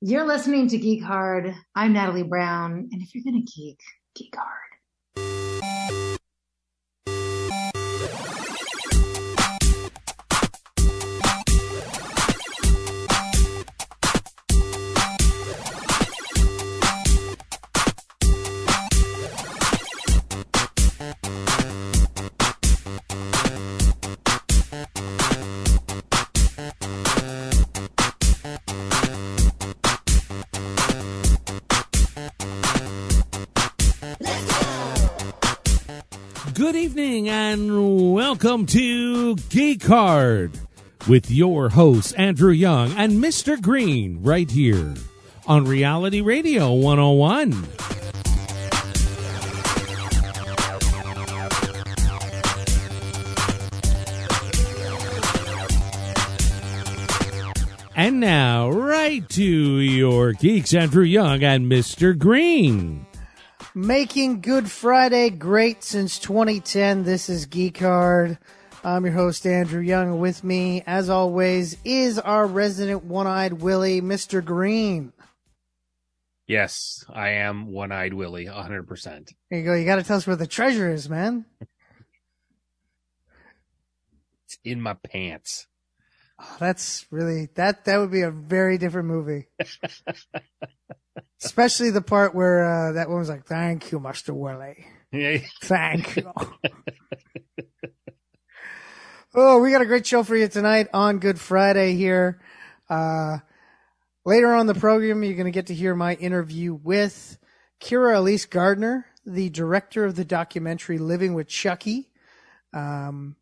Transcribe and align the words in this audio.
You're 0.00 0.26
listening 0.26 0.68
to 0.68 0.78
Geek 0.78 1.02
Hard. 1.02 1.52
I'm 1.74 1.92
Natalie 1.92 2.22
Brown, 2.22 2.88
and 2.92 3.02
if 3.02 3.12
you're 3.12 3.24
gonna 3.24 3.42
geek, 3.42 3.80
geek 4.14 4.32
hard. 4.36 4.67
Welcome 38.40 38.66
to 38.66 39.34
Geek 39.34 39.82
Hard 39.82 40.52
with 41.08 41.28
your 41.28 41.70
hosts 41.70 42.12
Andrew 42.12 42.52
Young 42.52 42.92
and 42.92 43.14
Mr. 43.14 43.60
Green 43.60 44.22
right 44.22 44.48
here 44.48 44.94
on 45.48 45.64
Reality 45.64 46.20
Radio 46.20 46.72
101. 46.72 47.66
And 57.96 58.20
now, 58.20 58.70
right 58.70 59.28
to 59.30 59.42
your 59.42 60.32
geeks, 60.34 60.74
Andrew 60.74 61.02
Young 61.02 61.42
and 61.42 61.66
Mr. 61.68 62.16
Green. 62.16 63.07
Making 63.74 64.40
Good 64.40 64.70
Friday 64.70 65.28
great 65.30 65.84
since 65.84 66.18
2010. 66.18 67.04
This 67.04 67.28
is 67.28 67.46
Geek 67.46 67.78
Hard. 67.78 68.38
I'm 68.82 69.04
your 69.04 69.14
host, 69.14 69.46
Andrew 69.46 69.82
Young. 69.82 70.18
With 70.20 70.42
me, 70.42 70.82
as 70.86 71.10
always, 71.10 71.76
is 71.84 72.18
our 72.18 72.46
resident 72.46 73.04
one 73.04 73.26
eyed 73.26 73.52
Willie, 73.52 74.00
Mr. 74.00 74.42
Green. 74.42 75.12
Yes, 76.46 77.04
I 77.12 77.30
am 77.30 77.70
one 77.70 77.92
eyed 77.92 78.14
Willie, 78.14 78.46
100%. 78.46 79.32
There 79.50 79.58
you 79.58 79.64
go. 79.66 79.74
You 79.74 79.84
got 79.84 79.96
to 79.96 80.02
tell 80.02 80.16
us 80.16 80.26
where 80.26 80.36
the 80.36 80.46
treasure 80.46 80.90
is, 80.90 81.10
man. 81.10 81.44
It's 84.46 84.58
in 84.64 84.80
my 84.80 84.94
pants. 84.94 85.66
Oh, 86.40 86.56
that's 86.58 87.06
really 87.10 87.48
that. 87.56 87.84
That 87.84 87.98
would 87.98 88.12
be 88.12 88.22
a 88.22 88.30
very 88.30 88.78
different 88.78 89.08
movie. 89.08 89.48
Especially 91.42 91.90
the 91.90 92.02
part 92.02 92.34
where 92.34 92.64
uh, 92.64 92.92
that 92.92 93.08
one 93.08 93.18
was 93.18 93.28
like, 93.28 93.44
"Thank 93.44 93.92
you, 93.92 94.00
Master 94.00 94.34
Willie. 94.34 94.86
Yeah. 95.12 95.38
Thank 95.62 96.16
you." 96.16 96.32
oh, 99.34 99.60
we 99.60 99.70
got 99.70 99.82
a 99.82 99.86
great 99.86 100.06
show 100.06 100.22
for 100.22 100.36
you 100.36 100.48
tonight 100.48 100.88
on 100.92 101.18
Good 101.18 101.38
Friday 101.38 101.94
here. 101.94 102.40
Uh, 102.90 103.38
later 104.24 104.52
on 104.52 104.66
the 104.66 104.74
program, 104.74 105.22
you're 105.22 105.34
going 105.34 105.46
to 105.46 105.52
get 105.52 105.66
to 105.66 105.74
hear 105.74 105.94
my 105.94 106.14
interview 106.14 106.74
with 106.74 107.38
Kyra 107.80 108.16
Elise 108.16 108.46
Gardner, 108.46 109.06
the 109.24 109.48
director 109.50 110.04
of 110.04 110.16
the 110.16 110.24
documentary 110.24 110.98
Living 110.98 111.34
with 111.34 111.48
Chucky, 111.48 112.10
um, 112.72 113.36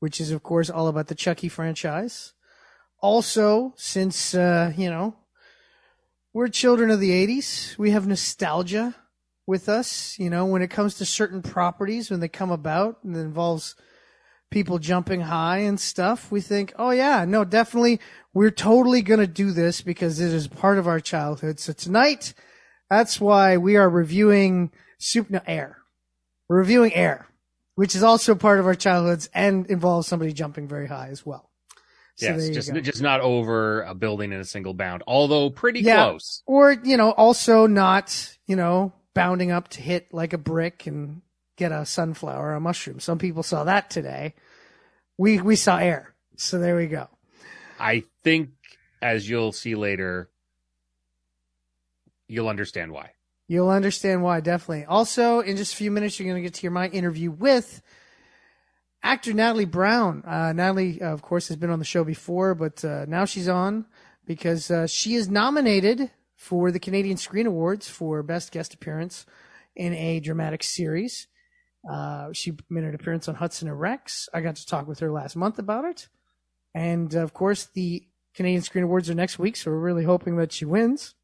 which 0.00 0.20
is, 0.20 0.30
of 0.30 0.42
course, 0.42 0.68
all 0.68 0.88
about 0.88 1.06
the 1.06 1.14
Chucky 1.14 1.48
franchise. 1.48 2.34
Also, 3.00 3.72
since, 3.76 4.34
uh, 4.34 4.72
you 4.76 4.90
know, 4.90 5.16
we're 6.34 6.48
children 6.48 6.90
of 6.90 6.98
the 6.98 7.10
80s, 7.10 7.78
we 7.78 7.92
have 7.92 8.08
nostalgia 8.08 8.96
with 9.46 9.68
us, 9.68 10.18
you 10.18 10.28
know, 10.28 10.44
when 10.44 10.62
it 10.62 10.70
comes 10.70 10.96
to 10.96 11.04
certain 11.04 11.42
properties, 11.42 12.10
when 12.10 12.18
they 12.18 12.28
come 12.28 12.50
about 12.50 12.98
and 13.04 13.16
it 13.16 13.20
involves 13.20 13.76
people 14.50 14.80
jumping 14.80 15.20
high 15.20 15.58
and 15.58 15.78
stuff, 15.78 16.32
we 16.32 16.40
think, 16.40 16.72
oh 16.76 16.90
yeah, 16.90 17.24
no, 17.24 17.44
definitely, 17.44 18.00
we're 18.32 18.50
totally 18.50 19.00
going 19.00 19.20
to 19.20 19.28
do 19.28 19.52
this 19.52 19.80
because 19.80 20.18
it 20.18 20.32
is 20.32 20.48
part 20.48 20.76
of 20.78 20.88
our 20.88 20.98
childhood. 20.98 21.60
So 21.60 21.72
tonight, 21.72 22.34
that's 22.90 23.20
why 23.20 23.56
we 23.56 23.76
are 23.76 23.88
reviewing 23.88 24.72
Super 24.98 25.34
no, 25.34 25.40
Air. 25.46 25.78
We're 26.48 26.58
reviewing 26.58 26.92
Air, 26.94 27.28
which 27.76 27.94
is 27.94 28.02
also 28.02 28.34
part 28.34 28.58
of 28.58 28.66
our 28.66 28.74
childhoods 28.74 29.30
and 29.34 29.66
involves 29.66 30.08
somebody 30.08 30.32
jumping 30.32 30.66
very 30.66 30.88
high 30.88 31.08
as 31.10 31.24
well. 31.24 31.50
So 32.16 32.26
yes, 32.26 32.48
just 32.50 32.72
go. 32.72 32.80
just 32.80 33.02
not 33.02 33.20
over 33.20 33.82
a 33.82 33.94
building 33.94 34.32
in 34.32 34.38
a 34.38 34.44
single 34.44 34.72
bound, 34.72 35.02
although 35.06 35.50
pretty 35.50 35.80
Yeah. 35.80 36.04
close. 36.04 36.42
Or, 36.46 36.72
you 36.72 36.96
know, 36.96 37.10
also 37.10 37.66
not, 37.66 38.36
you 38.46 38.54
know, 38.54 38.92
bounding 39.14 39.50
up 39.50 39.68
to 39.68 39.80
hit 39.80 40.12
like 40.14 40.32
a 40.32 40.38
brick 40.38 40.86
and 40.86 41.22
get 41.56 41.72
a 41.72 41.84
sunflower 41.84 42.50
or 42.50 42.54
a 42.54 42.60
mushroom. 42.60 43.00
Some 43.00 43.18
people 43.18 43.42
saw 43.42 43.64
that 43.64 43.90
today. 43.90 44.34
We 45.18 45.40
we 45.40 45.56
saw 45.56 45.78
air. 45.78 46.14
So 46.36 46.58
there 46.58 46.76
we 46.76 46.86
go. 46.86 47.08
I 47.80 48.04
think, 48.22 48.50
as 49.02 49.28
you'll 49.28 49.52
see 49.52 49.74
later, 49.74 50.30
you'll 52.28 52.48
understand 52.48 52.92
why. 52.92 53.10
You'll 53.46 53.70
understand 53.70 54.22
why, 54.22 54.40
definitely. 54.40 54.84
Also, 54.86 55.40
in 55.40 55.56
just 55.56 55.74
a 55.74 55.76
few 55.76 55.90
minutes, 55.90 56.18
you're 56.18 56.28
going 56.28 56.42
to 56.42 56.46
get 56.46 56.54
to 56.54 56.60
hear 56.60 56.70
my 56.70 56.88
interview 56.88 57.30
with 57.30 57.82
actor 59.04 59.34
Natalie 59.34 59.66
Brown. 59.66 60.24
Uh, 60.26 60.52
Natalie, 60.52 61.00
uh, 61.00 61.12
of 61.12 61.22
course, 61.22 61.46
has 61.48 61.56
been 61.56 61.70
on 61.70 61.78
the 61.78 61.84
show 61.84 62.02
before, 62.02 62.54
but 62.54 62.84
uh, 62.84 63.04
now 63.06 63.26
she's 63.26 63.48
on 63.48 63.84
because 64.26 64.70
uh, 64.70 64.86
she 64.86 65.14
is 65.14 65.28
nominated 65.28 66.10
for 66.34 66.72
the 66.72 66.80
Canadian 66.80 67.18
Screen 67.18 67.46
Awards 67.46 67.88
for 67.88 68.22
Best 68.22 68.50
Guest 68.50 68.74
Appearance 68.74 69.26
in 69.76 69.92
a 69.92 70.20
Dramatic 70.20 70.64
Series. 70.64 71.28
Uh, 71.88 72.32
she 72.32 72.56
made 72.70 72.84
an 72.84 72.94
appearance 72.94 73.28
on 73.28 73.34
Hudson 73.34 73.68
and 73.68 73.78
Rex. 73.78 74.28
I 74.32 74.40
got 74.40 74.56
to 74.56 74.66
talk 74.66 74.88
with 74.88 75.00
her 75.00 75.12
last 75.12 75.36
month 75.36 75.58
about 75.58 75.84
it. 75.84 76.08
And, 76.74 77.14
of 77.14 77.34
course, 77.34 77.66
the 77.66 78.08
Canadian 78.34 78.62
Screen 78.62 78.84
Awards 78.84 79.10
are 79.10 79.14
next 79.14 79.38
week, 79.38 79.54
so 79.54 79.70
we're 79.70 79.78
really 79.78 80.04
hoping 80.04 80.36
that 80.36 80.50
she 80.50 80.64
wins. 80.64 81.14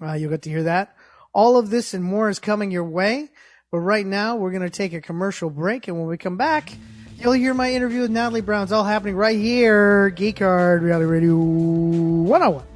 Uh, 0.00 0.12
you'll 0.12 0.30
get 0.30 0.42
to 0.42 0.50
hear 0.50 0.62
that. 0.62 0.96
All 1.34 1.58
of 1.58 1.70
this 1.70 1.94
and 1.94 2.04
more 2.04 2.28
is 2.28 2.38
coming 2.38 2.70
your 2.70 2.84
way. 2.84 3.30
But 3.72 3.80
right 3.80 4.04
now, 4.04 4.36
we're 4.36 4.50
going 4.50 4.60
to 4.60 4.68
take 4.68 4.92
a 4.92 5.00
commercial 5.00 5.48
break. 5.48 5.88
And 5.88 5.96
when 5.96 6.06
we 6.06 6.18
come 6.18 6.36
back, 6.36 6.74
you'll 7.18 7.32
hear 7.32 7.54
my 7.54 7.72
interview 7.72 8.02
with 8.02 8.10
Natalie 8.10 8.42
Brown. 8.42 8.64
It's 8.64 8.72
all 8.72 8.84
happening 8.84 9.16
right 9.16 9.38
here. 9.38 10.10
Geek 10.10 10.40
Hard 10.40 10.82
Reality 10.82 11.06
Radio 11.06 11.38
101. 11.38 12.66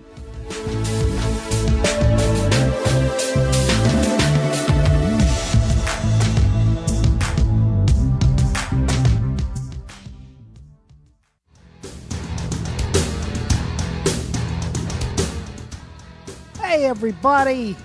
Hey, 16.62 16.86
everybody. 16.86 17.76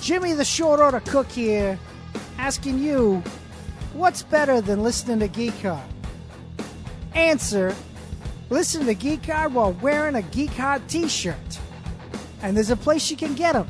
Jimmy 0.00 0.32
the 0.32 0.44
Short 0.46 0.80
Order 0.80 1.00
Cook 1.00 1.30
here, 1.30 1.78
asking 2.40 2.78
you, 2.78 3.22
what's 3.92 4.22
better 4.22 4.62
than 4.62 4.82
listening 4.82 5.18
to 5.20 5.28
Geek 5.28 5.60
Hard? 5.60 5.84
Answer, 7.14 7.76
listen 8.48 8.86
to 8.86 8.94
Geek 8.94 9.26
Hard 9.26 9.52
while 9.52 9.72
wearing 9.74 10.14
a 10.14 10.22
Geek 10.22 10.50
Hard 10.52 10.88
t-shirt. 10.88 11.58
And 12.42 12.56
there's 12.56 12.70
a 12.70 12.76
place 12.76 13.10
you 13.10 13.16
can 13.16 13.34
get 13.34 13.52
them 13.52 13.68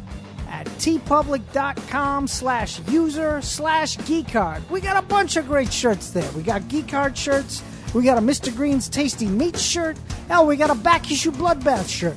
at 0.49 0.67
teepublic.com 0.79 2.29
slash 2.29 2.81
user 2.89 3.43
slash 3.43 3.97
geekhard. 3.99 4.69
We 4.71 4.81
got 4.81 5.03
a 5.03 5.07
bunch 5.07 5.37
of 5.37 5.49
great 5.49 5.73
shirts 5.73 6.11
there. 6.11 6.31
We 6.33 6.43
got 6.43 6.63
geekhard 6.63 7.17
shirts. 7.17 7.63
We 7.93 8.05
got 8.05 8.19
a 8.19 8.21
Mr. 8.21 8.55
Green's 8.55 8.89
Tasty 8.89 9.27
Meat 9.27 9.59
shirt. 9.59 9.99
Hell, 10.29 10.47
we 10.47 10.57
got 10.57 10.71
a 10.71 10.77
back 10.77 11.11
issue 11.11 11.33
Bloodbath 11.33 11.89
shirt. 11.89 12.17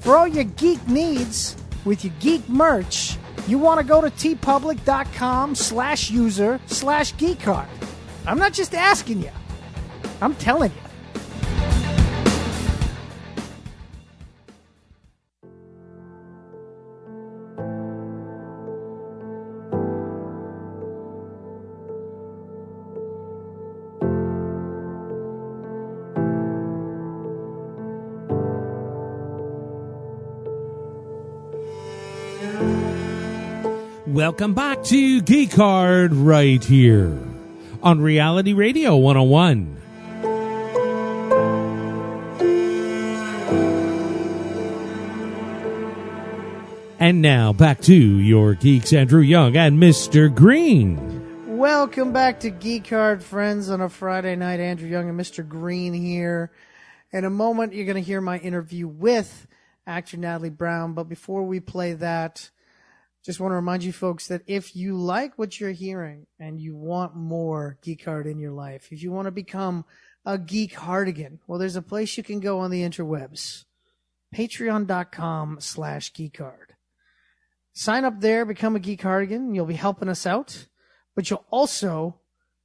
For 0.00 0.16
all 0.16 0.28
your 0.28 0.44
geek 0.44 0.86
needs 0.86 1.56
with 1.84 2.04
your 2.04 2.12
geek 2.20 2.46
merch, 2.48 3.17
you 3.48 3.58
want 3.58 3.80
to 3.80 3.86
go 3.86 4.00
to 4.00 4.10
teepublic.com 4.10 5.54
slash 5.54 6.10
user 6.10 6.60
slash 6.66 7.14
geekhard. 7.14 7.66
I'm 8.26 8.38
not 8.38 8.52
just 8.52 8.74
asking 8.74 9.22
you. 9.22 9.30
I'm 10.20 10.34
telling 10.34 10.70
you. 10.70 10.87
Welcome 34.18 34.52
back 34.52 34.82
to 34.82 35.22
Geek 35.22 35.52
Hard 35.52 36.12
right 36.12 36.64
here 36.64 37.16
on 37.84 38.00
Reality 38.00 38.52
Radio 38.52 38.96
101. 38.96 39.76
And 46.98 47.22
now 47.22 47.52
back 47.52 47.80
to 47.82 47.94
your 47.94 48.54
geeks, 48.54 48.92
Andrew 48.92 49.20
Young 49.20 49.56
and 49.56 49.80
Mr. 49.80 50.34
Green. 50.34 51.56
Welcome 51.56 52.12
back 52.12 52.40
to 52.40 52.50
Geek 52.50 52.88
Hard 52.88 53.22
Friends 53.22 53.70
on 53.70 53.80
a 53.80 53.88
Friday 53.88 54.34
night. 54.34 54.58
Andrew 54.58 54.88
Young 54.88 55.08
and 55.08 55.20
Mr. 55.20 55.48
Green 55.48 55.94
here. 55.94 56.50
In 57.12 57.24
a 57.24 57.30
moment, 57.30 57.72
you're 57.72 57.86
going 57.86 57.94
to 57.94 58.02
hear 58.02 58.20
my 58.20 58.38
interview 58.38 58.88
with 58.88 59.46
actor 59.86 60.16
Natalie 60.16 60.50
Brown. 60.50 60.94
But 60.94 61.08
before 61.08 61.44
we 61.44 61.60
play 61.60 61.92
that, 61.92 62.50
just 63.28 63.40
want 63.40 63.52
to 63.52 63.56
remind 63.56 63.84
you 63.84 63.92
folks 63.92 64.26
that 64.28 64.40
if 64.46 64.74
you 64.74 64.96
like 64.96 65.36
what 65.36 65.60
you're 65.60 65.70
hearing 65.70 66.26
and 66.40 66.58
you 66.58 66.74
want 66.74 67.14
more 67.14 67.76
Geek 67.82 68.06
Hard 68.06 68.26
in 68.26 68.38
your 68.38 68.52
life, 68.52 68.88
if 68.90 69.02
you 69.02 69.12
want 69.12 69.26
to 69.26 69.30
become 69.30 69.84
a 70.24 70.38
geek 70.38 70.74
hardigan, 70.74 71.38
well, 71.46 71.58
there's 71.58 71.76
a 71.76 71.82
place 71.82 72.16
you 72.16 72.22
can 72.22 72.40
go 72.40 72.60
on 72.60 72.70
the 72.70 72.82
interwebs. 72.82 73.64
Patreon.com 74.34 75.58
slash 75.60 76.12
geekhard. 76.12 76.72
Sign 77.74 78.06
up 78.06 78.20
there, 78.20 78.46
become 78.46 78.76
a 78.76 78.80
geek 78.80 79.02
hardigan. 79.02 79.54
You'll 79.54 79.66
be 79.66 79.74
helping 79.74 80.08
us 80.08 80.26
out 80.26 80.66
but 81.18 81.28
you'll 81.28 81.46
also 81.50 82.20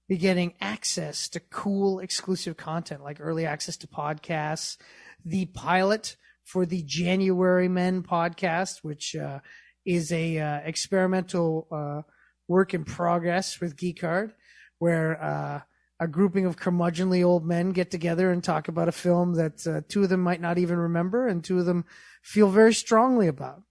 be 0.08 0.16
getting 0.16 0.54
access 0.62 1.28
to 1.28 1.40
cool 1.40 2.00
exclusive 2.00 2.56
content 2.56 3.04
like 3.04 3.18
early 3.20 3.48
access 3.48 3.78
to 3.78 3.88
podcasts, 3.88 4.78
the 5.26 5.48
pilot 5.48 6.18
for 6.44 6.64
the 6.64 6.84
January 6.84 7.68
Men 7.68 8.04
podcast, 8.04 8.84
which 8.84 9.16
uh, 9.16 9.40
is 9.86 10.12
a 10.12 10.38
uh, 10.40 10.58
experimental 10.64 11.68
uh, 11.72 12.02
work 12.48 12.74
in 12.74 12.84
progress 12.84 13.60
with 13.60 13.78
Geek 13.78 14.02
Hard, 14.02 14.34
where 14.80 15.22
uh, 15.22 15.62
a 16.00 16.08
grouping 16.08 16.46
of 16.46 16.58
curmudgeonly 16.58 17.24
old 17.24 17.46
men 17.46 17.72
get 17.72 17.92
together 17.92 18.32
and 18.32 18.44
talk 18.44 18.68
about 18.68 18.88
a 18.88 18.94
film 18.94 19.36
that 19.36 19.66
uh, 19.68 19.82
two 19.88 20.04
of 20.04 20.10
them 20.10 20.22
might 20.22 20.42
not 20.42 20.58
even 20.58 20.78
remember 20.78 21.28
and 21.28 21.44
two 21.44 21.60
of 21.60 21.66
them 21.66 21.86
feel 22.22 22.50
very 22.50 22.74
strongly 22.74 23.28
about. 23.28 23.62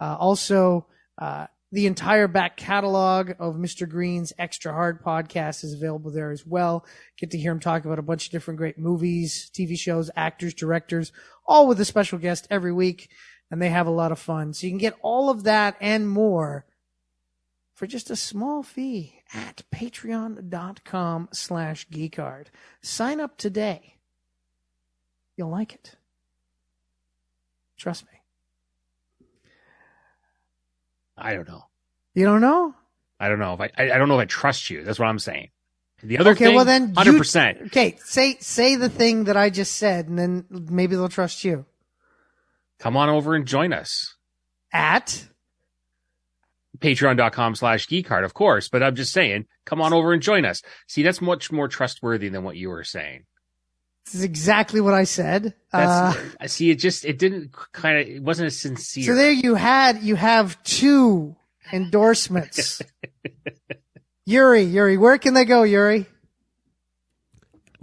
Uh, 0.00 0.16
also, 0.18 0.86
the 1.70 1.86
entire 1.86 2.28
back 2.28 2.56
catalog 2.56 3.32
of 3.38 3.56
Mr. 3.56 3.86
Green's 3.88 4.32
Extra 4.38 4.72
Hard 4.72 5.02
podcast 5.04 5.64
is 5.64 5.74
available 5.74 6.10
there 6.10 6.30
as 6.30 6.46
well. 6.46 6.86
Get 7.18 7.30
to 7.32 7.38
hear 7.38 7.52
him 7.52 7.60
talk 7.60 7.84
about 7.84 7.98
a 7.98 8.02
bunch 8.02 8.26
of 8.26 8.32
different 8.32 8.56
great 8.56 8.78
movies, 8.78 9.50
TV 9.52 9.78
shows, 9.78 10.10
actors, 10.16 10.54
directors, 10.54 11.12
all 11.46 11.66
with 11.66 11.78
a 11.80 11.84
special 11.84 12.18
guest 12.18 12.46
every 12.50 12.72
week. 12.72 13.10
And 13.50 13.62
they 13.62 13.70
have 13.70 13.86
a 13.86 13.90
lot 13.90 14.12
of 14.12 14.18
fun. 14.18 14.52
So 14.52 14.66
you 14.66 14.70
can 14.70 14.78
get 14.78 14.96
all 15.00 15.30
of 15.30 15.44
that 15.44 15.76
and 15.80 16.08
more 16.08 16.66
for 17.74 17.86
just 17.86 18.10
a 18.10 18.16
small 18.16 18.62
fee 18.62 19.22
at 19.32 19.62
patreon.com 19.74 21.28
slash 21.32 21.88
geekhard. 21.88 22.46
Sign 22.82 23.20
up 23.20 23.36
today. 23.36 23.94
You'll 25.36 25.50
like 25.50 25.74
it. 25.74 25.94
Trust 27.76 28.04
me. 28.04 28.18
I 31.16 31.34
don't 31.34 31.48
know. 31.48 31.66
You 32.14 32.24
don't 32.24 32.40
know? 32.40 32.74
I 33.20 33.28
don't 33.28 33.38
know 33.38 33.54
if 33.54 33.60
I, 33.60 33.70
I, 33.78 33.92
I 33.92 33.98
don't 33.98 34.08
know 34.08 34.18
if 34.18 34.22
I 34.22 34.26
trust 34.26 34.70
you. 34.70 34.82
That's 34.82 34.98
what 34.98 35.06
I'm 35.06 35.18
saying. 35.18 35.50
The 36.02 36.18
other 36.18 36.30
okay, 36.32 36.46
thing, 36.46 36.54
well 36.54 36.64
then, 36.64 36.94
hundred 36.94 37.18
percent. 37.18 37.58
Okay, 37.66 37.96
say 38.04 38.36
say 38.38 38.76
the 38.76 38.88
thing 38.88 39.24
that 39.24 39.36
I 39.36 39.50
just 39.50 39.74
said, 39.76 40.06
and 40.06 40.16
then 40.16 40.44
maybe 40.48 40.94
they'll 40.94 41.08
trust 41.08 41.42
you. 41.42 41.66
Come 42.78 42.96
on 42.96 43.08
over 43.08 43.34
and 43.34 43.46
join 43.46 43.72
us. 43.72 44.14
At 44.72 45.26
Patreon.com 46.78 47.54
slash 47.56 47.86
geekhard, 47.86 48.24
of 48.24 48.34
course. 48.34 48.68
But 48.68 48.82
I'm 48.82 48.94
just 48.94 49.12
saying, 49.12 49.46
come 49.64 49.80
on 49.80 49.92
over 49.92 50.12
and 50.12 50.22
join 50.22 50.44
us. 50.44 50.62
See, 50.86 51.02
that's 51.02 51.20
much 51.20 51.50
more 51.50 51.68
trustworthy 51.68 52.28
than 52.28 52.44
what 52.44 52.56
you 52.56 52.68
were 52.68 52.84
saying. 52.84 53.24
this 54.04 54.14
is 54.14 54.22
exactly 54.22 54.80
what 54.80 54.94
I 54.94 55.04
said. 55.04 55.54
Uh, 55.72 56.12
That's, 56.12 56.36
I 56.40 56.46
see. 56.46 56.70
It 56.70 56.76
just, 56.76 57.04
it 57.04 57.18
didn't 57.18 57.52
kind 57.72 57.98
of, 57.98 58.08
it 58.08 58.22
wasn't 58.22 58.46
as 58.48 58.58
sincere. 58.58 59.04
so 59.04 59.14
there 59.14 59.32
you 59.32 59.54
had 59.54 60.02
you 60.02 60.14
have 60.16 60.62
two 60.62 61.34
endorsements. 61.72 62.80
Yuri, 64.24 64.62
Yuri, 64.62 64.96
where 64.98 65.18
can 65.18 65.34
they 65.34 65.44
go, 65.46 65.62
Yuri? 65.62 66.06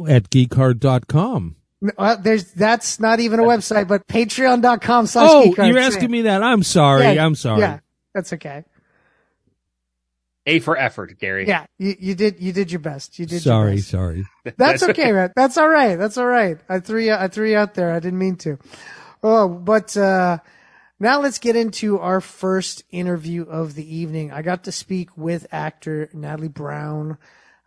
At 0.07 0.29
geekhard.com. 0.29 1.55
No, 1.85 1.91
Uh, 1.97 2.15
there's 2.15 2.51
that's 2.53 2.99
not 2.99 3.19
even 3.19 3.39
a 3.39 3.43
website, 3.43 3.87
but 3.87 4.07
patreon.com 4.07 5.07
slash 5.07 5.29
Oh, 5.31 5.43
you're 5.65 5.77
asking 5.77 6.09
me 6.11 6.23
that. 6.23 6.41
I'm 6.43 6.63
sorry. 6.63 7.03
Yeah, 7.13 7.25
I'm 7.25 7.35
sorry. 7.35 7.59
Yeah, 7.61 7.79
that's 8.13 8.33
okay. 8.33 8.63
A 10.47 10.59
for 10.59 10.77
effort, 10.77 11.17
Gary. 11.19 11.47
Yeah, 11.47 11.65
you, 11.79 11.95
you 11.99 12.15
did 12.15 12.39
you 12.39 12.53
did 12.53 12.71
your 12.71 12.79
best. 12.79 13.17
You 13.17 13.25
did 13.25 13.31
your 13.33 13.41
Sorry, 13.41 13.75
best. 13.77 13.87
sorry. 13.89 14.25
That's 14.57 14.83
okay, 14.83 15.11
man. 15.11 15.31
That's 15.35 15.57
all 15.57 15.67
right. 15.67 15.95
That's 15.95 16.19
all 16.19 16.27
right. 16.27 16.59
I 16.69 16.79
threw 16.79 17.01
you, 17.01 17.13
I 17.13 17.29
threw 17.29 17.49
you 17.49 17.57
out 17.57 17.73
there. 17.73 17.91
I 17.91 17.99
didn't 17.99 18.19
mean 18.19 18.35
to. 18.37 18.59
Oh, 19.23 19.47
but, 19.49 19.97
uh, 19.97 20.37
now 20.99 21.19
let's 21.19 21.39
get 21.39 21.55
into 21.55 21.97
our 21.97 22.21
first 22.21 22.83
interview 22.91 23.41
of 23.43 23.73
the 23.73 23.95
evening. 23.95 24.31
I 24.31 24.43
got 24.43 24.65
to 24.65 24.71
speak 24.71 25.09
with 25.17 25.47
actor 25.51 26.09
Natalie 26.13 26.47
Brown, 26.47 27.17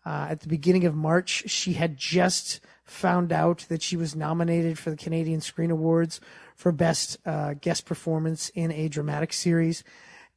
uh, 0.07 0.29
at 0.31 0.41
the 0.41 0.49
beginning 0.49 0.85
of 0.87 0.95
March. 0.95 1.51
She 1.51 1.73
had 1.73 1.97
just 1.97 2.61
found 2.91 3.33
out 3.33 3.67
that 3.69 3.83
she 3.83 3.97
was 3.97 4.17
nominated 4.17 4.79
for 4.79 4.91
the 4.91 4.97
Canadian 4.97 5.41
Screen 5.41 5.71
Awards 5.71 6.21
for 6.57 6.73
best, 6.73 7.19
uh, 7.27 7.55
guest 7.55 7.87
performance 7.87 8.51
in 8.51 8.73
a 8.73 8.89
dramatic 8.89 9.33
series. 9.33 9.85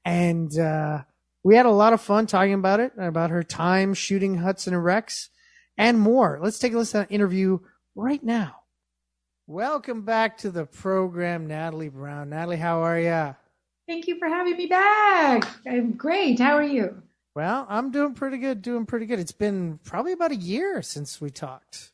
And, 0.05 0.57
uh, 0.57 1.03
we 1.43 1.55
had 1.55 1.65
a 1.65 1.71
lot 1.71 1.93
of 1.93 2.01
fun 2.01 2.27
talking 2.27 2.53
about 2.53 2.79
it, 2.79 2.93
about 2.97 3.31
her 3.31 3.41
time 3.41 3.93
shooting 3.93 4.37
Hudson 4.37 4.73
and 4.73 4.83
Rex 4.83 5.29
and 5.77 5.99
more. 5.99 6.39
Let's 6.41 6.59
take 6.59 6.73
a 6.73 6.77
listen 6.77 7.01
to 7.01 7.07
that 7.07 7.13
interview 7.13 7.59
right 7.95 8.23
now. 8.23 8.57
Welcome 9.47 10.03
back 10.03 10.37
to 10.39 10.51
the 10.51 10.65
program, 10.65 11.47
Natalie 11.47 11.89
Brown. 11.89 12.29
Natalie, 12.29 12.57
how 12.57 12.83
are 12.83 12.99
you? 12.99 13.35
Thank 13.87 14.07
you 14.07 14.17
for 14.19 14.27
having 14.27 14.55
me 14.55 14.67
back. 14.67 15.47
I'm 15.67 15.93
great. 15.93 16.39
How 16.39 16.55
are 16.55 16.63
you? 16.63 17.01
Well, 17.35 17.65
I'm 17.67 17.91
doing 17.91 18.13
pretty 18.13 18.37
good, 18.37 18.61
doing 18.61 18.85
pretty 18.85 19.05
good. 19.05 19.19
It's 19.19 19.31
been 19.31 19.79
probably 19.83 20.11
about 20.11 20.31
a 20.31 20.35
year 20.35 20.81
since 20.81 21.19
we 21.19 21.31
talked. 21.31 21.91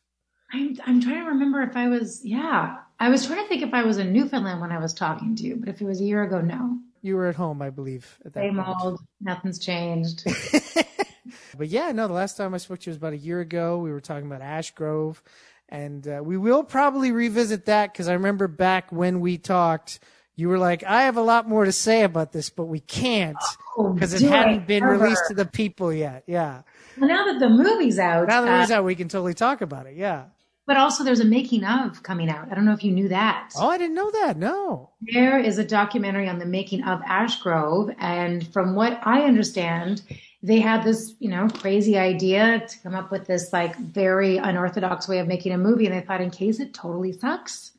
I'm 0.54 0.78
I'm 0.86 1.02
trying 1.02 1.24
to 1.24 1.30
remember 1.32 1.62
if 1.62 1.76
I 1.76 1.88
was 1.90 2.24
yeah. 2.24 2.78
I 3.00 3.10
was 3.10 3.26
trying 3.28 3.44
to 3.44 3.48
think 3.50 3.62
if 3.64 3.74
I 3.74 3.84
was 3.84 3.98
in 3.98 4.12
Newfoundland 4.14 4.60
when 4.62 4.72
I 4.72 4.80
was 4.80 4.94
talking 4.94 5.36
to 5.36 5.44
you, 5.44 5.56
but 5.58 5.70
if 5.70 5.82
it 5.82 5.86
was 5.86 6.02
a 6.02 6.04
year 6.04 6.24
ago, 6.24 6.42
no. 6.42 6.78
You 7.04 7.16
were 7.16 7.28
at 7.28 7.36
home, 7.36 7.62
I 7.62 7.70
believe, 7.70 8.18
at 8.26 8.34
that 8.34 8.42
Same 8.42 8.56
point. 8.56 8.76
old, 8.82 9.00
nothing's 9.22 9.60
changed. 9.60 10.24
but 11.58 11.68
yeah, 11.68 11.92
no, 11.92 12.08
the 12.08 12.14
last 12.14 12.38
time 12.38 12.54
I 12.54 12.58
spoke 12.58 12.80
to 12.80 12.86
you 12.88 12.92
was 12.92 12.98
about 12.98 13.14
a 13.14 13.18
year 13.18 13.40
ago. 13.40 13.78
We 13.78 13.92
were 13.92 14.02
talking 14.02 14.26
about 14.26 14.42
Ashgrove, 14.42 15.22
and 15.70 16.08
uh, 16.08 16.22
we 16.24 16.38
will 16.38 16.64
probably 16.64 17.12
revisit 17.12 17.66
that 17.66 17.94
because 17.94 18.08
I 18.08 18.14
remember 18.14 18.48
back 18.48 18.92
when 18.92 19.20
we 19.20 19.38
talked, 19.38 20.00
you 20.36 20.50
were 20.50 20.58
like, 20.58 20.84
"I 20.84 21.04
have 21.04 21.18
a 21.18 21.22
lot 21.22 21.48
more 21.48 21.66
to 21.66 21.72
say 21.72 22.04
about 22.04 22.32
this, 22.32 22.50
but 22.50 22.66
we 22.66 22.80
can't 22.80 23.38
Oh, 23.78 23.94
because 23.94 24.14
it 24.16 24.20
do 24.20 24.28
hadn't 24.30 24.66
been 24.68 24.84
ever. 24.84 24.94
released 24.98 25.24
to 25.30 25.34
the 25.36 25.46
people 25.46 25.94
yet." 25.94 26.24
Yeah, 26.26 26.64
Well, 26.98 27.08
now 27.10 27.26
that 27.26 27.40
the 27.40 27.50
movie's 27.50 28.00
out, 28.00 28.28
now 28.28 28.42
that 28.42 28.60
uh, 28.60 28.64
it's 28.64 28.72
out, 28.72 28.84
we 28.86 28.96
can 28.96 29.08
totally 29.08 29.34
talk 29.36 29.62
about 29.62 29.86
it. 29.86 29.96
Yeah. 29.96 30.26
But 30.68 30.78
also 30.78 31.04
there's 31.04 31.22
a 31.22 31.26
making 31.26 31.64
of 31.64 32.04
coming 32.04 32.30
out. 32.30 32.52
I 32.52 32.56
don't 32.56 32.66
know 32.66 32.74
if 32.74 32.84
you 32.84 32.92
knew 32.92 33.08
that. 33.08 33.54
Oh, 33.58 33.70
I 33.70 33.78
didn't 33.78 33.96
know 33.96 34.12
that. 34.12 34.38
No. 34.38 34.90
There 35.02 35.40
is 35.40 35.58
a 35.58 35.64
documentary 35.64 36.28
on 36.28 36.40
the 36.40 36.46
making 36.46 36.84
of 36.84 37.00
Ashgrove, 37.02 37.96
and 38.00 38.46
from 38.54 38.76
what 38.76 39.00
I 39.04 39.22
understand, 39.22 40.02
they 40.44 40.60
had 40.60 40.84
this, 40.84 41.16
you 41.20 41.30
know, 41.30 41.48
crazy 41.48 41.98
idea 41.98 42.68
to 42.68 42.80
come 42.80 42.96
up 42.96 43.12
with 43.12 43.26
this 43.26 43.54
like 43.54 43.78
very 43.78 44.38
unorthodox 44.38 45.08
way 45.08 45.20
of 45.20 45.28
making 45.28 45.54
a 45.54 45.58
movie, 45.58 45.86
and 45.86 45.96
they 45.96 46.06
thought, 46.06 46.22
in 46.22 46.32
case 46.32 46.60
it 46.60 46.74
totally 46.74 47.14
sucks, 47.14 47.72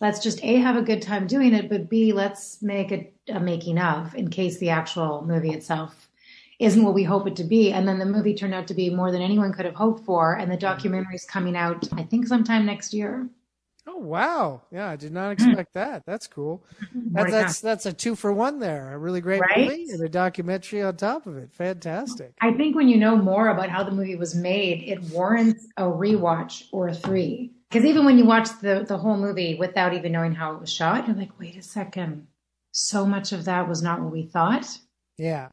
let's 0.00 0.22
just 0.22 0.38
a 0.44 0.56
have 0.56 0.76
a 0.76 0.82
good 0.82 1.00
time 1.00 1.26
doing 1.26 1.54
it, 1.54 1.70
but 1.70 1.88
b 1.88 2.12
let's 2.12 2.60
make 2.60 2.92
a, 2.92 3.10
a 3.28 3.40
making 3.40 3.78
of 3.78 4.14
in 4.14 4.28
case 4.28 4.58
the 4.58 4.68
actual 4.68 5.24
movie 5.26 5.52
itself 5.52 6.03
isn't 6.58 6.82
what 6.82 6.94
we 6.94 7.04
hope 7.04 7.26
it 7.26 7.36
to 7.36 7.44
be. 7.44 7.72
And 7.72 7.86
then 7.86 7.98
the 7.98 8.06
movie 8.06 8.34
turned 8.34 8.54
out 8.54 8.68
to 8.68 8.74
be 8.74 8.90
more 8.90 9.10
than 9.10 9.22
anyone 9.22 9.52
could 9.52 9.64
have 9.64 9.74
hoped 9.74 10.04
for, 10.04 10.34
and 10.34 10.50
the 10.50 10.56
mm-hmm. 10.56 10.60
documentary 10.60 11.14
is 11.16 11.24
coming 11.24 11.56
out, 11.56 11.86
I 11.92 12.02
think, 12.02 12.26
sometime 12.26 12.66
next 12.66 12.94
year. 12.94 13.28
Oh 13.86 13.98
wow. 13.98 14.62
Yeah, 14.72 14.88
I 14.88 14.96
did 14.96 15.12
not 15.12 15.32
expect 15.32 15.74
that. 15.74 16.04
That's 16.06 16.26
cool. 16.26 16.64
Mm-hmm. 16.82 17.12
More 17.12 17.30
That's 17.30 17.32
that's 17.32 17.60
that's 17.60 17.86
a 17.86 17.92
two 17.92 18.14
for 18.14 18.32
one 18.32 18.58
there. 18.58 18.94
A 18.94 18.98
really 18.98 19.20
great 19.20 19.40
Right? 19.40 19.68
movie 19.68 19.90
and 19.90 20.02
a 20.02 20.08
documentary 20.08 20.82
on 20.82 20.96
top 20.96 21.26
of 21.26 21.36
it. 21.36 21.52
Fantastic. 21.52 22.32
I 22.40 22.54
think 22.54 22.76
when 22.76 22.88
you 22.88 22.96
know 22.96 23.16
more 23.16 23.48
about 23.48 23.68
how 23.68 23.84
the 23.84 23.90
movie 23.90 24.16
was 24.16 24.34
made, 24.34 24.84
it 24.84 25.02
warrants 25.12 25.66
a 25.76 25.82
rewatch 25.82 26.64
or 26.72 26.88
a 26.88 26.94
three. 26.94 27.52
Because 27.70 27.84
even 27.84 28.04
when 28.06 28.16
you 28.16 28.24
watch 28.24 28.48
the, 28.62 28.84
the 28.86 28.96
whole 28.96 29.18
movie 29.18 29.56
without 29.56 29.92
even 29.92 30.12
knowing 30.12 30.34
how 30.34 30.54
it 30.54 30.60
was 30.60 30.72
shot, 30.72 31.06
you're 31.06 31.16
like, 31.16 31.38
wait 31.38 31.56
a 31.56 31.62
second. 31.62 32.28
So 32.72 33.04
much 33.04 33.32
of 33.32 33.44
that 33.44 33.68
was 33.68 33.82
not 33.82 34.00
what 34.00 34.12
we 34.12 34.22
thought. 34.22 34.66
Yeah. 35.18 35.48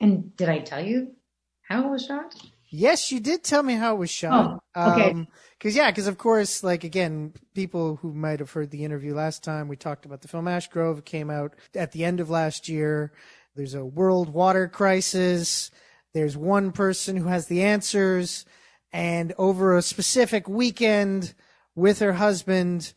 And 0.00 0.34
did 0.36 0.48
I 0.48 0.58
tell 0.60 0.84
you 0.84 1.14
how 1.62 1.86
it 1.86 1.90
was 1.90 2.06
shot? 2.06 2.34
Yes, 2.70 3.10
you 3.10 3.20
did 3.20 3.42
tell 3.42 3.62
me 3.62 3.74
how 3.74 3.96
it 3.96 3.98
was 3.98 4.10
shot. 4.10 4.60
Oh, 4.76 4.90
okay. 4.92 5.10
Um 5.10 5.28
'cause 5.58 5.74
yeah, 5.74 5.90
because 5.90 6.06
of 6.06 6.18
course, 6.18 6.62
like 6.62 6.84
again, 6.84 7.34
people 7.54 7.96
who 7.96 8.14
might 8.14 8.38
have 8.38 8.52
heard 8.52 8.70
the 8.70 8.84
interview 8.84 9.14
last 9.14 9.42
time, 9.42 9.68
we 9.68 9.76
talked 9.76 10.06
about 10.06 10.22
the 10.22 10.28
film 10.28 10.44
Ashgrove. 10.46 10.98
It 10.98 11.04
came 11.04 11.30
out 11.30 11.54
at 11.74 11.92
the 11.92 12.04
end 12.04 12.20
of 12.20 12.30
last 12.30 12.68
year. 12.68 13.12
There's 13.56 13.74
a 13.74 13.84
world 13.84 14.32
water 14.32 14.68
crisis. 14.68 15.70
There's 16.14 16.36
one 16.36 16.72
person 16.72 17.16
who 17.16 17.26
has 17.28 17.46
the 17.46 17.62
answers, 17.62 18.44
and 18.92 19.32
over 19.36 19.76
a 19.76 19.82
specific 19.82 20.48
weekend 20.48 21.34
with 21.74 21.98
her 21.98 22.14
husband, 22.14 22.92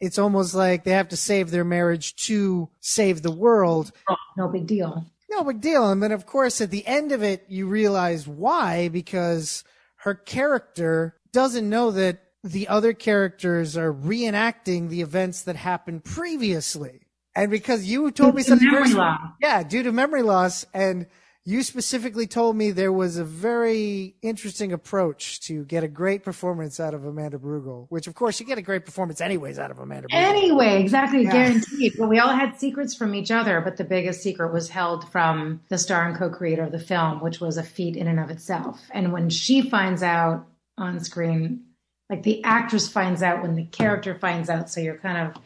it's 0.00 0.18
almost 0.18 0.54
like 0.54 0.84
they 0.84 0.92
have 0.92 1.08
to 1.08 1.16
save 1.16 1.50
their 1.50 1.64
marriage 1.64 2.14
to 2.26 2.68
save 2.80 3.22
the 3.22 3.30
world. 3.30 3.92
Oh, 4.08 4.16
no 4.36 4.48
big 4.48 4.66
deal. 4.66 5.04
No 5.36 5.44
big 5.44 5.60
deal. 5.60 5.90
And 5.90 6.02
then, 6.02 6.12
of 6.12 6.26
course, 6.26 6.60
at 6.60 6.70
the 6.70 6.86
end 6.86 7.10
of 7.10 7.22
it, 7.22 7.44
you 7.48 7.66
realize 7.66 8.28
why, 8.28 8.88
because 8.88 9.64
her 9.96 10.14
character 10.14 11.16
doesn't 11.32 11.68
know 11.68 11.90
that 11.90 12.22
the 12.44 12.68
other 12.68 12.92
characters 12.92 13.76
are 13.76 13.92
reenacting 13.92 14.88
the 14.88 15.00
events 15.00 15.42
that 15.42 15.56
happened 15.56 16.04
previously. 16.04 17.00
And 17.34 17.50
because 17.50 17.84
you 17.84 18.10
told 18.12 18.36
me 18.36 18.42
Due 18.42 18.48
something 18.48 18.70
yeah, 19.40 19.62
due 19.64 19.82
to 19.82 19.90
memory 19.90 20.22
loss, 20.22 20.64
and 20.72 21.06
you 21.46 21.62
specifically 21.62 22.26
told 22.26 22.56
me 22.56 22.70
there 22.70 22.92
was 22.92 23.18
a 23.18 23.24
very 23.24 24.14
interesting 24.22 24.72
approach 24.72 25.40
to 25.40 25.64
get 25.66 25.84
a 25.84 25.88
great 25.88 26.24
performance 26.24 26.80
out 26.80 26.94
of 26.94 27.04
Amanda 27.04 27.36
Brugel, 27.36 27.86
which 27.90 28.06
of 28.06 28.14
course 28.14 28.40
you 28.40 28.46
get 28.46 28.56
a 28.56 28.62
great 28.62 28.86
performance 28.86 29.20
anyways 29.20 29.58
out 29.58 29.70
of 29.70 29.78
Amanda 29.78 30.08
Brugel. 30.08 30.14
Anyway, 30.14 30.80
exactly, 30.80 31.24
Yeah. 31.24 31.32
guaranteed. 31.32 31.92
But 31.98 32.08
we 32.08 32.18
all 32.18 32.34
had 32.34 32.58
secrets 32.58 32.94
from 32.94 33.14
each 33.14 33.30
other, 33.30 33.60
but 33.60 33.76
the 33.76 33.84
biggest 33.84 34.22
secret 34.22 34.54
was 34.54 34.70
held 34.70 35.06
from 35.12 35.60
the 35.68 35.76
star 35.76 36.08
and 36.08 36.16
co-creator 36.16 36.62
of 36.62 36.72
the 36.72 36.78
film, 36.78 37.20
which 37.20 37.40
was 37.40 37.58
a 37.58 37.62
feat 37.62 37.94
in 37.96 38.08
and 38.08 38.18
of 38.20 38.30
itself. 38.30 38.80
And 38.90 39.12
when 39.12 39.28
she 39.28 39.68
finds 39.68 40.02
out 40.02 40.46
on 40.78 40.98
screen, 41.00 41.64
like 42.08 42.22
the 42.22 42.42
actress 42.44 42.88
finds 42.88 43.22
out 43.22 43.42
when 43.42 43.54
the 43.54 43.64
character 43.66 44.14
finds 44.14 44.48
out, 44.48 44.70
so 44.70 44.80
you're 44.80 44.96
kind 44.96 45.28
of 45.28 45.42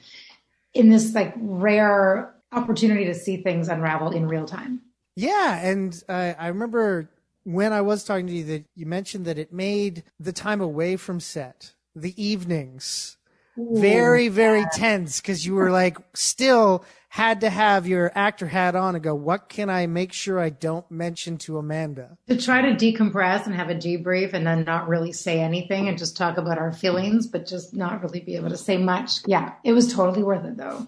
in 0.74 0.90
this 0.90 1.12
like 1.12 1.34
rare 1.36 2.32
opportunity 2.52 3.04
to 3.06 3.14
see 3.14 3.38
things 3.38 3.68
unravel 3.68 4.10
in 4.10 4.28
real 4.28 4.46
time. 4.46 4.80
Yeah, 5.18 5.58
and 5.58 6.00
uh, 6.08 6.34
I 6.38 6.46
remember 6.46 7.10
when 7.42 7.72
I 7.72 7.80
was 7.80 8.04
talking 8.04 8.28
to 8.28 8.32
you 8.32 8.44
that 8.44 8.66
you 8.76 8.86
mentioned 8.86 9.24
that 9.24 9.36
it 9.36 9.52
made 9.52 10.04
the 10.20 10.32
time 10.32 10.60
away 10.60 10.94
from 10.96 11.18
set, 11.18 11.72
the 11.96 12.14
evenings, 12.22 13.16
very 13.56 14.28
very 14.28 14.64
tense 14.72 15.20
because 15.20 15.44
you 15.44 15.56
were 15.56 15.72
like 15.72 15.98
still 16.14 16.84
had 17.08 17.40
to 17.40 17.50
have 17.50 17.88
your 17.88 18.12
actor 18.14 18.46
hat 18.46 18.76
on 18.76 18.94
and 18.94 19.02
go, 19.02 19.14
what 19.14 19.48
can 19.48 19.68
I 19.68 19.88
make 19.88 20.12
sure 20.12 20.38
I 20.38 20.50
don't 20.50 20.88
mention 20.88 21.36
to 21.38 21.58
Amanda? 21.58 22.16
to 22.28 22.40
try 22.40 22.62
to 22.62 22.74
decompress 22.74 23.46
and 23.46 23.54
have 23.56 23.70
a 23.70 23.74
debrief 23.74 24.34
and 24.34 24.46
then 24.46 24.62
not 24.62 24.86
really 24.86 25.10
say 25.10 25.40
anything 25.40 25.88
and 25.88 25.98
just 25.98 26.16
talk 26.16 26.36
about 26.36 26.58
our 26.58 26.72
feelings, 26.72 27.26
but 27.26 27.44
just 27.44 27.74
not 27.74 28.02
really 28.02 28.20
be 28.20 28.36
able 28.36 28.50
to 28.50 28.56
say 28.56 28.76
much. 28.76 29.26
Yeah, 29.26 29.54
it 29.64 29.72
was 29.72 29.92
totally 29.92 30.22
worth 30.22 30.44
it 30.44 30.56
though. 30.56 30.86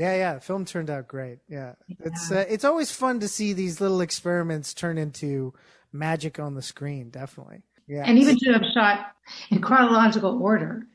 Yeah, 0.00 0.16
yeah, 0.16 0.34
the 0.34 0.40
film 0.40 0.64
turned 0.64 0.88
out 0.88 1.08
great. 1.08 1.40
Yeah, 1.46 1.74
it's 2.00 2.32
uh, 2.32 2.46
it's 2.48 2.64
always 2.64 2.90
fun 2.90 3.20
to 3.20 3.28
see 3.28 3.52
these 3.52 3.82
little 3.82 4.00
experiments 4.00 4.72
turn 4.72 4.96
into 4.96 5.52
magic 5.92 6.40
on 6.40 6.54
the 6.54 6.62
screen. 6.62 7.10
Definitely. 7.10 7.60
Yeah, 7.86 8.04
And 8.06 8.18
even 8.18 8.38
to 8.38 8.52
have 8.54 8.62
shot 8.72 9.12
in 9.50 9.60
chronological 9.60 10.42
order 10.42 10.86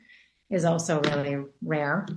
is 0.50 0.66
also 0.66 1.02
really 1.02 1.38
rare. 1.62 2.08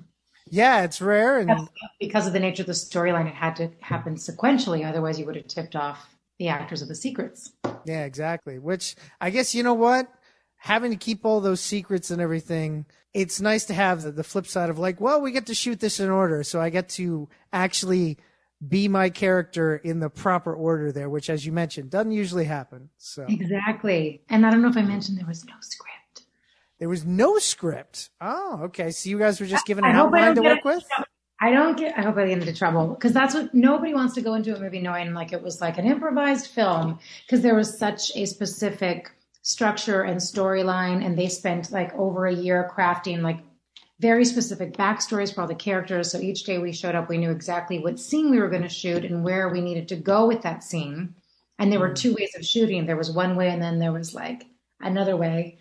yeah, 0.51 0.85
it's 0.85 1.03
rare 1.03 1.41
and 1.41 1.69
Because 2.01 2.27
of 2.27 2.33
the 2.33 2.41
nature 2.41 2.63
of 2.63 2.69
the 2.69 2.73
storyline, 2.73 3.27
it 3.29 3.35
had 3.35 3.55
to 3.57 3.71
happen 3.81 4.15
sequentially. 4.15 4.89
Otherwise, 4.89 5.19
you 5.19 5.27
would 5.27 5.37
have 5.37 5.47
tipped 5.49 5.77
off 5.77 6.17
the 6.39 6.49
actors 6.49 6.81
of 6.81 6.89
the 6.89 6.95
secrets. 6.95 7.53
Yeah, 7.85 8.05
exactly. 8.05 8.59
Which 8.59 8.97
I 9.21 9.29
guess 9.29 9.55
you 9.55 9.63
know 9.63 9.75
what? 9.75 10.09
Having 10.59 10.91
to 10.91 10.97
keep 10.97 11.25
all 11.25 11.41
those 11.41 11.61
secrets 11.61 12.11
and 12.11 12.21
everything, 12.21 12.85
it's 13.15 13.41
nice 13.41 13.65
to 13.67 13.75
have 13.75 14.03
the, 14.03 14.11
the 14.11 14.25
flip 14.25 14.47
side 14.47 14.71
of 14.71 14.79
like, 14.79 15.01
well, 15.01 15.21
we 15.21 15.33
get 15.33 15.47
to 15.47 15.55
shoot 15.55 15.81
this 15.81 16.01
in 16.01 16.11
order, 16.11 16.43
so 16.43 16.61
I 16.61 16.71
get 16.71 16.89
to 16.91 17.29
actually 17.53 18.19
be 18.67 18.89
my 18.89 19.09
character 19.09 19.77
in 19.77 20.01
the 20.01 20.11
proper 20.11 20.53
order 20.53 20.91
there, 20.91 21.09
which 21.09 21.31
as 21.31 21.47
you 21.47 21.53
mentioned, 21.53 21.91
doesn't 21.91 22.11
usually 22.11 22.45
happen. 22.45 22.91
So 22.99 23.25
Exactly. 23.29 24.21
And 24.29 24.45
I 24.45 24.51
don't 24.51 24.63
know 24.63 24.69
if 24.69 24.77
I 24.77 24.83
mentioned 24.83 25.17
there 25.19 25.27
was 25.27 25.45
no 25.45 25.55
script. 25.61 26.27
there 26.81 26.89
was 26.89 27.05
no 27.05 27.39
script. 27.39 28.11
Oh, 28.21 28.63
okay. 28.65 28.91
So 28.91 29.11
you 29.11 29.19
guys 29.19 29.41
were 29.41 29.47
just 29.47 29.65
given 29.65 29.85
an 29.85 29.95
I 29.95 30.01
outline 30.01 30.35
to 30.35 30.43
work 30.43 30.65
with? 30.65 30.85
I 31.41 31.53
don't 31.53 31.79
get. 31.79 31.97
I 31.97 32.03
hope 32.03 32.17
I 32.17 32.27
get 32.27 32.39
into 32.41 32.53
trouble 32.53 32.89
because 32.89 33.13
that's 33.13 33.33
what 33.33 33.55
nobody 33.55 33.95
wants 33.95 34.15
to 34.15 34.21
go 34.23 34.35
into 34.35 34.57
a 34.57 34.59
movie 34.59 34.81
knowing 34.81 35.15
like 35.15 35.33
it 35.33 35.41
was 35.41 35.61
like 35.61 35.79
an 35.79 35.87
improvised 35.87 36.49
film 36.49 36.99
because 37.25 37.43
there 37.43 37.55
was 37.55 37.79
such 37.79 38.11
a 38.17 38.27
specific 38.27 39.13
structure 39.49 40.03
and 40.03 40.21
storyline, 40.21 41.03
and 41.03 41.17
they 41.17 41.27
spent 41.27 41.73
like 41.73 41.95
over 41.95 42.27
a 42.27 42.35
year 42.35 42.71
crafting 42.71 43.23
like 43.23 43.41
very 43.99 44.27
specific 44.27 44.75
backstories 44.75 45.35
for 45.35 45.41
all 45.41 45.47
the 45.47 45.55
characters. 45.55 46.13
So 46.13 46.19
each 46.21 46.45
day 46.45 46.59
we 46.59 46.71
showed 46.71 46.95
up, 46.95 47.09
we 47.09 47.17
knew 47.17 47.31
exactly 47.31 47.79
what 47.79 47.99
scene 47.99 48.31
we 48.31 48.41
were 48.41 48.51
going 48.51 48.63
to 48.63 48.69
shoot 48.69 49.07
and 49.07 49.25
where 49.25 49.49
we 49.49 49.63
needed 49.63 49.89
to 49.89 49.97
go 49.97 50.27
with 50.27 50.43
that 50.43 50.63
scene. 50.63 51.15
And 51.59 51.73
there 51.73 51.81
were 51.81 51.89
mm-hmm. 51.89 51.95
two 51.95 52.15
ways 52.15 52.35
of 52.37 52.45
shooting. 52.45 52.85
There 52.85 52.99
was 52.99 53.11
one 53.11 53.37
way, 53.37 53.49
and 53.49 53.63
then 53.63 53.79
there 53.79 53.91
was 53.91 54.15
like 54.15 54.45
another 54.81 55.17
way 55.17 55.57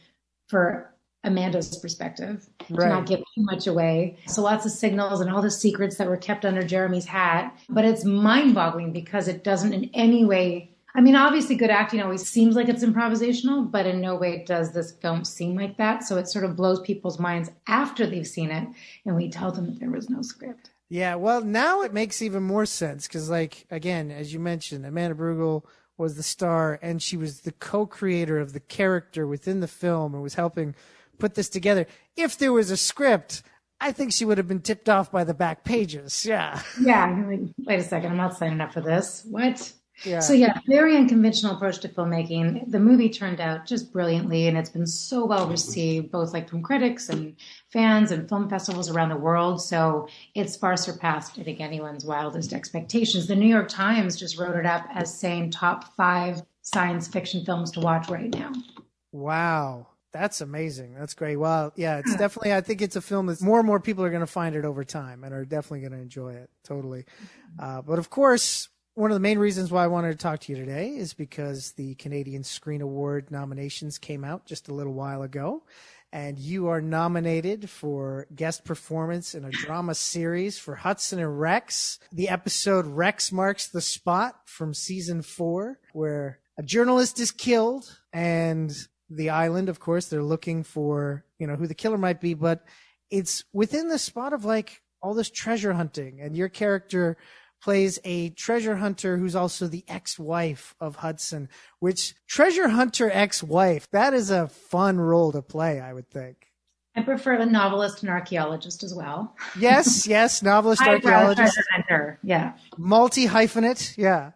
for 0.50 0.94
Amanda's 1.24 1.78
perspective 1.78 2.46
to 2.68 2.74
Right. 2.74 2.90
not 2.90 3.06
give 3.06 3.20
too 3.20 3.44
much 3.44 3.68
away. 3.68 4.18
So 4.28 4.42
lots 4.42 4.66
of 4.66 4.74
signals 4.74 5.22
and 5.22 5.32
all 5.32 5.42
the 5.42 5.50
secrets 5.50 5.96
that 5.96 6.10
were 6.10 6.18
kept 6.18 6.44
under 6.44 6.62
Jeremy's 6.62 7.06
hat. 7.06 7.58
But 7.70 7.86
it's 7.86 8.04
mind 8.04 8.54
boggling 8.54 8.92
because 8.92 9.30
it 9.30 9.46
doesn't 9.46 9.74
in 9.74 9.90
any 9.94 10.26
way. 10.26 10.72
I 10.98 11.02
mean, 11.02 11.16
obviously, 11.16 11.56
good 11.56 11.70
acting 11.70 12.02
always 12.02 12.28
seems 12.28 12.56
like 12.56 12.70
it's 12.70 12.84
improvisational, 12.84 13.70
but 13.70 13.86
in 13.86 14.02
no 14.02 14.16
way 14.16 14.44
does 14.44 14.74
this 14.74 14.94
film 14.94 15.24
seem 15.24 15.56
like 15.56 15.78
that. 15.78 16.04
So 16.04 16.18
it 16.18 16.28
sort 16.28 16.44
of 16.44 16.56
blows 16.56 16.82
people's 16.82 17.20
minds 17.20 17.52
after 17.68 18.08
they've 18.08 18.26
seen 18.26 18.50
it, 18.50 18.68
and 19.06 19.16
we 19.16 19.30
tell 19.30 19.52
them 19.52 19.68
that 19.68 19.80
there 19.80 19.92
was 19.92 20.10
no 20.10 20.24
script. 20.24 20.72
Yeah, 20.90 21.14
well, 21.16 21.42
now 21.42 21.84
it 21.84 21.94
makes 21.94 22.22
even 22.24 22.42
more 22.42 22.66
sense 22.66 23.08
because, 23.08 23.30
like, 23.30 23.68
again, 23.70 24.10
as 24.10 24.34
you 24.34 24.40
mentioned, 24.40 24.88
Amanda 24.88 25.16
Brugel 25.16 25.66
was 25.98 26.16
the 26.16 26.24
star 26.24 26.80
and 26.82 27.02
she 27.02 27.18
was 27.18 27.42
the 27.42 27.52
co-creator 27.52 28.40
of 28.40 28.54
the 28.54 28.60
character 28.60 29.28
within 29.28 29.60
the 29.60 29.68
film 29.68 30.14
and 30.14 30.24
was 30.24 30.36
helping 30.36 30.76
put 31.20 31.36
this 31.36 31.50
together. 31.50 31.86
If 32.16 32.38
there 32.38 32.54
was 32.54 32.72
a 32.72 32.78
script, 32.78 33.44
I 33.82 33.92
think 33.92 34.14
she 34.14 34.26
would 34.26 34.38
have 34.38 34.48
been 34.48 34.62
tipped 34.62 34.90
off 34.90 35.12
by 35.12 35.24
the 35.24 35.34
back 35.34 35.64
pages. 35.64 36.26
Yeah. 36.26 36.62
Yeah, 36.82 37.24
like, 37.28 37.42
wait 37.60 37.80
a 37.80 37.84
second, 37.84 38.12
I'm 38.12 38.18
not 38.18 38.38
signing 38.38 38.62
up 38.62 38.74
for 38.74 38.82
this. 38.82 39.26
What? 39.30 39.74
Yeah. 40.04 40.20
So 40.20 40.34
yeah, 40.34 40.60
very 40.68 40.96
unconventional 40.96 41.56
approach 41.56 41.80
to 41.80 41.90
filmmaking. 41.90 42.70
The 42.70 42.80
movie 42.80 43.10
turned 43.10 43.42
out 43.42 43.66
just 43.66 43.92
brilliantly, 43.92 44.48
and 44.48 44.58
it's 44.58 44.70
been 44.70 44.88
so 44.88 45.26
well 45.26 45.48
received, 45.48 46.12
both 46.12 46.34
like 46.34 46.50
from 46.50 46.62
critics 46.62 47.10
and 47.10 47.36
fans 47.72 48.12
and 48.12 48.30
film 48.30 48.50
festivals 48.50 48.90
around 48.90 49.10
the 49.10 49.18
world. 49.18 49.62
So 49.62 50.08
it's 50.36 50.56
far 50.56 50.78
surpassed, 50.78 51.40
I 51.40 51.44
think, 51.44 51.60
anyone's 51.60 52.06
wildest 52.06 52.54
expectations. 52.54 53.28
The 53.28 53.36
New 53.36 53.48
York 53.48 53.70
Times 53.70 54.16
just 54.16 54.38
wrote 54.38 54.56
it 54.56 54.66
up 54.66 54.86
as 54.94 55.14
saying 55.14 55.52
top 55.52 55.96
five 55.96 56.42
science 56.62 57.08
fiction 57.08 57.44
films 57.46 57.72
to 57.72 57.80
watch 57.80 58.10
right 58.10 58.34
now. 58.34 58.52
Wow. 59.12 59.88
That's 60.14 60.42
amazing. 60.42 60.96
That's 60.96 61.14
great. 61.14 61.36
Well, 61.36 61.74
yeah, 61.76 62.00
it's 62.00 62.16
definitely, 62.16 62.54
I 62.54 62.62
think 62.62 62.82
it's 62.82 62.96
a 62.96 63.02
film 63.02 63.28
that 63.28 63.42
more 63.42 63.60
and 63.60 63.68
more 63.68 63.80
people 63.80 64.04
are 64.04 64.10
going 64.10 64.22
to 64.22 64.26
find 64.26 64.56
it 64.56 64.66
over 64.66 64.84
time 64.84 65.24
and 65.24 65.34
are 65.34 65.46
definitely 65.46 65.82
going 65.82 65.92
to 65.92 66.00
enjoy 66.00 66.34
it. 66.34 66.50
Totally. 66.64 67.06
Uh, 67.60 67.82
but 67.82 68.00
of 68.00 68.10
course, 68.10 68.70
one 68.98 69.12
of 69.12 69.16
the 69.16 69.20
main 69.20 69.38
reasons 69.38 69.72
why 69.72 69.84
I 69.84 69.88
wanted 69.88 70.14
to 70.14 70.18
talk 70.18 70.40
to 70.40 70.52
you 70.52 70.58
today 70.58 70.90
is 70.90 71.14
because 71.14 71.74
the 71.74 71.94
Canadian 71.96 72.44
Screen 72.44 72.82
Award 72.82 73.30
nominations 73.30 74.00
came 74.00 74.24
out 74.24 74.48
just 74.48 74.70
a 74.70 74.74
little 74.74 74.96
while 74.96 75.22
ago. 75.22 75.62
And 76.12 76.40
you 76.40 76.70
are 76.70 76.82
nominated 76.82 77.70
for 77.70 78.26
guest 78.34 78.66
performance 78.66 79.36
in 79.36 79.46
a 79.46 79.52
drama 79.52 79.94
series 79.94 80.58
for 80.58 80.74
Hudson 80.74 81.20
and 81.20 81.40
Rex. 81.40 82.00
The 82.12 82.30
episode 82.30 82.88
Rex 82.88 83.32
Marks 83.32 83.68
the 83.68 83.82
Spot 83.82 84.36
from 84.46 84.74
season 84.74 85.22
four, 85.22 85.80
where 85.94 86.40
a 86.58 86.64
journalist 86.64 87.20
is 87.20 87.30
killed 87.30 88.00
and 88.12 88.72
the 89.12 89.30
island, 89.30 89.70
of 89.70 89.80
course, 89.80 90.08
they're 90.08 90.24
looking 90.24 90.64
for, 90.64 91.24
you 91.38 91.46
know, 91.46 91.56
who 91.56 91.68
the 91.68 91.76
killer 91.76 92.00
might 92.00 92.20
be, 92.20 92.34
but 92.34 92.66
it's 93.12 93.44
within 93.54 93.90
the 93.90 94.00
spot 94.00 94.34
of 94.34 94.44
like 94.44 94.82
all 95.04 95.14
this 95.14 95.30
treasure 95.30 95.74
hunting 95.74 96.20
and 96.20 96.36
your 96.36 96.50
character 96.50 97.16
plays 97.62 98.00
a 98.04 98.30
treasure 98.30 98.78
hunter 98.78 99.18
who's 99.18 99.36
also 99.36 99.68
the 99.68 99.84
ex-wife 99.88 100.76
of 100.80 100.98
Hudson, 100.98 101.50
which 101.80 102.16
treasure 102.28 102.70
hunter 102.70 103.10
ex-wife, 103.12 103.90
that 103.92 104.14
is 104.14 104.30
a 104.30 104.48
fun 104.48 105.00
role 105.00 105.32
to 105.32 105.42
play, 105.42 105.80
I 105.80 105.94
would 105.94 106.10
think. 106.10 106.48
I 106.96 107.04
prefer 107.04 107.34
a 107.34 107.46
novelist 107.46 108.02
and 108.02 108.10
archaeologist 108.10 108.82
as 108.84 108.94
well. 108.94 109.36
Yes, 109.58 110.08
yes, 110.08 110.42
novelist, 110.42 110.82
archaeologist, 110.82 111.54
treasure 111.54 111.68
hunter. 111.72 112.20
Yeah. 112.24 112.54
multi 112.78 113.28
hyphenate, 113.28 113.96
yeah. 113.98 114.32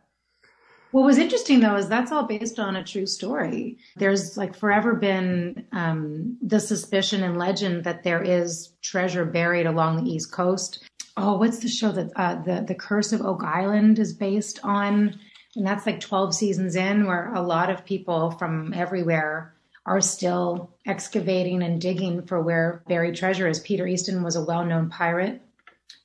What 0.92 1.06
was 1.06 1.18
interesting 1.18 1.62
though 1.62 1.78
is 1.78 1.88
that's 1.88 2.12
all 2.12 2.28
based 2.28 2.60
on 2.60 2.76
a 2.76 2.84
true 2.84 3.06
story. 3.06 3.78
There's 3.96 4.38
like 4.38 4.56
forever 4.56 4.94
been 4.94 5.66
um, 5.72 6.38
the 6.42 6.60
suspicion 6.60 7.24
and 7.24 7.38
legend 7.38 7.86
that 7.86 8.04
there 8.04 8.22
is 8.22 8.74
treasure 8.82 9.26
buried 9.26 9.66
along 9.66 10.04
the 10.04 10.12
East 10.12 10.32
Coast. 10.34 10.84
Oh, 11.18 11.38
what's 11.38 11.60
the 11.60 11.68
show 11.68 11.92
that 11.92 12.12
uh, 12.16 12.42
the 12.42 12.64
the 12.68 12.76
Curse 12.76 13.12
of 13.14 13.22
Oak 13.22 13.44
Island 13.44 14.00
is 14.00 14.14
based 14.14 14.60
on? 14.64 15.20
And 15.56 15.68
that's 15.68 15.86
like 15.86 16.00
12 16.00 16.34
seasons 16.34 16.78
in, 16.78 17.06
where 17.06 17.34
a 17.34 17.42
lot 17.42 17.70
of 17.70 17.84
people 17.86 18.32
from 18.32 18.74
everywhere 18.74 19.54
are 19.86 20.00
still 20.00 20.72
excavating 20.86 21.62
and 21.62 21.82
digging 21.82 22.26
for 22.26 22.42
where 22.42 22.84
buried 22.88 23.16
treasure 23.16 23.50
is. 23.50 23.60
Peter 23.60 23.86
Easton 23.86 24.24
was 24.24 24.36
a 24.36 24.44
well 24.44 24.64
known 24.64 24.90
pirate 24.90 25.42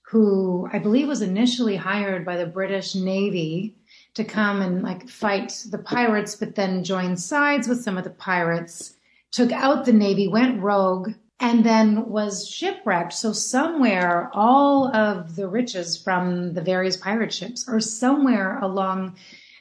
who 0.09 0.69
I 0.73 0.79
believe 0.79 1.09
was 1.09 1.21
initially 1.21 1.77
hired 1.77 2.25
by 2.25 2.37
the 2.37 2.47
British 2.47 2.95
Navy 2.95 3.75
to 4.15 4.25
come 4.25 4.63
and 4.63 4.83
like 4.83 5.09
fight 5.09 5.65
the 5.71 5.79
pirates, 5.79 6.37
but 6.37 6.55
then 6.55 6.85
joined 6.85 7.21
sides 7.21 7.67
with 7.67 7.83
some 7.83 7.99
of 7.99 8.05
the 8.05 8.11
pirates, 8.11 8.95
took 9.33 9.51
out 9.51 9.85
the 9.85 9.93
Navy, 9.93 10.29
went 10.29 10.63
rogue, 10.63 11.13
and 11.41 11.65
then 11.65 12.09
was 12.09 12.49
shipwrecked. 12.49 13.13
So 13.13 13.33
somewhere, 13.33 14.31
all 14.33 14.95
of 14.95 15.37
the 15.37 15.49
riches 15.49 16.01
from 16.03 16.55
the 16.55 16.63
various 16.63 16.97
pirate 16.97 17.33
ships 17.33 17.69
are 17.69 17.81
somewhere 17.81 18.59
along 18.61 19.17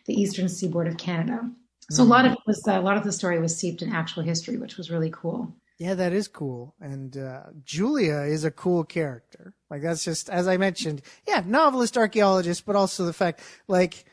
the 0.05 0.13
eastern 0.13 0.48
seaboard 0.50 0.88
of 0.88 0.98
Canada. 0.98 1.50
So 1.91 2.01
a 2.01 2.05
lot 2.05 2.25
of 2.25 2.32
it 2.32 2.39
was 2.48 2.65
a 2.67 2.79
lot 2.79 2.98
of 2.98 3.03
the 3.03 3.12
story 3.12 3.39
was 3.39 3.55
seeped 3.55 3.84
in 3.84 3.91
actual 3.94 4.24
history, 4.24 4.58
which 4.58 4.75
was 4.77 4.89
really 4.89 5.12
cool. 5.12 5.53
Yeah, 5.77 5.94
that 5.96 6.13
is 6.13 6.27
cool. 6.27 6.74
And 6.79 7.15
uh, 7.17 7.44
Julia 7.63 8.22
is 8.22 8.44
a 8.46 8.50
cool 8.51 8.84
character. 8.86 9.53
Like 9.70 9.84
that's 9.84 10.03
just 10.03 10.29
as 10.29 10.48
I 10.48 10.58
mentioned. 10.58 11.01
Yeah, 11.27 11.44
novelist, 11.46 11.98
archaeologist, 11.98 12.65
but 12.65 12.75
also 12.75 13.05
the 13.05 13.13
fact 13.13 13.41
like 13.67 14.05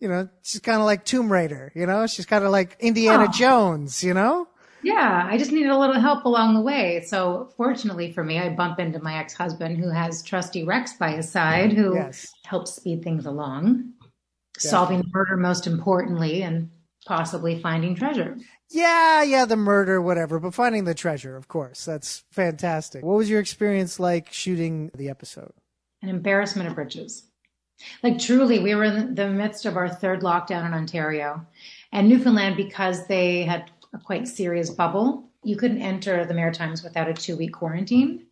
you 0.00 0.08
know 0.08 0.28
she's 0.42 0.60
kind 0.60 0.78
of 0.78 0.86
like 0.86 1.04
Tomb 1.04 1.30
Raider. 1.30 1.72
You 1.74 1.86
know, 1.86 2.06
she's 2.06 2.24
kind 2.24 2.44
of 2.44 2.50
like 2.50 2.76
Indiana 2.80 3.26
Oh. 3.28 3.32
Jones. 3.32 4.02
You 4.02 4.14
know. 4.14 4.48
Yeah, 4.88 5.28
I 5.30 5.36
just 5.36 5.52
needed 5.52 5.70
a 5.70 5.78
little 5.78 6.00
help 6.00 6.24
along 6.24 6.54
the 6.54 6.60
way. 6.60 7.02
So 7.06 7.52
fortunately 7.56 8.10
for 8.12 8.24
me, 8.24 8.38
I 8.38 8.48
bump 8.48 8.78
into 8.78 9.00
my 9.00 9.18
ex-husband 9.18 9.76
who 9.78 9.90
has 9.90 10.22
trusty 10.22 10.64
Rex 10.64 10.94
by 10.94 11.12
his 11.12 11.30
side 11.30 11.72
who 11.72 11.94
Yes. 11.94 12.32
helps 12.44 12.74
speed 12.74 13.02
things 13.02 13.26
along, 13.26 13.92
solving 14.58 14.98
the 15.02 15.08
murder 15.12 15.36
most 15.36 15.66
importantly 15.66 16.42
and 16.42 16.70
possibly 17.06 17.60
finding 17.60 17.94
treasure. 17.94 18.38
Yeah, 18.70 19.22
yeah, 19.22 19.44
the 19.44 19.56
murder, 19.56 20.00
whatever, 20.00 20.38
but 20.38 20.54
finding 20.54 20.84
the 20.84 20.94
treasure, 20.94 21.36
of 21.36 21.48
course. 21.48 21.84
That's 21.84 22.24
fantastic. 22.30 23.02
What 23.04 23.16
was 23.16 23.30
your 23.30 23.40
experience 23.40 23.98
like 24.00 24.32
shooting 24.32 24.90
the 24.94 25.08
episode? 25.08 25.52
An 26.02 26.08
embarrassment 26.08 26.68
of 26.68 26.78
riches. 26.78 27.24
Like 28.02 28.18
truly, 28.18 28.58
we 28.58 28.74
were 28.74 28.84
in 28.84 29.14
the 29.14 29.28
midst 29.28 29.64
of 29.64 29.76
our 29.76 29.88
third 29.88 30.22
lockdown 30.22 30.66
in 30.66 30.74
Ontario 30.74 31.46
and 31.92 32.08
Newfoundland 32.08 32.56
because 32.56 33.06
they 33.06 33.44
had 33.44 33.70
a 33.94 33.98
quite 33.98 34.28
serious 34.28 34.70
bubble. 34.70 35.28
You 35.42 35.56
couldn't 35.56 35.82
enter 35.82 36.24
the 36.24 36.34
Maritimes 36.34 36.82
without 36.82 37.08
a 37.08 37.14
two-week 37.14 37.52
quarantine. 37.52 38.26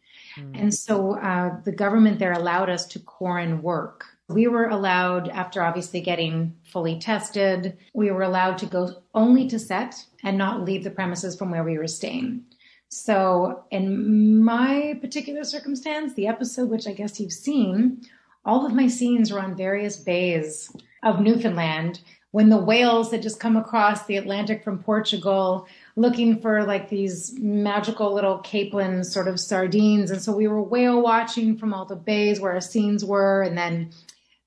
And 0.54 0.74
so 0.74 1.18
uh, 1.18 1.60
the 1.64 1.72
government 1.72 2.18
there 2.18 2.32
allowed 2.32 2.68
us 2.68 2.86
to 2.88 2.98
quarantine 2.98 3.62
work. 3.62 4.04
We 4.28 4.48
were 4.48 4.66
allowed, 4.68 5.28
after 5.28 5.62
obviously 5.62 6.00
getting 6.00 6.54
fully 6.64 6.98
tested, 6.98 7.76
we 7.94 8.10
were 8.10 8.22
allowed 8.22 8.58
to 8.58 8.66
go 8.66 9.02
only 9.14 9.48
to 9.48 9.58
set 9.58 10.04
and 10.24 10.36
not 10.36 10.64
leave 10.64 10.84
the 10.84 10.90
premises 10.90 11.36
from 11.36 11.50
where 11.50 11.64
we 11.64 11.78
were 11.78 11.86
staying. 11.86 12.44
So, 12.88 13.64
in 13.70 14.42
my 14.42 14.98
particular 15.00 15.44
circumstance, 15.44 16.14
the 16.14 16.26
episode, 16.26 16.70
which 16.70 16.86
I 16.86 16.92
guess 16.92 17.18
you've 17.18 17.32
seen, 17.32 18.02
all 18.44 18.66
of 18.66 18.74
my 18.74 18.88
scenes 18.88 19.32
were 19.32 19.40
on 19.40 19.56
various 19.56 19.96
bays 19.96 20.70
of 21.02 21.20
Newfoundland 21.20 22.00
when 22.36 22.50
the 22.50 22.58
whales 22.58 23.12
had 23.12 23.22
just 23.22 23.40
come 23.40 23.56
across 23.56 24.04
the 24.04 24.18
Atlantic 24.18 24.62
from 24.62 24.78
Portugal 24.78 25.66
looking 25.96 26.38
for 26.38 26.64
like 26.64 26.90
these 26.90 27.32
magical 27.38 28.12
little 28.12 28.40
capelin 28.40 29.02
sort 29.02 29.26
of 29.26 29.40
sardines. 29.40 30.10
And 30.10 30.20
so 30.20 30.36
we 30.36 30.46
were 30.46 30.60
whale 30.60 31.00
watching 31.00 31.56
from 31.56 31.72
all 31.72 31.86
the 31.86 31.96
bays 31.96 32.38
where 32.38 32.52
our 32.52 32.60
scenes 32.60 33.02
were. 33.02 33.40
And 33.40 33.56
then 33.56 33.88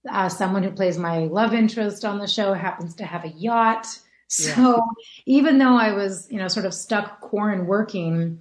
uh, 0.08 0.30
someone 0.30 0.62
who 0.62 0.70
plays 0.70 1.00
my 1.00 1.22
love 1.22 1.56
interest 1.56 2.06
on 2.06 2.20
the 2.20 2.28
show 2.28 2.54
happens 2.54 2.94
to 2.98 3.06
have 3.06 3.26
a 3.26 3.30
yacht. 3.30 3.88
So 4.28 4.84
even 5.26 5.58
though 5.58 5.76
I 5.76 5.94
was, 5.94 6.28
you 6.30 6.38
know, 6.38 6.48
sort 6.48 6.68
of 6.68 6.76
stuck 6.76 7.20
quarantine 7.22 7.66
working, 7.66 8.40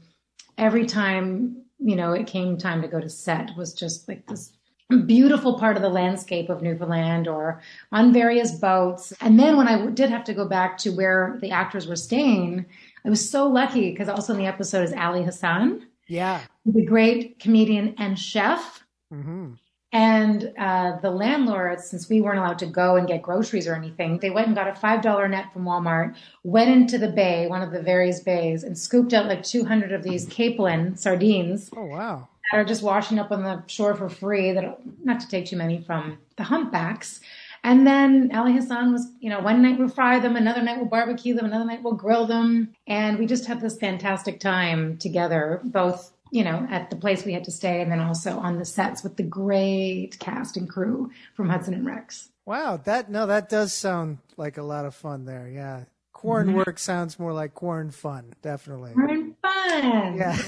every 0.58 0.84
time, 0.84 1.62
you 1.78 1.96
know, 1.96 2.12
it 2.12 2.26
came 2.26 2.58
time 2.58 2.82
to 2.82 2.88
go 2.88 3.00
to 3.00 3.08
set 3.08 3.56
was 3.56 3.72
just 3.72 4.06
like 4.08 4.26
this 4.26 4.52
beautiful 4.96 5.58
part 5.58 5.76
of 5.76 5.82
the 5.82 5.88
landscape 5.88 6.48
of 6.48 6.62
Newfoundland 6.62 7.28
or 7.28 7.60
on 7.92 8.12
various 8.12 8.52
boats. 8.52 9.12
And 9.20 9.38
then 9.38 9.56
when 9.56 9.68
I 9.68 9.86
did 9.90 10.08
have 10.10 10.24
to 10.24 10.34
go 10.34 10.46
back 10.48 10.78
to 10.78 10.90
where 10.90 11.36
the 11.42 11.50
actors 11.50 11.86
were 11.86 11.96
staying, 11.96 12.64
I 13.04 13.10
was 13.10 13.28
so 13.28 13.46
lucky 13.46 13.90
because 13.90 14.08
also 14.08 14.32
in 14.32 14.38
the 14.38 14.46
episode 14.46 14.82
is 14.84 14.92
Ali 14.94 15.24
Hassan, 15.24 15.86
Yeah. 16.06 16.40
the 16.64 16.84
great 16.84 17.38
comedian 17.38 17.94
and 17.98 18.18
chef. 18.18 18.82
hmm 19.12 19.52
And 19.92 20.52
uh, 20.58 20.98
the 21.00 21.10
landlord, 21.10 21.80
since 21.80 22.08
we 22.08 22.20
weren't 22.22 22.38
allowed 22.38 22.58
to 22.60 22.66
go 22.66 22.96
and 22.96 23.06
get 23.06 23.22
groceries 23.22 23.66
or 23.68 23.74
anything, 23.74 24.18
they 24.18 24.30
went 24.30 24.46
and 24.48 24.56
got 24.56 24.68
a 24.68 24.72
$5 24.72 25.30
net 25.30 25.52
from 25.52 25.64
Walmart, 25.64 26.14
went 26.44 26.70
into 26.70 26.98
the 26.98 27.08
bay, 27.08 27.46
one 27.46 27.62
of 27.62 27.70
the 27.72 27.82
various 27.82 28.20
bays, 28.20 28.64
and 28.64 28.76
scooped 28.76 29.12
out 29.12 29.26
like 29.26 29.42
200 29.42 29.92
of 29.92 30.02
these 30.02 30.26
capelin 30.26 30.98
sardines 30.98 31.70
Oh, 31.76 31.86
wow. 31.86 32.28
That 32.50 32.58
are 32.58 32.64
just 32.64 32.82
washing 32.82 33.18
up 33.18 33.30
on 33.30 33.42
the 33.42 33.62
shore 33.66 33.94
for 33.94 34.08
free. 34.08 34.52
That 34.52 34.78
not 35.04 35.20
to 35.20 35.28
take 35.28 35.46
too 35.46 35.56
many 35.56 35.80
from 35.82 36.18
the 36.36 36.44
humpbacks. 36.44 37.20
And 37.64 37.86
then 37.86 38.30
Ali 38.34 38.52
Hassan 38.52 38.92
was, 38.92 39.08
you 39.18 39.28
know, 39.28 39.40
one 39.40 39.62
night 39.62 39.78
we'll 39.78 39.88
fry 39.88 40.20
them, 40.20 40.36
another 40.36 40.62
night 40.62 40.76
we'll 40.76 40.86
barbecue 40.86 41.34
them, 41.34 41.44
another 41.44 41.64
night 41.64 41.82
we'll 41.82 41.94
grill 41.94 42.24
them, 42.24 42.72
and 42.86 43.18
we 43.18 43.26
just 43.26 43.46
had 43.46 43.60
this 43.60 43.76
fantastic 43.76 44.38
time 44.38 44.96
together, 44.98 45.60
both 45.64 46.12
you 46.30 46.44
know 46.44 46.66
at 46.70 46.90
the 46.90 46.96
place 46.96 47.24
we 47.24 47.32
had 47.32 47.44
to 47.44 47.50
stay, 47.50 47.80
and 47.80 47.90
then 47.90 48.00
also 48.00 48.38
on 48.38 48.58
the 48.58 48.64
sets 48.64 49.02
with 49.02 49.16
the 49.16 49.22
great 49.22 50.18
cast 50.20 50.56
and 50.56 50.68
crew 50.68 51.10
from 51.34 51.48
Hudson 51.48 51.74
and 51.74 51.84
Rex. 51.84 52.30
Wow. 52.48 52.78
That, 52.82 53.10
no, 53.10 53.26
that 53.26 53.50
does 53.50 53.74
sound 53.74 54.18
like 54.38 54.56
a 54.56 54.62
lot 54.62 54.86
of 54.86 54.94
fun 54.94 55.26
there. 55.26 55.46
Yeah. 55.52 55.84
Corn 56.14 56.46
mm-hmm. 56.46 56.56
work 56.56 56.78
sounds 56.78 57.18
more 57.18 57.34
like 57.34 57.52
corn 57.52 57.90
fun. 57.90 58.32
Definitely. 58.40 58.92
We're 58.96 59.32
fun. 59.42 60.16
Yeah. 60.16 60.38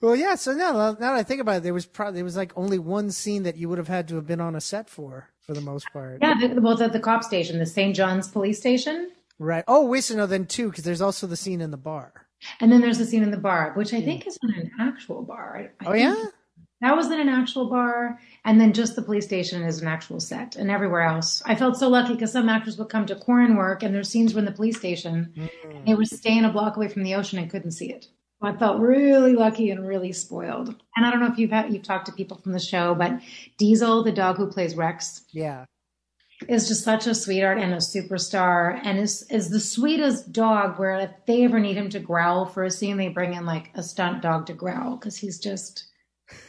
There 0.00 0.10
you 0.10 0.16
go. 0.16 0.22
Well, 0.22 0.30
yeah. 0.30 0.34
So 0.36 0.52
now, 0.52 0.72
now 0.72 0.92
that 0.92 1.14
I 1.14 1.22
think 1.22 1.40
about 1.40 1.56
it, 1.56 1.62
there 1.62 1.74
was 1.74 1.86
probably 1.86 2.16
there 2.16 2.24
was 2.24 2.36
like 2.36 2.52
only 2.56 2.78
one 2.78 3.10
scene 3.10 3.44
that 3.44 3.56
you 3.56 3.68
would 3.68 3.78
have 3.78 3.88
had 3.88 4.08
to 4.08 4.16
have 4.16 4.26
been 4.26 4.40
on 4.40 4.54
a 4.54 4.60
set 4.60 4.88
for, 4.88 5.30
for 5.40 5.54
the 5.54 5.60
most 5.60 5.86
part. 5.92 6.18
Yeah, 6.20 6.34
the, 6.38 6.60
well, 6.60 6.80
at 6.82 6.92
the 6.92 7.00
cop 7.00 7.24
station, 7.24 7.58
the 7.58 7.66
St. 7.66 7.94
John's 7.94 8.28
police 8.28 8.58
station. 8.58 9.10
Right. 9.38 9.64
Oh, 9.68 9.86
wait. 9.86 10.04
So 10.04 10.16
no, 10.16 10.26
then 10.26 10.46
two, 10.46 10.70
because 10.70 10.84
there's 10.84 11.02
also 11.02 11.26
the 11.26 11.36
scene 11.36 11.60
in 11.60 11.70
the 11.70 11.76
bar. 11.76 12.12
And 12.60 12.70
then 12.70 12.80
there's 12.80 12.98
the 12.98 13.06
scene 13.06 13.22
in 13.22 13.30
the 13.30 13.36
bar, 13.36 13.72
which 13.74 13.92
I 13.92 14.00
think 14.00 14.26
is 14.26 14.38
in 14.42 14.54
an 14.54 14.70
actual 14.80 15.22
bar. 15.22 15.70
I, 15.80 15.84
I 15.84 15.90
Oh 15.90 15.94
yeah. 15.94 16.24
That 16.80 16.96
was 16.96 17.10
in 17.10 17.18
an 17.20 17.28
actual 17.28 17.68
bar. 17.68 18.20
And 18.44 18.60
then 18.60 18.72
just 18.72 18.94
the 18.94 19.02
police 19.02 19.24
station 19.24 19.62
is 19.64 19.82
an 19.82 19.88
actual 19.88 20.20
set. 20.20 20.54
And 20.54 20.70
everywhere 20.70 21.02
else. 21.02 21.42
I 21.44 21.56
felt 21.56 21.76
so 21.76 21.88
lucky 21.88 22.12
because 22.12 22.30
some 22.30 22.48
actors 22.48 22.78
would 22.78 22.88
come 22.88 23.06
to 23.06 23.16
quarantine 23.16 23.56
work 23.56 23.82
and 23.82 23.92
their 23.92 24.04
scenes 24.04 24.32
were 24.32 24.38
in 24.38 24.44
the 24.44 24.52
police 24.52 24.78
station. 24.78 25.32
Mm. 25.36 25.86
They 25.86 25.94
were 25.94 26.04
staying 26.04 26.44
a 26.44 26.50
block 26.52 26.76
away 26.76 26.86
from 26.86 27.02
the 27.02 27.16
ocean 27.16 27.40
and 27.40 27.50
couldn't 27.50 27.72
see 27.72 27.90
it. 27.90 28.06
I 28.40 28.52
felt 28.56 28.80
really 28.80 29.34
lucky 29.34 29.70
and 29.70 29.86
really 29.86 30.12
spoiled. 30.12 30.68
And 30.96 31.04
I 31.04 31.10
don't 31.10 31.20
know 31.20 31.30
if 31.32 31.38
you've 31.38 31.50
had, 31.50 31.72
you've 31.72 31.82
talked 31.82 32.06
to 32.06 32.12
people 32.12 32.36
from 32.38 32.52
the 32.52 32.60
show, 32.60 32.94
but 32.94 33.20
Diesel, 33.56 34.04
the 34.04 34.12
dog 34.12 34.36
who 34.36 34.46
plays 34.46 34.76
Rex, 34.76 35.24
Yeah. 35.32 35.64
is 36.48 36.68
just 36.68 36.84
such 36.84 37.08
a 37.08 37.14
sweetheart 37.16 37.58
and 37.58 37.74
a 37.74 37.78
superstar 37.78 38.80
and 38.84 38.98
is 38.98 39.24
is 39.28 39.50
the 39.50 39.58
sweetest 39.58 40.32
dog 40.32 40.78
where 40.78 41.00
if 41.00 41.10
they 41.26 41.44
ever 41.44 41.58
need 41.58 41.76
him 41.76 41.90
to 41.90 41.98
growl 41.98 42.46
for 42.46 42.62
a 42.62 42.70
scene 42.70 42.96
they 42.96 43.08
bring 43.08 43.34
in 43.34 43.44
like 43.44 43.72
a 43.74 43.82
stunt 43.82 44.22
dog 44.22 44.46
to 44.46 44.52
growl 44.52 44.96
because 44.96 45.16
he's 45.16 45.40
just 45.40 45.86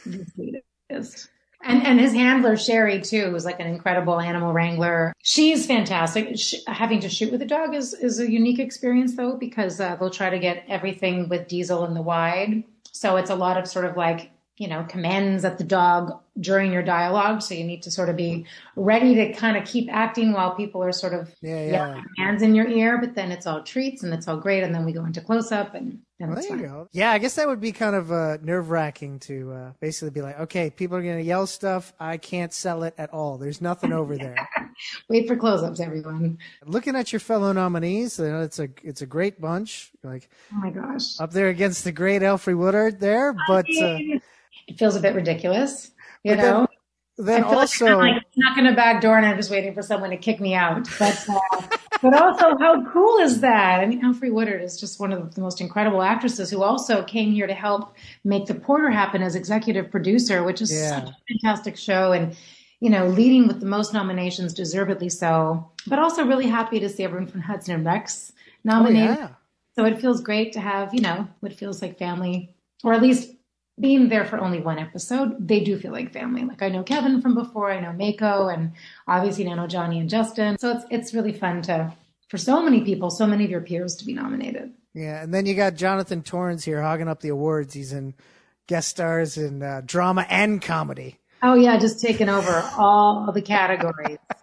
the 0.06 0.24
sweetest 0.34 1.28
and 1.62 1.86
and 1.86 2.00
his 2.00 2.12
handler 2.12 2.56
sherry 2.56 3.00
too 3.00 3.34
is 3.34 3.44
like 3.44 3.60
an 3.60 3.66
incredible 3.66 4.20
animal 4.20 4.52
wrangler. 4.52 5.12
She's 5.22 5.66
fantastic. 5.66 6.38
Sh 6.38 6.54
having 6.66 7.00
to 7.00 7.08
shoot 7.08 7.30
with 7.30 7.42
a 7.42 7.46
dog 7.46 7.74
is 7.74 7.94
is 7.94 8.18
a 8.18 8.30
unique 8.30 8.58
experience 8.58 9.16
though 9.16 9.36
because 9.36 9.80
uh, 9.80 9.96
they'll 9.96 10.10
try 10.10 10.30
to 10.30 10.38
get 10.38 10.64
everything 10.68 11.28
with 11.28 11.48
diesel 11.48 11.84
in 11.84 11.94
the 11.94 12.02
wide. 12.02 12.64
So 12.92 13.16
it's 13.16 13.30
a 13.30 13.34
lot 13.34 13.58
of 13.58 13.66
sort 13.66 13.84
of 13.84 13.96
like 13.96 14.30
you 14.56 14.68
know 14.68 14.84
commands 14.88 15.44
at 15.44 15.58
the 15.58 15.64
dog 15.64 16.18
during 16.40 16.72
your 16.72 16.82
dialogue 16.82 17.42
so 17.42 17.54
you 17.54 17.64
need 17.64 17.82
to 17.82 17.90
sort 17.90 18.08
of 18.08 18.16
be 18.16 18.44
ready 18.76 19.14
to 19.14 19.32
kind 19.32 19.56
of 19.56 19.64
keep 19.64 19.88
acting 19.92 20.32
while 20.32 20.54
people 20.54 20.82
are 20.82 20.92
sort 20.92 21.14
of 21.14 21.34
Yeah. 21.42 21.64
Yeah. 21.64 21.70
yelling 21.70 22.04
commands 22.16 22.42
in 22.42 22.54
your 22.54 22.66
ear 22.66 22.98
but 22.98 23.14
then 23.14 23.30
it's 23.30 23.46
all 23.46 23.62
treats 23.62 24.02
and 24.02 24.12
it's 24.14 24.26
all 24.26 24.36
great 24.36 24.62
and 24.62 24.74
then 24.74 24.84
we 24.84 24.92
go 24.92 25.04
into 25.04 25.20
close 25.20 25.52
up 25.52 25.74
and 25.74 26.00
then 26.18 26.30
Well, 26.30 26.42
there 26.42 26.56
you 26.56 26.62
go. 26.62 26.88
Yeah, 26.92 27.12
I 27.12 27.18
guess 27.18 27.36
that 27.36 27.48
would 27.48 27.60
be 27.60 27.72
kind 27.72 27.96
of 27.96 28.12
uh, 28.12 28.36
nerve 28.42 28.68
wracking 28.68 29.20
to 29.20 29.52
uh, 29.52 29.72
basically 29.80 30.10
be 30.10 30.20
like, 30.20 30.38
okay, 30.40 30.68
people 30.68 30.98
are 30.98 31.02
going 31.02 31.16
to 31.16 31.24
yell 31.24 31.46
stuff. 31.46 31.94
I 31.98 32.18
can't 32.18 32.52
sell 32.52 32.82
it 32.82 32.92
at 32.98 33.08
all. 33.08 33.38
There's 33.38 33.62
nothing 33.62 33.90
over 33.92 34.18
there. 34.18 34.36
wait 35.08 35.26
for 35.26 35.36
close 35.36 35.62
ups 35.62 35.80
everyone 35.80 36.38
Looking 36.66 36.94
at 36.94 37.12
your 37.12 37.20
fellow 37.20 37.52
nominees, 37.52 38.18
you 38.18 38.28
know, 38.28 38.42
it's 38.42 38.58
a 38.58 38.68
it's 38.82 39.02
a 39.02 39.06
great 39.06 39.40
bunch. 39.40 39.92
Like 40.02 40.28
oh 40.52 40.56
my 40.56 40.70
gosh 40.70 41.18
up 41.20 41.32
there 41.32 41.48
against 41.48 41.84
the 41.84 41.92
great 41.92 42.22
Alfre 42.22 42.56
Woodard 42.56 43.00
there, 43.00 43.34
but 43.48 43.66
uh, 43.80 43.96
it 44.68 44.78
feels 44.78 44.96
a 44.96 45.00
bit 45.00 45.14
ridiculous 45.14 45.90
you 46.24 46.36
But 46.36 46.42
know 46.42 46.66
then 47.20 47.44
feel 47.44 47.58
also 47.58 47.84
like, 47.86 47.94
I'm 47.94 48.14
like 48.14 48.22
not 48.36 48.56
going 48.56 48.66
to 48.68 48.74
back 48.74 49.02
door 49.02 49.16
and 49.16 49.26
I'm 49.26 49.36
just 49.36 49.50
waiting 49.50 49.74
for 49.74 49.82
someone 49.82 50.10
to 50.10 50.16
kick 50.16 50.40
me 50.40 50.54
out. 50.54 50.88
But 50.98 51.24
uh, 51.28 51.62
but 52.02 52.14
also, 52.14 52.56
how 52.58 52.84
cool 52.90 53.18
is 53.18 53.40
that? 53.40 53.80
I 53.80 53.86
mean, 53.86 54.02
Alfre 54.02 54.32
Woodard 54.32 54.62
is 54.62 54.78
just 54.80 54.98
one 54.98 55.12
of 55.12 55.34
the 55.34 55.40
most 55.40 55.60
incredible 55.60 56.02
actresses 56.02 56.50
who 56.50 56.62
also 56.62 57.02
came 57.04 57.32
here 57.32 57.46
to 57.46 57.54
help 57.54 57.94
make 58.24 58.46
The 58.46 58.54
Porter 58.54 58.90
happen 58.90 59.22
as 59.22 59.34
executive 59.34 59.90
producer, 59.90 60.42
which 60.44 60.62
is 60.62 60.72
Yeah. 60.72 61.00
such 61.00 61.08
a 61.08 61.16
fantastic 61.28 61.76
show 61.76 62.12
and. 62.12 62.36
You 62.82 62.88
know, 62.88 63.08
leading 63.08 63.46
with 63.46 63.60
the 63.60 63.66
most 63.66 63.92
nominations, 63.92 64.54
deservedly 64.54 65.10
so. 65.10 65.70
But 65.86 65.98
also 65.98 66.24
really 66.24 66.46
happy 66.46 66.80
to 66.80 66.88
see 66.88 67.04
everyone 67.04 67.26
from 67.26 67.42
Hudson 67.42 67.74
and 67.74 67.84
Rex 67.84 68.32
oh, 68.34 68.40
nominated. 68.64 69.18
yeah. 69.18 69.28
So 69.74 69.84
it 69.84 70.00
feels 70.00 70.22
great 70.22 70.54
to 70.54 70.60
have, 70.60 70.94
you 70.94 71.02
know, 71.02 71.28
what 71.40 71.52
feels 71.52 71.82
like 71.82 71.98
family, 71.98 72.54
or 72.82 72.94
at 72.94 73.02
least 73.02 73.34
being 73.80 74.08
there 74.08 74.24
for 74.24 74.38
only 74.38 74.60
one 74.60 74.78
episode, 74.78 75.36
they 75.46 75.60
do 75.60 75.78
feel 75.78 75.92
like 75.92 76.12
family. 76.12 76.44
Like 76.44 76.62
I 76.62 76.68
know 76.68 76.82
Kevin 76.82 77.20
from 77.22 77.34
before, 77.34 77.70
I 77.70 77.80
know 77.80 77.90
Mayko, 77.90 78.52
and 78.52 78.72
obviously 79.08 79.44
now 79.44 79.52
I 79.52 79.56
know 79.56 79.66
Johnny 79.66 79.98
and 79.98 80.08
Justin. 80.08 80.58
So 80.58 80.72
it's 80.72 80.84
it's 80.90 81.14
really 81.14 81.32
fun 81.32 81.62
to 81.62 81.92
for 82.28 82.38
so 82.38 82.62
many 82.62 82.82
people, 82.82 83.10
so 83.10 83.26
many 83.26 83.44
of 83.44 83.50
your 83.50 83.60
peers 83.60 83.96
to 83.96 84.04
be 84.04 84.12
nominated. 84.12 84.72
Yeah, 84.94 85.22
and 85.22 85.32
then 85.32 85.46
you 85.46 85.54
got 85.54 85.74
Jonathan 85.74 86.22
Torrens 86.22 86.64
here 86.64 86.82
hogging 86.82 87.08
up 87.08 87.20
the 87.20 87.28
awards. 87.28 87.74
He's 87.74 87.92
in 87.92 88.14
guest 88.66 88.88
stars 88.88 89.36
in 89.36 89.62
uh, 89.62 89.82
drama 89.84 90.26
and 90.28 90.60
comedy. 90.60 91.18
Oh 91.42 91.54
yeah, 91.54 91.78
just 91.78 92.00
taking 92.00 92.28
over 92.28 92.68
all 92.76 93.30
the 93.32 93.42
categories. 93.42 94.18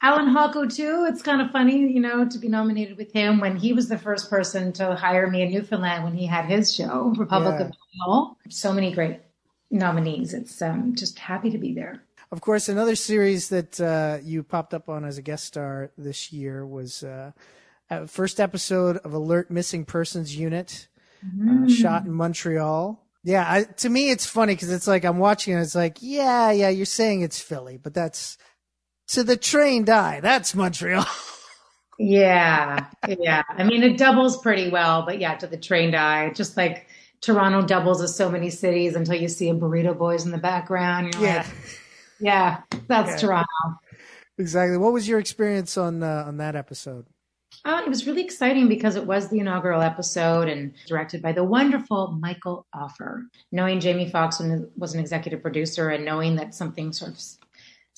Allan 0.00 0.26
Hawco 0.34 0.72
too. 0.72 1.06
It's 1.08 1.22
kind 1.22 1.40
of 1.40 1.50
funny, 1.50 1.78
you 1.92 2.00
know, 2.00 2.28
to 2.28 2.38
be 2.38 2.48
nominated 2.48 2.96
with 2.96 3.12
him 3.12 3.40
when 3.40 3.56
he 3.56 3.72
was 3.72 3.88
the 3.88 3.98
first 3.98 4.30
person 4.30 4.72
to 4.74 4.94
hire 4.94 5.28
me 5.28 5.42
in 5.42 5.50
Newfoundland 5.50 6.04
when 6.04 6.14
he 6.14 6.26
had 6.26 6.44
his 6.44 6.72
show, 6.74 7.12
Republic 7.16 7.56
Yeah. 7.58 7.66
of 7.66 7.72
Doyle. 8.06 8.38
So 8.48 8.72
many 8.72 8.92
great 8.92 9.20
nominees. 9.70 10.34
It's 10.34 10.62
um, 10.62 10.94
just 10.94 11.18
happy 11.18 11.50
to 11.50 11.58
be 11.58 11.74
there. 11.74 12.02
Of 12.30 12.40
course, 12.42 12.68
another 12.68 12.94
series 12.94 13.48
that 13.48 13.80
uh, 13.80 14.18
you 14.22 14.42
popped 14.42 14.74
up 14.74 14.88
on 14.88 15.04
as 15.04 15.18
a 15.18 15.22
guest 15.22 15.44
star 15.46 15.90
this 15.98 16.32
year 16.32 16.64
was 16.64 17.02
uh, 17.02 17.32
uh, 17.90 18.06
first 18.06 18.38
episode 18.38 18.98
of 18.98 19.14
Alert 19.14 19.50
Missing 19.50 19.86
Persons 19.86 20.36
Unit, 20.36 20.88
uh, 21.24 21.66
shot 21.68 22.04
in 22.04 22.12
Montreal. 22.12 23.02
Yeah, 23.24 23.44
I, 23.50 23.64
to 23.64 23.88
me 23.88 24.10
it's 24.10 24.26
funny 24.26 24.54
because 24.54 24.70
it's 24.70 24.86
like 24.86 25.04
I'm 25.04 25.18
watching 25.18 25.54
it. 25.54 25.60
It's 25.60 25.74
like, 25.74 25.98
yeah, 26.00 26.50
yeah, 26.52 26.68
you're 26.68 26.86
saying 26.86 27.22
it's 27.22 27.40
Philly, 27.40 27.78
but 27.78 27.94
that's 27.94 28.38
to 29.08 29.24
the 29.24 29.36
trained 29.36 29.88
eye. 29.90 30.20
That's 30.20 30.54
Montreal. 30.54 31.04
Yeah, 32.00 32.86
yeah. 33.08 33.42
I 33.48 33.64
mean, 33.64 33.82
it 33.82 33.98
doubles 33.98 34.40
pretty 34.40 34.70
well, 34.70 35.04
but 35.04 35.18
yeah, 35.18 35.34
to 35.38 35.48
the 35.48 35.56
trained 35.56 35.96
eye, 35.96 36.30
just 36.30 36.56
like 36.56 36.86
Toronto 37.20 37.62
doubles 37.66 38.00
as 38.00 38.14
so 38.14 38.30
many 38.30 38.50
cities 38.50 38.94
until 38.94 39.16
you 39.16 39.26
see 39.26 39.48
a 39.50 39.54
Burrito 39.54 39.98
Boys 39.98 40.24
in 40.24 40.30
the 40.30 40.38
background. 40.38 41.12
You're 41.14 41.24
yeah, 41.24 41.36
like, 41.38 41.46
yeah, 42.20 42.60
that's 42.86 43.10
Yeah. 43.10 43.16
Toronto. 43.16 43.80
exactly. 44.38 44.76
What 44.78 44.92
was 44.92 45.08
your 45.08 45.18
experience 45.18 45.76
on 45.76 46.04
uh, 46.04 46.24
on 46.28 46.36
that 46.36 46.54
episode? 46.54 47.06
Uh, 47.64 47.82
it 47.84 47.88
was 47.88 48.06
really 48.06 48.22
exciting 48.22 48.68
because 48.68 48.94
it 48.94 49.04
was 49.04 49.28
the 49.28 49.40
inaugural 49.40 49.82
episode 49.82 50.48
and 50.48 50.74
directed 50.86 51.20
by 51.20 51.32
the 51.32 51.42
wonderful 51.42 52.16
Michael 52.20 52.64
Offer. 52.72 53.24
Knowing 53.50 53.80
Jamie 53.80 54.08
Foxx 54.08 54.40
was 54.76 54.94
an 54.94 55.00
executive 55.00 55.42
producer 55.42 55.88
and 55.88 56.04
knowing 56.04 56.36
that 56.36 56.54
something 56.54 56.92
sort 56.92 57.10
of 57.10 57.20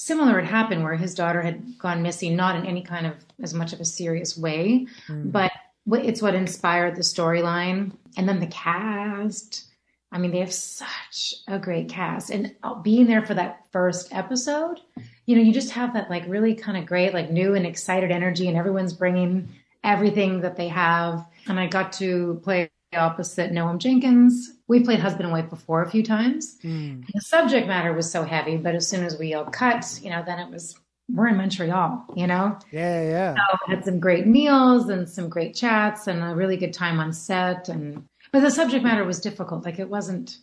similar 0.01 0.41
had 0.41 0.49
happened 0.49 0.83
where 0.83 0.97
his 0.97 1.15
daughter 1.15 1.43
had 1.43 1.79
gone 1.79 2.01
missing, 2.01 2.35
not 2.35 2.57
in 2.57 2.65
any 2.65 2.83
kind 2.83 3.07
of 3.07 3.15
as 3.43 3.53
much 3.53 3.75
of 3.75 3.81
a 3.81 3.85
serious 3.85 4.35
way, 4.35 4.87
but 5.27 5.53
it's 5.93 6.23
what 6.23 6.35
inspired 6.35 6.97
the 6.97 7.03
storyline. 7.03 7.93
And 8.17 8.27
then 8.27 8.41
the 8.41 8.47
cast. 8.47 9.67
I 10.11 10.17
mean, 10.19 10.31
they 10.31 10.41
have 10.41 10.53
such 10.53 11.35
a 11.47 11.59
great 11.59 11.91
cast. 11.91 12.31
And 12.31 12.57
uh, 12.63 12.75
being 12.75 13.07
there 13.07 13.25
for 13.25 13.35
that 13.35 13.67
first 13.73 14.09
episode, 14.13 14.81
you 15.27 15.37
know, 15.37 15.43
you 15.43 15.53
just 15.53 15.71
have 15.73 15.93
that 15.93 16.09
like 16.09 16.25
really 16.27 16.55
kind 16.55 16.79
of 16.79 16.87
great, 16.87 17.13
like 17.13 17.31
new 17.31 17.55
and 17.55 17.67
excited 17.67 18.11
energy, 18.11 18.49
and 18.49 18.57
everyone's 18.57 18.95
bringing 18.95 19.51
everything 19.85 20.41
that 20.41 20.57
they 20.57 20.69
have. 20.69 21.27
And 21.47 21.61
I 21.61 21.67
got 21.67 21.93
to 21.95 22.41
play 22.43 22.71
opposite 22.99 23.53
Noam 23.53 23.79
Jenkins. 23.79 24.51
We 24.69 24.81
played 24.81 25.01
husband 25.01 25.25
and 25.25 25.33
wife 25.33 25.51
before 25.51 25.83
a 25.83 25.91
few 25.91 26.03
times. 26.03 26.59
Mm. 26.63 27.07
The 27.13 27.21
subject 27.21 27.67
matter 27.67 27.93
was 27.93 28.11
so 28.11 28.25
heavy, 28.25 28.57
but 28.57 28.75
as 28.75 28.89
soon 28.89 29.05
as 29.05 29.19
we 29.19 29.35
all 29.35 29.45
cut, 29.45 30.01
you 30.03 30.11
know, 30.11 30.23
then 30.25 30.39
it 30.39 30.51
was 30.51 30.77
we're 31.13 31.29
in 31.29 31.37
Montreal, 31.37 32.05
you 32.15 32.27
know. 32.27 32.59
Yeah, 32.71 33.03
yeah. 33.03 33.35
So 33.35 33.59
had 33.67 33.85
some 33.85 34.01
great 34.01 34.27
meals 34.27 34.89
and 34.89 35.09
some 35.09 35.29
great 35.29 35.55
chats 35.55 36.07
and 36.07 36.23
a 36.23 36.35
really 36.35 36.57
good 36.57 36.73
time 36.73 37.01
on 37.01 37.13
set 37.13 37.69
and 37.69 38.05
but 38.33 38.41
the 38.41 38.51
subject 38.51 38.85
matter 38.85 39.05
was 39.05 39.21
difficult. 39.21 39.65
Like 39.65 39.79
it 39.79 39.89
wasn't 39.89 40.39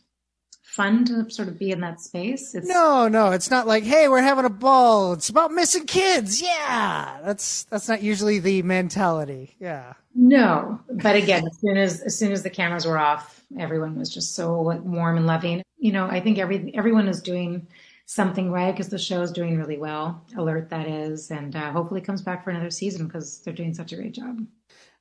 fun 0.77 1.03
to 1.05 1.27
sort 1.31 1.47
of 1.47 1.57
be 1.57 1.71
in 1.71 1.81
that 1.81 1.99
space. 1.99 2.53
It's 2.53 2.67
No, 2.67 3.07
no, 3.07 3.31
it's 3.31 3.49
not 3.49 3.65
like, 3.65 3.83
hey, 3.83 4.07
we're 4.07 4.21
having 4.21 4.45
a 4.45 4.49
ball. 4.49 5.13
It's 5.13 5.27
about 5.27 5.51
missing 5.51 5.85
kids. 5.85 6.39
Yeah, 6.39 7.17
that's 7.25 7.63
that's 7.63 7.89
not 7.89 8.03
usually 8.03 8.37
the 8.37 8.61
mentality. 8.61 9.55
Yeah, 9.59 9.93
No, 10.13 10.79
but 10.89 11.15
again, 11.15 11.45
as 11.47 11.59
soon 11.59 11.77
as 11.77 12.01
as 12.01 12.17
soon 12.17 12.31
as 12.31 12.43
the 12.43 12.51
cameras 12.51 12.85
were 12.85 12.99
off, 12.99 13.43
everyone 13.59 13.97
was 13.97 14.13
just 14.13 14.35
so 14.35 14.61
like, 14.61 14.83
warm 14.83 15.17
and 15.17 15.25
loving. 15.25 15.63
You 15.79 15.91
know, 15.91 16.05
I 16.05 16.19
think 16.19 16.37
every 16.37 16.71
everyone 16.75 17.07
is 17.07 17.21
doing 17.21 17.67
something 18.05 18.51
right 18.51 18.71
because 18.71 18.89
the 18.89 18.99
show 18.99 19.21
is 19.21 19.31
doing 19.31 19.57
really 19.57 19.79
well. 19.79 20.23
Alert 20.37 20.69
that 20.69 20.87
is, 20.87 21.31
and 21.31 21.55
uh, 21.55 21.71
hopefully 21.71 22.01
comes 22.01 22.21
back 22.21 22.43
for 22.43 22.51
another 22.51 22.69
season 22.69 23.07
because 23.07 23.39
they're 23.39 23.53
doing 23.53 23.73
such 23.73 23.93
a 23.93 23.95
great 23.95 24.13
job. 24.13 24.45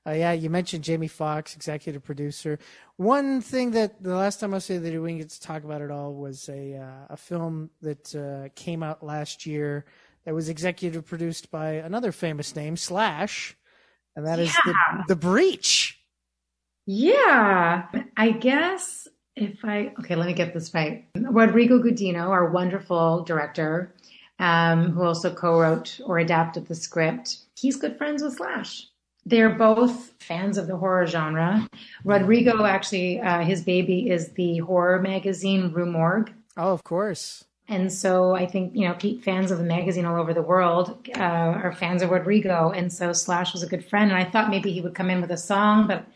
Uh, 0.07 0.13
yeah. 0.13 0.33
You 0.33 0.51
mentioned 0.51 0.85
Jamie 0.85 1.09
Foxx, 1.09 1.57
executive 1.57 2.05
producer. 2.05 2.59
One 2.97 3.41
thing 3.41 3.73
that 3.73 4.03
the 4.03 4.15
last 4.15 4.41
time 4.41 4.55
I 4.55 4.59
said 4.59 4.83
that 4.83 4.93
we 4.93 5.09
didn't 5.09 5.19
get 5.19 5.31
to 5.31 5.41
talk 5.41 5.65
about 5.65 5.83
it 5.83 5.91
all 5.91 6.15
was 6.15 6.49
a 6.49 6.77
uh, 6.77 7.07
a 7.15 7.17
film 7.17 7.71
that 7.83 8.15
uh, 8.15 8.49
came 8.55 8.83
out 8.83 9.03
last 9.03 9.47
year 9.47 9.85
that 10.25 10.35
was 10.35 10.49
executive 10.49 11.07
produced 11.07 11.51
by 11.51 11.73
another 11.73 12.13
famous 12.13 12.55
name, 12.55 12.77
Slash, 12.77 13.57
and 14.15 14.27
that 14.27 14.39
is 14.39 14.53
the 14.65 14.75
the 15.09 15.17
Breach. 15.17 16.01
Yeah, 16.87 17.87
I 18.17 18.31
guess 18.31 19.09
if 19.35 19.65
I 19.65 19.93
okay, 19.99 20.15
let 20.15 20.27
me 20.27 20.35
get 20.35 20.55
this 20.55 20.73
right. 20.73 21.05
Rodrigo 21.15 21.79
Gudino, 21.83 22.29
our 22.29 22.51
wonderful 22.51 23.25
director, 23.25 23.95
um, 24.39 24.93
who 24.93 25.03
also 25.03 25.33
co-wrote 25.33 26.01
or 26.05 26.19
adapted 26.19 26.67
the 26.67 26.75
script, 26.75 27.39
he's 27.57 27.77
good 27.77 27.99
friends 27.99 28.23
with 28.23 28.35
Slash. 28.35 28.87
They're 29.27 29.51
both 29.51 30.15
fans 30.21 30.57
of 30.57 30.69
the 30.69 30.77
horror 30.77 31.07
genre. 31.07 31.69
Rodrigo 32.05 32.65
actually, 32.65 33.21
uh, 33.21 33.41
his 33.43 33.63
baby 33.63 34.09
is 34.09 34.31
the 34.33 34.59
horror 34.59 35.01
magazine 35.03 35.73
Rue 35.73 35.85
Morgue. 35.85 36.33
Oh, 36.57 36.73
of 36.73 36.85
course. 36.85 37.45
And 37.69 37.93
so 37.93 38.37
I 38.37 38.47
think, 38.47 38.77
you 38.77 38.87
know, 38.87 38.97
fans 39.23 39.51
of 39.51 39.59
the 39.59 39.65
magazine 39.65 40.05
all 40.05 40.21
over 40.21 40.33
the 40.33 40.43
world 40.43 41.09
uh, 41.17 41.21
are 41.21 41.73
fans 41.73 42.01
of 42.01 42.11
Rodrigo. 42.11 42.71
And 42.71 42.93
so 42.93 43.13
Slash 43.13 43.53
was 43.53 43.65
a 43.65 43.67
good 43.67 43.85
friend. 43.85 44.13
And 44.13 44.19
I 44.19 44.25
thought 44.31 44.49
maybe 44.51 44.71
he 44.71 44.81
would 44.81 44.95
come 44.95 45.11
in 45.11 45.21
with 45.21 45.33
a 45.33 45.37
song, 45.37 45.89
but 45.89 46.07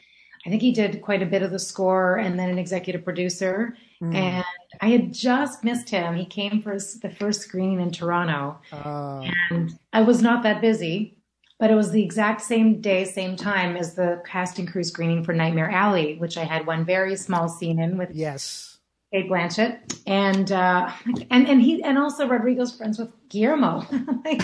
I 0.46 0.48
think 0.48 0.62
he 0.62 0.70
did 0.70 1.02
quite 1.02 1.22
a 1.22 1.26
bit 1.26 1.42
of 1.42 1.50
the 1.50 1.58
score 1.58 2.16
and 2.16 2.38
then 2.38 2.48
an 2.48 2.58
executive 2.58 3.04
producer. 3.04 3.76
And 4.00 4.44
I 4.80 4.88
had 4.88 5.12
just 5.12 5.62
missed 5.64 5.90
him. 5.90 6.14
He 6.14 6.24
came 6.24 6.62
for 6.62 6.78
the 6.78 7.14
first 7.18 7.42
screening 7.42 7.80
in 7.80 7.90
Toronto. 7.90 8.58
Uh, 8.72 9.28
And 9.50 9.78
I 9.92 10.00
was 10.00 10.22
not 10.22 10.42
that 10.44 10.62
busy, 10.62 11.18
but 11.60 11.70
it 11.70 11.74
was 11.74 11.92
the 11.92 12.02
exact 12.02 12.40
same 12.40 12.80
day, 12.80 13.04
same 13.04 13.36
time 13.36 13.76
as 13.76 13.94
the 13.94 14.22
casting 14.24 14.66
crew 14.66 14.82
screening 14.82 15.22
for 15.22 15.34
Nightmare 15.34 15.70
Alley, 15.70 16.16
which 16.16 16.38
I 16.38 16.44
had 16.44 16.66
one 16.66 16.86
very 16.86 17.14
small 17.16 17.48
scene 17.48 17.78
in 17.78 17.98
with 17.98 18.10
yes. 18.12 18.78
Cate 19.12 19.28
Blanchett, 19.28 20.00
and 20.06 20.50
uh, 20.50 20.90
and 21.30 21.46
and 21.48 21.60
he 21.60 21.82
and 21.82 21.98
also 21.98 22.26
Rodrigo's 22.26 22.74
friends 22.74 22.98
with 22.98 23.10
Guillermo, 23.28 23.84
like 24.24 24.40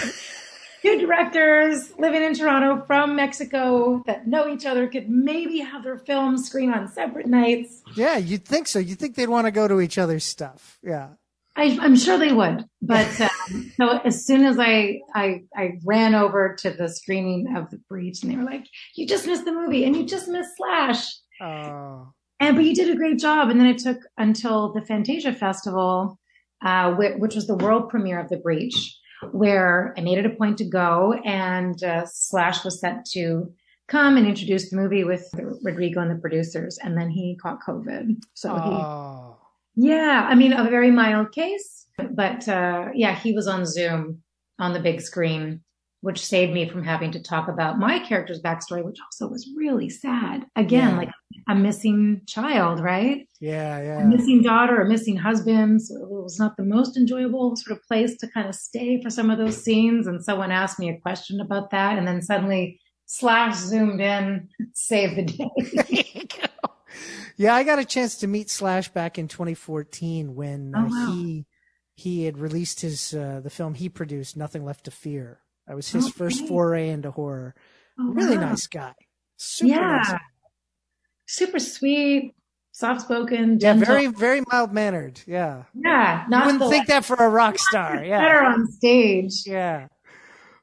two 0.82 0.98
directors 1.00 1.92
living 1.98 2.22
in 2.22 2.34
Toronto 2.34 2.84
from 2.84 3.16
Mexico 3.16 4.02
that 4.06 4.26
know 4.26 4.48
each 4.48 4.66
other 4.66 4.86
could 4.86 5.08
maybe 5.08 5.60
have 5.60 5.84
their 5.84 5.98
films 5.98 6.46
screen 6.46 6.70
on 6.72 6.88
separate 6.88 7.26
nights. 7.26 7.82
Yeah, 7.94 8.18
you'd 8.18 8.44
think 8.44 8.66
so. 8.66 8.78
You'd 8.78 8.98
think 8.98 9.14
they'd 9.14 9.28
want 9.28 9.46
to 9.46 9.52
go 9.52 9.66
to 9.66 9.80
each 9.80 9.98
other's 9.98 10.24
stuff. 10.24 10.78
Yeah. 10.82 11.10
I, 11.56 11.78
I'm 11.80 11.96
sure 11.96 12.18
they 12.18 12.32
would, 12.32 12.64
but 12.82 13.20
um, 13.50 13.72
so 13.76 13.98
as 13.98 14.26
soon 14.26 14.44
as 14.44 14.58
I, 14.58 15.00
I 15.14 15.42
I 15.56 15.78
ran 15.84 16.14
over 16.14 16.54
to 16.60 16.70
the 16.70 16.88
screening 16.88 17.56
of 17.56 17.70
The 17.70 17.78
Breach, 17.88 18.22
and 18.22 18.30
they 18.30 18.36
were 18.36 18.44
like, 18.44 18.66
"You 18.94 19.06
just 19.06 19.26
missed 19.26 19.44
the 19.44 19.52
movie, 19.52 19.84
and 19.84 19.96
you 19.96 20.04
just 20.04 20.28
missed 20.28 20.50
Slash." 20.56 21.06
Oh. 21.40 22.12
And 22.38 22.54
but 22.54 22.64
you 22.66 22.74
did 22.74 22.90
a 22.90 22.96
great 22.96 23.18
job. 23.18 23.48
And 23.48 23.58
then 23.58 23.66
it 23.66 23.78
took 23.78 23.98
until 24.18 24.72
the 24.72 24.82
Fantasia 24.82 25.32
Festival, 25.32 26.18
uh, 26.62 26.92
which, 26.94 27.14
which 27.16 27.34
was 27.34 27.46
the 27.46 27.54
world 27.56 27.88
premiere 27.88 28.20
of 28.20 28.28
The 28.28 28.36
Breach, 28.36 28.94
where 29.32 29.94
I 29.96 30.02
made 30.02 30.18
it 30.18 30.26
a 30.26 30.30
point 30.30 30.58
to 30.58 30.64
go, 30.64 31.14
and 31.24 31.82
uh, 31.82 32.04
Slash 32.06 32.62
was 32.64 32.78
set 32.80 33.06
to 33.12 33.50
come 33.88 34.16
and 34.16 34.26
introduce 34.26 34.68
the 34.68 34.76
movie 34.76 35.04
with 35.04 35.28
Rodrigo 35.62 36.00
and 36.00 36.10
the 36.10 36.20
producers, 36.20 36.78
and 36.82 36.98
then 36.98 37.08
he 37.08 37.38
caught 37.40 37.60
COVID. 37.66 38.20
So 38.34 38.54
he, 38.54 38.60
Oh. 38.60 39.35
Yeah, 39.76 40.26
I 40.28 40.34
mean, 40.34 40.52
a 40.52 40.64
very 40.68 40.90
mild 40.90 41.32
case, 41.32 41.86
but 42.10 42.48
uh, 42.48 42.88
yeah, 42.94 43.14
he 43.14 43.32
was 43.32 43.46
on 43.46 43.64
Zoom 43.66 44.22
on 44.58 44.72
the 44.72 44.80
big 44.80 45.00
screen, 45.00 45.60
which 46.00 46.24
saved 46.24 46.52
me 46.52 46.68
from 46.68 46.82
having 46.82 47.10
to 47.12 47.22
talk 47.22 47.48
about 47.48 47.78
my 47.78 47.98
character's 47.98 48.40
backstory, 48.40 48.84
which 48.84 48.98
also 49.04 49.28
was 49.30 49.48
really 49.56 49.88
sad. 49.90 50.46
Again, 50.56 50.90
Yeah. 50.92 50.96
like 50.96 51.10
a 51.48 51.54
missing 51.54 52.22
child, 52.26 52.80
right? 52.80 53.28
Yeah, 53.40 53.76
A 53.78 53.84
yeah. 53.84 54.04
missing 54.04 54.42
daughter, 54.42 54.80
a 54.80 54.88
missing 54.88 55.16
husband. 55.16 55.82
So 55.82 55.94
it 55.96 56.08
was 56.10 56.38
not 56.38 56.56
the 56.56 56.64
most 56.64 56.96
enjoyable 56.96 57.54
sort 57.56 57.78
of 57.78 57.84
place 57.84 58.16
to 58.18 58.28
kind 58.28 58.48
of 58.48 58.54
stay 58.54 59.00
for 59.02 59.10
some 59.10 59.30
of 59.30 59.38
those 59.38 59.62
scenes. 59.62 60.06
And 60.06 60.24
someone 60.24 60.50
asked 60.50 60.78
me 60.78 60.88
a 60.88 60.98
question 61.00 61.40
about 61.40 61.70
that, 61.70 61.98
and 61.98 62.06
then 62.08 62.22
suddenly 62.22 62.80
Slash 63.08 63.54
zoomed 63.56 64.00
in, 64.00 64.48
saved 64.74 65.14
the 65.16 65.22
day. 65.22 66.26
yeah, 67.36 67.54
I 67.54 67.62
got 67.64 67.78
a 67.78 67.84
chance 67.84 68.16
to 68.18 68.26
meet 68.26 68.50
Slash 68.50 68.88
back 68.90 69.18
in 69.18 69.28
2014 69.28 70.34
when 70.34 70.74
uh, 70.74 70.80
Oh, 70.80 70.88
wow. 70.88 71.12
he 71.12 71.46
he 71.94 72.24
had 72.24 72.38
released 72.38 72.80
his 72.80 73.14
uh, 73.14 73.40
the 73.42 73.50
film 73.50 73.74
he 73.74 73.88
produced, 73.88 74.36
Nothing 74.36 74.64
Left 74.64 74.84
to 74.84 74.90
Fear. 74.90 75.40
That 75.66 75.76
was 75.76 75.88
his 75.88 76.08
first 76.10 76.46
foray 76.46 76.90
into 76.90 77.10
horror. 77.10 77.54
Oh, 77.98 78.10
really 78.12 78.36
wow. 78.36 78.50
nice 78.50 78.66
guy. 78.66 78.92
Super 79.36 79.74
yeah. 79.74 80.02
nice. 80.08 80.20
Super 81.28 81.58
sweet, 81.58 82.34
soft 82.72 83.00
spoken, 83.00 83.58
Yeah, 83.60 83.74
very 83.74 84.06
very 84.06 84.42
mild 84.52 84.72
mannered. 84.72 85.20
Yeah. 85.26 85.64
yeah. 85.74 86.24
You 86.24 86.30
Not 86.30 86.46
wouldn't 86.46 86.62
the 86.62 86.68
think 86.70 86.86
that 86.86 87.04
for 87.04 87.16
a 87.16 87.28
rock 87.28 87.58
star. 87.58 88.04
Yeah. 88.04 88.20
Better 88.20 88.44
on 88.44 88.70
stage. 88.70 89.42
Yeah. 89.46 89.88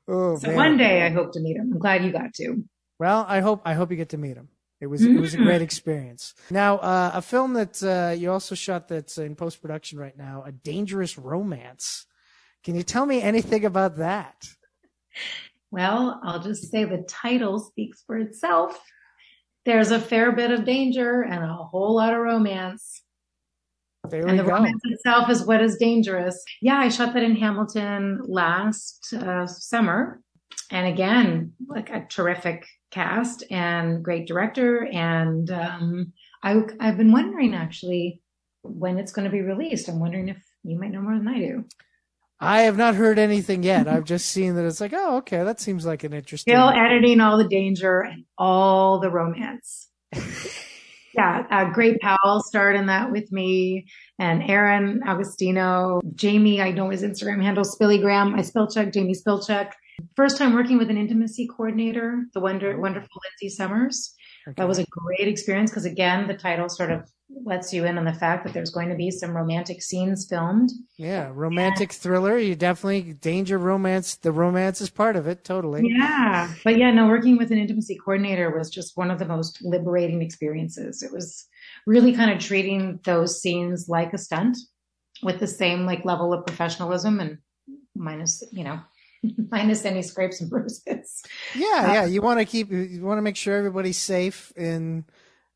Oh, 0.07 0.37
So 0.37 0.47
man. 0.47 0.55
one 0.55 0.77
day 0.77 1.01
I 1.05 1.09
hope 1.09 1.33
to 1.33 1.39
meet 1.41 1.57
him. 1.57 1.71
I'm 1.73 1.79
glad 1.79 2.03
you 2.05 2.11
got 2.11 2.33
to. 2.35 2.63
Well, 2.99 3.25
I 3.27 3.39
hope 3.41 3.61
I 3.65 3.73
hope 3.73 3.91
you 3.91 3.97
get 3.97 4.09
to 4.09 4.17
meet 4.17 4.37
him. 4.37 4.47
It 4.83 4.89
was 4.89 5.01
it 5.01 5.17
was 5.17 5.33
a 5.33 5.37
great 5.37 5.61
experience. 5.61 6.33
Now, 6.51 6.77
uh, 6.79 7.11
a 7.13 7.21
film 7.21 7.53
that 7.53 7.81
uh, 7.81 8.13
you 8.13 8.29
also 8.29 8.53
shot 8.53 8.89
that's 8.89 9.17
in 9.17 9.33
post 9.33 9.61
production 9.61 9.97
right 9.97 10.17
now, 10.17 10.43
a 10.45 10.51
dangerous 10.51 11.17
romance. 11.17 12.05
Can 12.65 12.75
you 12.75 12.83
tell 12.83 13.05
me 13.05 13.21
anything 13.21 13.63
about 13.63 13.95
that? 13.97 14.45
Well, 15.71 16.19
I'll 16.21 16.43
just 16.43 16.69
say 16.69 16.83
the 16.83 17.05
title 17.07 17.59
speaks 17.59 18.03
for 18.05 18.17
itself. 18.17 18.77
There's 19.63 19.91
a 19.91 20.01
fair 20.01 20.33
bit 20.33 20.51
of 20.51 20.65
danger 20.65 21.21
and 21.21 21.45
a 21.45 21.53
whole 21.53 21.95
lot 21.95 22.13
of 22.13 22.19
romance. 22.19 23.03
There 24.09 24.27
and 24.27 24.37
the 24.37 24.43
go. 24.43 24.49
romance 24.49 24.81
itself 24.83 25.29
is 25.29 25.45
what 25.45 25.61
is 25.61 25.77
dangerous. 25.77 26.43
Yeah, 26.61 26.75
I 26.75 26.89
shot 26.89 27.13
that 27.13 27.23
in 27.23 27.37
Hamilton 27.37 28.19
last 28.27 29.13
uh, 29.13 29.47
summer. 29.47 30.21
And 30.69 30.87
again, 30.87 31.53
like 31.69 31.89
a 31.89 32.05
terrific 32.09 32.67
cast 32.93 33.43
and 33.49 34.03
great 34.03 34.27
director. 34.27 34.87
And 34.91 35.49
um, 35.51 36.13
I, 36.43 36.61
I've 36.79 36.97
been 36.97 37.11
wondering 37.11 37.55
actually 37.55 38.21
when 38.61 38.97
it's 38.97 39.11
going 39.11 39.25
to 39.25 39.31
be 39.31 39.41
released. 39.41 39.89
I'm 39.89 39.99
wondering 39.99 40.29
if 40.29 40.41
you 40.63 40.79
might 40.79 40.91
know 40.91 41.01
more 41.01 41.17
than 41.17 41.27
I 41.27 41.39
do. 41.39 41.65
I 42.39 42.61
have 42.63 42.77
not 42.77 42.95
heard 42.95 43.19
anything 43.19 43.63
yet. 43.63 43.87
I've 43.87 44.03
just 44.03 44.27
seen 44.27 44.55
that 44.55 44.65
it's 44.65 44.81
like, 44.81 44.93
oh, 44.93 45.17
okay, 45.17 45.43
that 45.43 45.61
seems 45.61 45.85
like 45.85 46.03
an 46.03 46.13
interesting. 46.13 46.53
Still 46.53 46.69
editing 46.69 47.21
all 47.21 47.37
the 47.37 47.47
danger 47.47 48.01
and 48.01 48.25
all 48.37 48.99
the 48.99 49.09
romance. 49.09 49.89
yeah, 51.15 51.45
uh, 51.49 51.71
Gray 51.71 51.97
Powell 51.99 52.41
starred 52.41 52.75
in 52.75 52.87
that 52.87 53.11
with 53.11 53.31
me, 53.31 53.85
and 54.19 54.43
Aaron 54.43 54.99
Augustino, 55.07 56.01
Jamie. 56.15 56.61
I 56.61 56.71
know 56.71 56.89
his 56.89 57.01
Instagram 57.01 57.41
handle, 57.41 57.63
Spillygram. 57.63 58.37
I 58.37 58.41
spell 58.41 58.69
check 58.69 58.91
Jamie 58.91 59.15
Spilchuk. 59.15 59.71
First 60.15 60.37
time 60.37 60.53
working 60.53 60.77
with 60.77 60.89
an 60.89 60.97
intimacy 60.97 61.47
coordinator, 61.47 62.25
the 62.33 62.39
wonder, 62.39 62.75
oh. 62.75 62.79
wonderful 62.79 63.21
Lindsay 63.23 63.55
Summers. 63.55 64.13
Okay. 64.47 64.55
That 64.57 64.67
was 64.67 64.79
a 64.79 64.85
great 64.89 65.27
experience 65.27 65.71
because 65.71 65.85
again, 65.85 66.27
the 66.27 66.33
title 66.33 66.67
sort 66.67 66.91
of 66.91 67.09
lets 67.45 67.73
you 67.73 67.85
in 67.85 67.97
on 67.97 68.05
the 68.05 68.13
fact 68.13 68.43
that 68.43 68.53
there's 68.53 68.69
going 68.69 68.89
to 68.89 68.95
be 68.95 69.09
some 69.09 69.35
romantic 69.35 69.81
scenes 69.81 70.27
filmed. 70.29 70.69
yeah, 70.97 71.31
romantic 71.33 71.91
thriller. 71.91 72.37
You 72.37 72.55
definitely 72.55 73.13
danger 73.13 73.57
romance. 73.57 74.15
The 74.15 74.31
romance 74.31 74.81
is 74.81 74.89
part 74.89 75.15
of 75.15 75.27
it, 75.27 75.43
totally. 75.43 75.83
Yeah. 75.85 76.53
But 76.63 76.77
yeah, 76.77 76.91
no, 76.91 77.07
working 77.07 77.37
with 77.37 77.51
an 77.51 77.57
intimacy 77.57 77.97
coordinator 77.97 78.55
was 78.55 78.69
just 78.69 78.97
one 78.97 79.11
of 79.11 79.19
the 79.19 79.25
most 79.25 79.63
liberating 79.63 80.21
experiences. 80.21 81.01
It 81.01 81.11
was 81.11 81.47
really 81.87 82.13
kind 82.13 82.31
of 82.31 82.39
treating 82.39 82.99
those 83.03 83.41
scenes 83.41 83.87
like 83.87 84.13
a 84.13 84.17
stunt 84.17 84.57
with 85.23 85.39
the 85.39 85.47
same 85.47 85.85
like 85.85 86.05
level 86.05 86.33
of 86.33 86.45
professionalism 86.45 87.19
and 87.19 87.37
minus, 87.95 88.43
you 88.51 88.63
know, 88.63 88.79
minus 89.51 89.85
any 89.85 90.01
scrapes 90.01 90.41
and 90.41 90.49
bruises. 90.49 91.23
Yeah, 91.55 91.67
uh, 91.67 91.93
yeah. 91.93 92.05
You 92.05 92.21
want 92.21 92.39
to 92.39 92.45
keep. 92.45 92.71
You 92.71 93.01
want 93.03 93.17
to 93.17 93.21
make 93.21 93.35
sure 93.35 93.57
everybody's 93.57 93.97
safe 93.97 94.51
and 94.55 95.05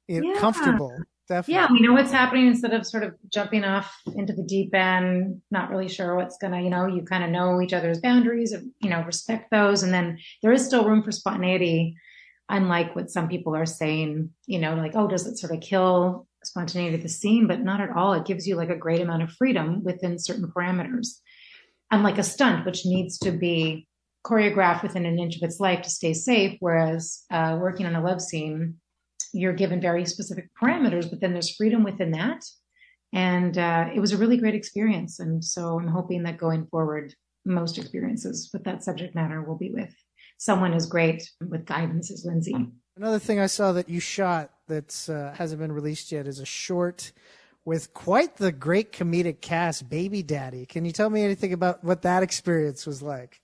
you 0.08 0.22
know, 0.22 0.34
Yeah. 0.34 0.40
comfortable. 0.40 0.98
Definitely. 1.28 1.56
Yeah, 1.56 1.68
we 1.74 1.82
know 1.82 1.92
what's 1.92 2.12
happening 2.12 2.48
instead 2.48 2.74
of 2.74 2.86
sort 2.88 3.04
of 3.04 3.14
jumping 3.28 3.66
off 3.66 3.94
into 4.16 4.32
the 4.32 4.44
deep 4.44 4.74
end, 4.74 5.42
not 5.52 5.70
really 5.70 5.90
sure 5.90 6.16
what's 6.16 6.38
gonna, 6.38 6.62
you 6.62 6.70
know, 6.70 6.88
you 6.88 7.02
kind 7.02 7.22
of 7.22 7.30
know 7.30 7.60
each 7.62 7.74
other's 7.74 8.00
boundaries, 8.00 8.54
and, 8.54 8.72
you 8.82 8.90
know, 8.90 9.02
respect 9.04 9.52
those, 9.52 9.84
and 9.84 9.94
then 9.94 10.20
there 10.42 10.54
is 10.54 10.66
still 10.66 10.88
room 10.88 11.04
for 11.04 11.12
spontaneity, 11.12 11.98
unlike 12.48 12.96
what 12.96 13.10
some 13.12 13.28
people 13.28 13.58
are 13.58 13.66
saying, 13.66 14.30
you 14.46 14.58
know, 14.58 14.76
like, 14.76 14.94
oh, 14.96 15.06
does 15.06 15.28
it 15.28 15.38
sort 15.38 15.52
of 15.54 15.60
kill 15.60 16.28
spontaneity 16.46 16.96
of 16.96 17.04
the 17.04 17.10
scene? 17.10 17.46
But 17.46 17.60
not 17.60 17.82
at 17.82 17.92
all. 17.92 18.14
It 18.14 18.26
gives 18.26 18.48
you 18.48 18.56
like 18.56 18.70
a 18.70 18.78
great 18.78 19.02
amount 19.02 19.24
of 19.24 19.32
freedom 19.32 19.84
within 19.84 20.18
certain 20.18 20.50
parameters, 20.50 21.20
unlike 21.92 22.18
a 22.18 22.24
stunt, 22.24 22.66
which 22.66 22.86
needs 22.86 23.18
to 23.20 23.32
be 23.32 23.88
choreographed 24.26 24.84
within 24.84 25.06
an 25.06 25.20
inch 25.20 25.38
of 25.38 25.44
its 25.44 25.60
life 25.60 25.82
to 25.82 25.90
stay 25.90 26.14
safe. 26.14 26.58
Whereas 26.60 27.24
uh, 27.32 27.58
working 27.60 27.86
on 27.86 27.96
a 27.96 28.04
love 28.04 28.22
scene, 28.22 28.76
you're 29.34 29.54
given 29.54 29.80
very 29.82 30.06
specific 30.06 30.50
parameters, 30.62 31.10
but 31.10 31.22
then 31.22 31.34
there's 31.34 31.56
freedom 31.56 31.84
within 31.84 32.12
that. 32.12 32.44
And 33.14 33.58
uh, 33.58 33.90
it 33.94 34.00
was 34.00 34.12
a 34.12 34.18
really 34.18 34.38
great 34.38 34.56
experience. 34.56 35.20
And 35.20 35.44
so 35.44 35.80
I'm 35.80 35.88
hoping 35.88 36.24
that 36.24 36.38
going 36.38 36.68
forward, 36.68 37.14
most 37.46 37.78
experiences 37.78 38.50
with 38.52 38.66
that 38.66 38.84
subject 38.84 39.16
matter 39.16 39.42
will 39.42 39.58
be 39.58 39.72
with 39.72 39.94
someone 40.38 40.74
as 40.74 40.86
great 40.86 41.30
with 41.42 41.66
guidance 41.66 42.12
as 42.12 42.26
Lindsay. 42.26 42.56
Another 42.98 43.20
thing 43.20 43.40
I 43.40 43.48
saw 43.48 43.72
that 43.74 43.90
you 43.90 44.00
shot 44.00 44.52
that 44.68 45.10
uh, 45.10 45.36
hasn't 45.36 45.62
been 45.62 45.72
released 45.72 46.12
yet 46.12 46.28
is 46.28 46.40
a 46.40 46.46
short 46.46 47.12
with 47.68 47.94
quite 47.94 48.38
the 48.38 48.54
great 48.54 48.94
comedic 48.94 49.42
cast, 49.42 49.90
Baby 49.90 50.24
Daddy. 50.24 50.66
Can 50.66 50.86
you 50.86 50.94
tell 50.94 51.10
me 51.10 51.22
anything 51.22 51.52
about 51.52 51.84
what 51.84 52.04
that 52.04 52.24
experience 52.24 52.88
was 52.88 53.02
like? 53.02 53.42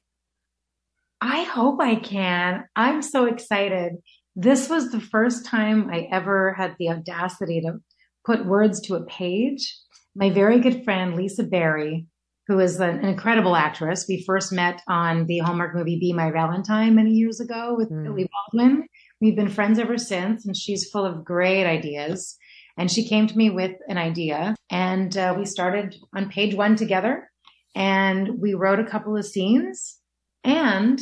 I 1.20 1.44
hope 1.44 1.82
I 1.82 1.96
can. 1.96 2.64
I'm 2.74 3.02
so 3.02 3.26
excited. 3.26 3.98
This 4.34 4.70
was 4.70 4.92
the 4.92 5.02
first 5.02 5.46
time 5.46 5.90
I 5.92 6.08
ever 6.10 6.54
had 6.54 6.78
the 6.80 6.88
audacity 6.88 7.60
to 7.62 7.80
put 8.26 8.46
words 8.46 8.80
to 8.84 8.96
a 8.96 9.04
page. 9.04 9.78
My 10.16 10.30
very 10.30 10.62
good 10.62 10.86
friend, 10.86 11.18
Lisa 11.18 11.44
Berry, 11.44 12.06
who 12.48 12.62
is 12.62 12.80
an, 12.80 13.04
incredible 13.04 13.58
actress. 13.58 14.06
We 14.08 14.24
first 14.24 14.54
met 14.54 14.82
on 14.88 15.26
the 15.26 15.40
Hallmark 15.40 15.76
movie 15.76 16.00
Be 16.00 16.14
My 16.14 16.32
Valentine 16.32 16.96
many 16.96 17.12
years 17.12 17.42
ago 17.42 17.76
with 17.78 17.92
Mm. 17.92 18.06
Billy 18.06 18.30
Baldwin. 18.54 18.88
We've 19.20 19.36
been 19.36 19.50
friends 19.50 19.80
ever 19.80 19.98
since, 19.98 20.46
and 20.46 20.56
she's 20.56 20.90
full 20.90 21.06
of 21.06 21.26
great 21.26 21.66
ideas. 21.66 22.38
And 22.78 22.92
she 22.92 23.08
came 23.08 23.28
to 23.28 23.38
me 23.38 23.50
with 23.50 23.76
an 23.88 23.98
idea, 23.98 24.56
and 24.70 25.16
uh, 25.16 25.36
we 25.38 25.46
started 25.46 25.96
on 26.16 26.30
page 26.30 26.56
one 26.56 26.76
together. 26.76 27.30
And 27.76 28.40
we 28.40 28.54
wrote 28.54 28.80
a 28.80 28.86
couple 28.86 29.18
of 29.18 29.26
scenes, 29.26 30.00
and 30.44 31.00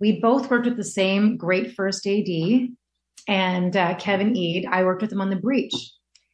we 0.00 0.20
both 0.20 0.50
worked 0.50 0.66
with 0.66 0.76
the 0.76 0.84
same 0.84 1.36
great 1.36 1.74
first 1.74 2.06
AD 2.06 2.68
and 3.26 3.76
uh, 3.76 3.94
Kevin 3.96 4.36
Eade. 4.36 4.66
I 4.66 4.84
worked 4.84 5.02
with 5.02 5.12
him 5.12 5.20
on 5.20 5.30
The 5.30 5.36
Breach, 5.36 5.74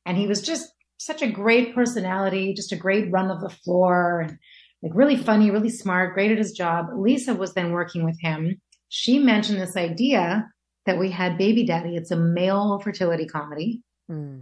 and 0.06 0.16
he 0.16 0.26
was 0.26 0.42
just 0.42 0.68
such 0.98 1.22
a 1.22 1.30
great 1.30 1.74
personality, 1.74 2.52
just 2.52 2.72
a 2.72 2.76
great 2.76 3.10
run 3.10 3.30
of 3.30 3.40
the 3.40 3.48
floor, 3.48 4.20
and 4.20 4.38
like 4.82 4.92
really 4.94 5.16
funny, 5.16 5.50
really 5.50 5.70
smart, 5.70 6.14
great 6.14 6.32
at 6.32 6.38
his 6.38 6.52
job. 6.52 6.86
Lisa 6.96 7.34
was 7.34 7.54
then 7.54 7.72
working 7.72 8.04
with 8.04 8.20
him. 8.20 8.60
She 8.88 9.18
mentioned 9.18 9.60
this 9.60 9.76
idea 9.76 10.48
that 10.86 10.98
we 10.98 11.10
had 11.10 11.38
Baby 11.38 11.64
Daddy. 11.64 11.96
It's 11.96 12.10
a 12.10 12.16
male 12.16 12.80
fertility 12.82 13.26
comedy 13.26 13.82
Hmm. 14.10 14.40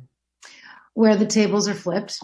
Where 0.94 1.16
the 1.16 1.26
tables 1.26 1.68
are 1.68 1.74
flipped. 1.74 2.18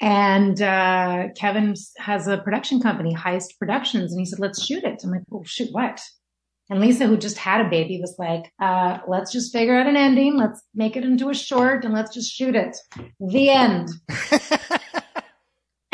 And 0.00 0.60
uh, 0.60 1.28
Kevin 1.36 1.74
has 1.98 2.28
a 2.28 2.38
production 2.38 2.80
company, 2.80 3.14
Heist 3.14 3.58
Productions, 3.58 4.12
and 4.12 4.20
he 4.20 4.26
said, 4.26 4.38
"Let's 4.38 4.62
shoot 4.62 4.84
it." 4.84 5.00
I'm 5.02 5.10
like, 5.10 5.22
"Oh 5.32 5.42
shoot, 5.44 5.68
what?" 5.72 6.00
And 6.68 6.80
Lisa, 6.80 7.06
who 7.06 7.16
just 7.16 7.38
had 7.38 7.64
a 7.64 7.70
baby, 7.70 7.98
was 8.00 8.14
like, 8.18 8.52
uh, 8.60 8.98
"Let's 9.08 9.32
just 9.32 9.52
figure 9.52 9.74
out 9.74 9.86
an 9.86 9.96
ending. 9.96 10.36
Let's 10.36 10.62
make 10.74 10.96
it 10.96 11.04
into 11.04 11.30
a 11.30 11.34
short, 11.34 11.84
and 11.84 11.94
let's 11.94 12.12
just 12.12 12.30
shoot 12.30 12.54
it." 12.54 12.76
The 13.20 13.48
end. 13.48 13.88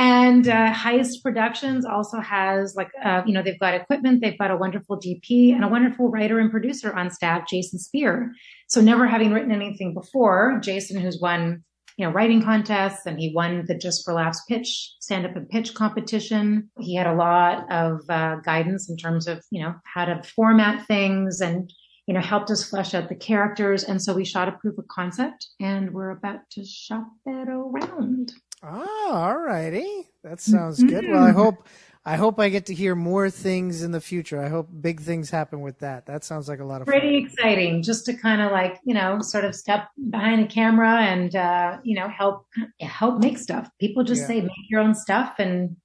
And 0.03 0.49
uh, 0.49 0.73
Heist 0.73 1.23
Productions 1.23 1.85
also 1.85 2.19
has 2.19 2.75
like, 2.75 2.91
uh, 3.05 3.23
you 3.25 3.33
know, 3.33 3.41
they've 3.41 3.59
got 3.61 3.75
equipment, 3.75 4.21
they've 4.21 4.37
got 4.37 4.51
a 4.51 4.57
wonderful 4.57 4.99
DP 4.99 5.55
and 5.55 5.63
a 5.63 5.69
wonderful 5.69 6.09
writer 6.09 6.41
and 6.41 6.51
producer 6.51 6.93
on 6.93 7.09
staff, 7.09 7.47
Jason 7.47 7.79
Spear. 7.79 8.33
So 8.67 8.81
never 8.81 9.07
having 9.07 9.33
written 9.33 9.53
anything 9.53 9.95
before, 9.95 10.59
Jason, 10.61 11.01
who's 11.01 11.21
won, 11.21 11.63
you 11.97 12.07
know, 12.07 12.13
writing 12.13 12.43
contests 12.43 13.07
and 13.07 13.19
he 13.19 13.33
won 13.35 13.65
the 13.67 13.75
Just 13.75 14.05
for 14.05 14.15
Laughs 14.15 14.43
pitch, 14.49 14.95
stand 15.01 15.27
up 15.27 15.37
and 15.37 15.49
pitch 15.49 15.75
competition. 15.75 16.71
He 16.79 16.95
had 16.95 17.07
a 17.07 17.15
lot 17.15 17.71
of 17.71 18.01
uh, 18.09 18.37
guidance 18.37 18.89
in 18.89 18.97
terms 18.97 19.27
of, 19.27 19.45
you 19.51 19.63
know, 19.63 19.75
how 19.85 20.05
to 20.05 20.23
format 20.23 20.87
things 20.87 21.41
and, 21.41 21.73
you 22.07 22.15
know, 22.15 22.21
helped 22.21 22.51
us 22.51 22.69
flesh 22.69 22.95
out 22.95 23.09
the 23.09 23.15
characters. 23.15 23.85
And 23.85 24.01
so 24.03 24.15
we 24.15 24.25
shot 24.25 24.49
a 24.49 24.53
proof 24.53 24.79
of 24.79 24.89
concept 24.89 25.49
and 25.61 25.93
we're 25.93 26.11
about 26.11 26.41
to 26.53 26.65
shop 26.65 27.09
it 27.27 27.49
around. 27.49 28.33
Oh, 28.63 29.11
all 29.13 29.39
righty. 29.39 30.09
That 30.23 30.41
sounds 30.41 30.83
good. 30.83 31.05
Well, 31.09 31.25
I 31.25 31.33
hope 31.33 31.67
I 32.05 32.17
hope 32.17 32.41
I 32.41 32.49
get 32.49 32.67
to 32.67 32.75
hear 32.75 32.95
more 32.97 33.31
things 33.31 33.83
in 33.85 33.93
the 33.93 34.01
future. 34.01 34.43
I 34.43 34.49
hope 34.49 34.69
big 34.81 35.01
things 35.01 35.31
happen 35.31 35.61
with 35.61 35.79
that. 35.79 36.07
That 36.07 36.25
sounds 36.25 36.49
like 36.49 36.59
a 36.59 36.65
lot 36.65 36.81
of 36.83 36.89
pretty 36.89 37.21
fun. 37.21 37.27
exciting 37.31 37.83
just 37.83 38.05
to 38.07 38.15
kind 38.15 38.43
of 38.43 38.51
like 38.51 38.81
you 38.85 38.93
know 38.95 39.21
sort 39.21 39.45
of 39.45 39.55
step 39.55 39.87
behind 40.11 40.43
a 40.43 40.47
camera 40.47 41.01
and 41.01 41.37
uh 41.37 41.79
you 41.85 41.95
know 41.95 42.09
help 42.09 42.47
help 42.81 43.21
make 43.21 43.39
stuff 43.39 43.69
people 43.81 44.03
just 44.03 44.23
Yeah. 44.23 44.27
say 44.27 44.41
make 44.41 44.51
your 44.69 44.81
own 44.81 44.95
stuff 44.97 45.35
and 45.39 45.77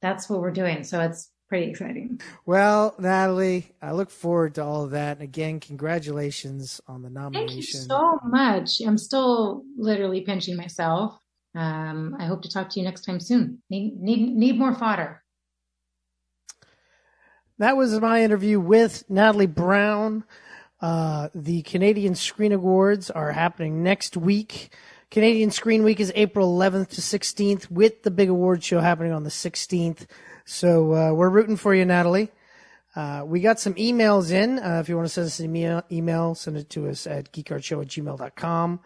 that's 0.00 0.28
what 0.30 0.40
we're 0.40 0.52
doing 0.52 0.84
so 0.84 1.00
it's 1.00 1.32
pretty 1.48 1.68
exciting 1.70 2.20
Well, 2.44 2.94
Natalie, 2.98 3.72
I 3.82 3.92
look 3.92 4.10
forward 4.10 4.54
to 4.56 4.64
all 4.64 4.82
of 4.84 4.90
that. 4.92 5.16
And 5.16 5.22
again, 5.22 5.58
congratulations 5.60 6.80
on 6.86 7.02
the 7.02 7.10
nomination. 7.10 7.48
thank 7.48 7.56
you 7.56 7.62
so 7.62 8.18
much 8.24 8.80
i'm 8.86 8.98
still 8.98 9.64
literally 9.76 10.20
pinching 10.20 10.56
myself 10.56 11.18
um 11.56 12.14
i 12.20 12.24
hope 12.26 12.42
to 12.42 12.48
talk 12.50 12.68
to 12.70 12.78
you 12.80 12.84
next 12.84 13.02
time 13.02 13.18
soon 13.18 13.60
need 13.70 13.96
need 14.00 14.34
need 14.36 14.58
more 14.58 14.74
fodder 14.74 15.22
That 17.58 17.78
was 17.78 17.98
my 18.00 18.22
interview 18.22 18.60
with 18.60 19.08
Natalie 19.08 19.46
Brown. 19.46 20.24
Uh, 20.78 21.30
the 21.34 21.62
Canadian 21.62 22.14
Screen 22.14 22.52
Awards 22.52 23.10
are 23.10 23.32
happening 23.32 23.82
next 23.82 24.14
week. 24.14 24.74
Canadian 25.10 25.50
Screen 25.50 25.82
Week 25.82 25.98
is 25.98 26.12
April 26.14 26.54
11th 26.54 26.88
to 26.90 27.00
16th, 27.00 27.70
with 27.70 28.02
the 28.02 28.10
big 28.10 28.28
award 28.28 28.62
show 28.62 28.80
happening 28.80 29.12
on 29.12 29.22
the 29.22 29.30
16th. 29.30 30.04
So 30.44 30.92
uh, 30.92 31.12
we're 31.14 31.30
rooting 31.30 31.56
for 31.56 31.74
you, 31.74 31.86
Natalie. 31.86 32.30
Uh, 32.94 33.22
we 33.24 33.40
got 33.40 33.58
some 33.58 33.72
emails 33.76 34.30
in. 34.30 34.58
Uh, 34.58 34.80
if 34.80 34.90
you 34.90 34.96
want 34.96 35.08
to 35.08 35.14
send 35.14 35.26
us 35.26 35.40
an 35.40 35.46
email, 35.46 35.82
email 35.90 36.34
send 36.34 36.58
it 36.58 36.68
to 36.70 36.90
us 36.90 37.06
at 37.06 37.32
geekhardshow 37.32 37.80
at 37.80 37.88
gmail.com. 37.88 38.80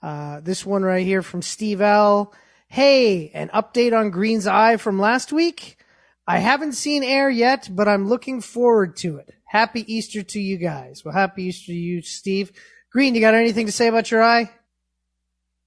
Uh, 0.00 0.40
this 0.40 0.64
one 0.64 0.82
right 0.82 1.04
here 1.04 1.20
from 1.20 1.42
Steve 1.42 1.82
L. 1.82 2.32
Hey, 2.68 3.30
an 3.34 3.50
update 3.50 3.92
on 3.92 4.08
Green's 4.08 4.46
Eye 4.46 4.78
from 4.78 4.98
last 4.98 5.30
week. 5.30 5.76
I 6.28 6.40
haven't 6.40 6.74
seen 6.74 7.02
Air 7.02 7.30
yet, 7.30 7.70
but 7.72 7.88
I'm 7.88 8.06
looking 8.06 8.42
forward 8.42 8.96
to 8.98 9.16
it. 9.16 9.32
Happy 9.46 9.82
Easter 9.92 10.22
to 10.22 10.38
you 10.38 10.58
guys. 10.58 11.02
Well, 11.02 11.14
happy 11.14 11.44
Easter 11.44 11.72
to 11.72 11.72
you, 11.72 12.02
Steve. 12.02 12.52
Green, 12.92 13.14
you 13.14 13.22
got 13.22 13.32
anything 13.32 13.64
to 13.64 13.72
say 13.72 13.88
about 13.88 14.10
your 14.10 14.22
eye? 14.22 14.50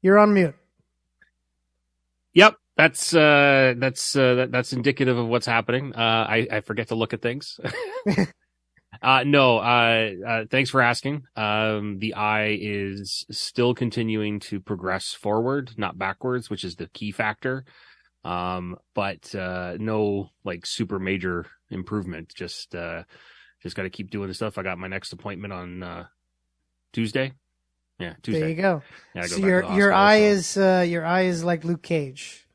You're 0.04 0.20
on 0.20 0.36
mute. 0.36 0.54
Yep. 2.36 2.58
That's 2.78 3.14
uh 3.14 3.74
that's 3.78 4.16
uh 4.16 4.36
that, 4.36 4.52
that's 4.52 4.72
indicative 4.72 5.18
of 5.18 5.28
what's 5.28 5.48
happening. 5.48 5.94
Uh 5.96 6.26
I 6.30 6.48
I 6.52 6.62
forget 6.62 6.90
to 6.90 6.96
look 6.96 7.14
at 7.14 7.22
things. 7.24 7.60
uh 9.02 9.24
no, 9.26 9.58
uh, 9.58 10.12
uh 10.28 10.46
thanks 10.50 10.70
for 10.70 10.82
asking. 10.82 11.24
Um 11.36 11.98
the 12.00 12.14
eye 12.14 12.58
is 12.62 13.26
still 13.32 13.74
continuing 13.74 14.40
to 14.42 14.60
progress 14.60 15.12
forward, 15.12 15.72
not 15.78 15.98
backwards, 15.98 16.52
which 16.52 16.64
is 16.64 16.76
the 16.76 16.88
key 16.88 17.12
factor. 17.12 17.66
Um 18.24 18.78
but 18.94 19.34
uh 19.34 19.78
no 19.80 20.30
like 20.44 20.66
super 20.66 21.00
major 21.00 21.46
improvement. 21.70 22.34
Just 22.36 22.76
uh 22.76 23.04
just 23.64 23.76
got 23.76 23.84
to 23.84 23.90
keep 23.90 24.10
doing 24.12 24.28
the 24.28 24.34
stuff. 24.34 24.58
I 24.58 24.64
got 24.64 24.78
my 24.78 24.88
next 24.88 25.14
appointment 25.14 25.54
on 25.54 25.84
uh 25.84 26.06
Tuesday. 26.94 27.34
Yeah, 28.00 28.14
Tuesday. 28.24 28.40
There 28.42 28.50
you 28.50 28.56
go. 28.56 28.82
Yeah, 29.14 29.22
go 29.22 29.28
so 29.28 29.38
your 29.38 29.64
your 29.74 29.94
eye 29.94 30.20
so- 30.20 30.26
is 30.26 30.58
uh, 30.58 30.86
your 30.88 31.06
eye 31.06 31.24
is 31.24 31.44
like 31.44 31.64
Luke 31.64 31.84
Cage, 31.84 32.48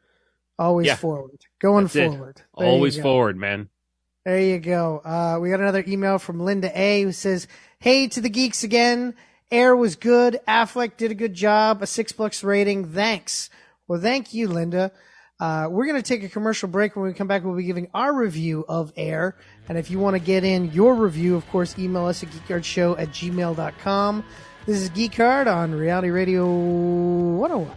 always 0.58 0.86
Yeah. 0.88 0.96
forward, 0.96 1.38
going 1.60 1.84
That's 1.86 1.94
forward. 1.94 2.42
Always 2.52 2.98
forward, 2.98 3.36
man. 3.36 3.68
There 4.24 4.40
you 4.40 4.58
go. 4.58 4.98
Uh, 5.04 5.38
we 5.40 5.50
got 5.50 5.60
another 5.60 5.84
email 5.86 6.18
from 6.18 6.40
Linda 6.40 6.72
A 6.74 7.02
who 7.02 7.12
says, 7.12 7.46
Hey 7.78 8.08
to 8.08 8.20
the 8.20 8.28
geeks 8.28 8.64
again. 8.64 9.14
Air 9.52 9.76
was 9.76 9.94
good. 9.94 10.40
Affleck 10.48 10.96
did 10.96 11.12
a 11.12 11.14
good 11.14 11.32
job. 11.34 11.80
A 11.80 11.86
six 11.86 12.10
bucks 12.10 12.42
rating. 12.42 12.84
Thanks. 12.92 13.48
Well, 13.86 14.00
thank 14.00 14.34
you, 14.34 14.48
Linda. 14.48 14.90
Uh, 15.38 15.68
we're 15.70 15.84
going 15.84 16.00
to 16.00 16.06
take 16.06 16.22
a 16.24 16.28
commercial 16.28 16.68
break. 16.68 16.96
When 16.96 17.04
we 17.04 17.12
come 17.12 17.28
back, 17.28 17.44
we'll 17.44 17.56
be 17.56 17.64
giving 17.64 17.88
our 17.92 18.14
review 18.14 18.64
of 18.68 18.92
Air. 18.96 19.36
And 19.68 19.76
if 19.76 19.90
you 19.90 19.98
want 19.98 20.14
to 20.14 20.20
get 20.20 20.44
in 20.44 20.72
your 20.72 20.94
review, 20.94 21.36
of 21.36 21.46
course, 21.50 21.78
email 21.78 22.06
us 22.06 22.22
at 22.22 22.30
geekhardshow 22.30 22.98
at 22.98 23.08
gmail.com. 23.08 24.24
This 24.64 24.80
is 24.80 24.88
Geek 24.90 25.14
Hard 25.14 25.46
on 25.46 25.72
Reality 25.72 26.08
Radio 26.08 26.46
101. 26.46 27.76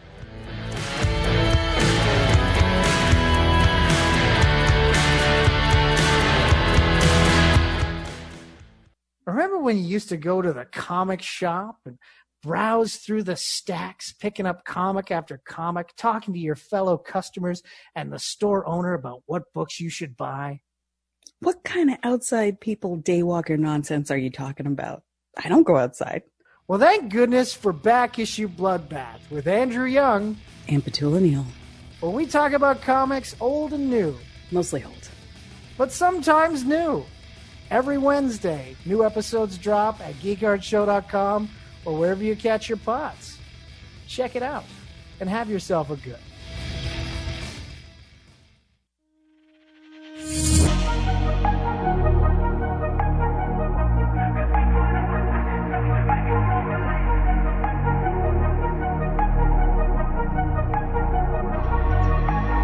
Remember 9.26 9.60
when 9.60 9.78
you 9.78 9.84
used 9.84 10.10
to 10.10 10.18
go 10.18 10.42
to 10.42 10.52
the 10.54 10.66
comic 10.66 11.22
shop 11.22 11.80
and 11.86 12.00
browse 12.42 12.96
through 12.96 13.24
the 13.24 13.36
stacks, 13.36 14.14
picking 14.14 14.46
up 14.46 14.64
comic 14.66 15.12
after 15.12 15.38
comic, 15.38 15.92
talking 15.98 16.34
to 16.34 16.40
your 16.40 16.56
fellow 16.56 16.98
customers 16.98 17.62
and 17.96 18.12
the 18.12 18.20
store 18.20 18.66
owner 18.68 18.94
about 18.94 19.24
what 19.26 19.52
books 19.54 19.80
you 19.80 19.90
should 19.90 20.16
buy? 20.16 20.62
What 21.42 21.64
kind 21.64 21.90
of 21.90 21.98
outside 22.04 22.60
people 22.60 22.98
daywalker 22.98 23.58
nonsense 23.58 24.12
are 24.12 24.18
you 24.18 24.30
talking 24.30 24.66
about? 24.66 25.04
I 25.42 25.48
don't 25.50 25.64
go 25.64 25.78
outside. 25.78 26.24
Well, 26.68 26.80
thank 26.80 27.12
goodness 27.12 27.54
for 27.54 27.74
Back 27.74 28.20
Issue 28.20 28.48
Bloodbath 28.48 29.20
with 29.32 29.48
Andrew 29.48 29.86
Young, 29.86 30.38
And 30.68 30.84
Petula 30.84 31.22
Neal. 31.22 31.46
where 32.00 32.12
we 32.12 32.26
talk 32.26 32.52
about 32.54 32.82
comics 32.82 33.36
old 33.40 33.74
and 33.74 33.90
new, 33.90 34.16
Mostly 34.52 34.84
old. 34.84 35.10
but 35.78 35.92
sometimes 35.92 36.64
new. 36.64 37.04
Every 37.72 37.98
Wednesday, 37.98 38.76
new 38.86 39.06
episodes 39.06 39.58
drop 39.58 40.02
at 40.02 40.14
geekhardshow.com 40.16 41.50
or 41.86 41.98
wherever 41.98 42.24
you 42.24 42.36
catch 42.36 42.70
your 42.70 42.78
pods. 42.78 43.38
Check 44.08 44.36
it 44.36 44.44
out 44.44 44.66
and 45.20 45.30
have 45.30 45.50
yourself 45.50 45.90
a 45.90 45.96
good. 45.98 46.20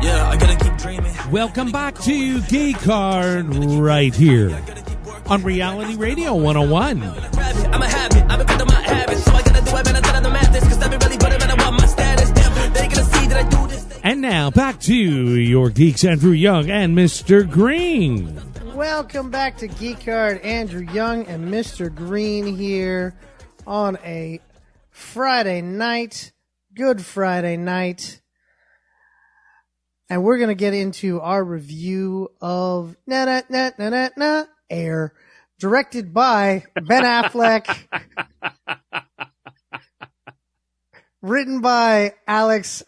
Yeah, 0.01 0.29
I 0.29 0.37
gotta 0.37 0.55
keep 0.63 0.77
dreaming. 0.77 1.15
Welcome 1.31 1.71
back 1.71 1.97
to 2.01 2.41
Geek 2.43 2.77
Hard 2.77 3.55
right 3.55 4.13
here 4.13 4.61
on 5.25 5.43
Reality 5.43 5.95
Radio 5.95 6.35
101. 6.35 7.01
And 14.05 14.21
now 14.21 14.51
back 14.51 14.79
to 14.81 14.93
your 14.93 15.71
geeks, 15.71 16.03
Andrew 16.03 16.29
Young 16.29 16.69
and 16.69 16.95
Mr. 16.95 17.49
Green. 17.49 18.39
Welcome 18.75 19.31
back 19.31 19.57
to 19.57 19.67
Geek 19.67 20.03
Hard. 20.03 20.41
Andrew 20.41 20.85
Young 20.93 21.25
and 21.25 21.51
Mr. 21.51 21.91
Green 21.91 22.55
here 22.55 23.15
on 23.65 23.97
a 24.05 24.41
Friday 24.91 25.61
night. 25.63 26.33
Good 26.75 27.03
Friday 27.03 27.57
night. 27.57 28.21
And 30.07 30.23
we're 30.23 30.37
going 30.37 30.49
to 30.49 30.53
get 30.53 30.75
into 30.75 31.19
our 31.19 31.43
review 31.43 32.29
of 32.39 32.95
Na 33.07 33.25
Na 33.25 33.41
Na 33.49 33.71
Na 33.79 33.89
Na 33.89 34.09
Na 34.15 34.43
Air, 34.69 35.13
directed 35.57 36.13
by 36.13 36.63
Ben 36.75 37.03
Affleck, 37.23 37.75
written 41.23 41.61
by 41.61 42.13
Alex 42.27 42.83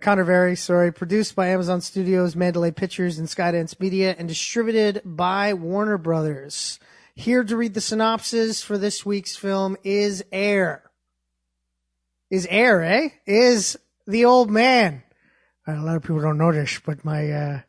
Convery. 0.00 0.24
Connervary, 0.26 0.56
sorry, 0.56 0.92
produced 0.92 1.34
by 1.34 1.48
Amazon 1.48 1.80
Studios, 1.80 2.36
Mandalay 2.36 2.70
Pictures, 2.70 3.18
and 3.18 3.28
Skydance 3.28 3.78
Media, 3.80 4.14
and 4.18 4.28
distributed 4.28 5.00
by 5.04 5.54
Warner 5.54 5.98
Brothers. 5.98 6.78
Here 7.14 7.42
to 7.44 7.56
read 7.56 7.74
the 7.74 7.80
synopsis 7.80 8.62
for 8.62 8.76
this 8.76 9.06
week's 9.06 9.36
film 9.36 9.76
is 9.82 10.22
Air. 10.30 10.90
Is 12.30 12.46
Air, 12.50 12.82
eh? 12.82 13.08
Is 13.26 13.78
the 14.06 14.24
old 14.26 14.50
man. 14.50 15.02
A 15.66 15.76
lot 15.76 15.96
of 15.96 16.02
people 16.02 16.20
don't 16.20 16.38
notice, 16.38 16.78
but 16.84 17.04
my, 17.04 17.30
uh, 17.30 17.60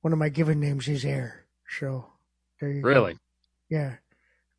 one 0.00 0.12
of 0.12 0.18
my 0.18 0.28
given 0.28 0.60
names 0.60 0.88
is 0.88 1.04
Air. 1.04 1.44
So, 1.78 2.06
there 2.60 2.70
you 2.70 2.82
go. 2.82 2.88
Really? 2.88 3.18
Yeah. 3.70 3.96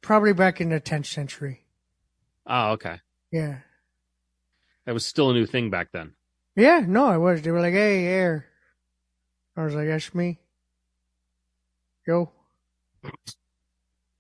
Probably 0.01 0.33
back 0.33 0.61
in 0.61 0.69
the 0.69 0.79
10th 0.79 1.07
century. 1.07 1.65
Oh, 2.47 2.71
okay. 2.71 2.99
Yeah. 3.31 3.59
That 4.85 4.93
was 4.93 5.05
still 5.05 5.29
a 5.31 5.33
new 5.33 5.45
thing 5.45 5.69
back 5.69 5.91
then. 5.91 6.13
Yeah, 6.55 6.83
no, 6.87 7.05
I 7.07 7.17
was. 7.17 7.41
They 7.41 7.51
were 7.51 7.61
like, 7.61 7.73
"Hey, 7.73 8.05
air." 8.05 8.45
I 9.57 9.63
was 9.63 9.73
like, 9.73 9.87
"That's 9.87 10.13
me." 10.13 10.39
Yo, 12.07 12.31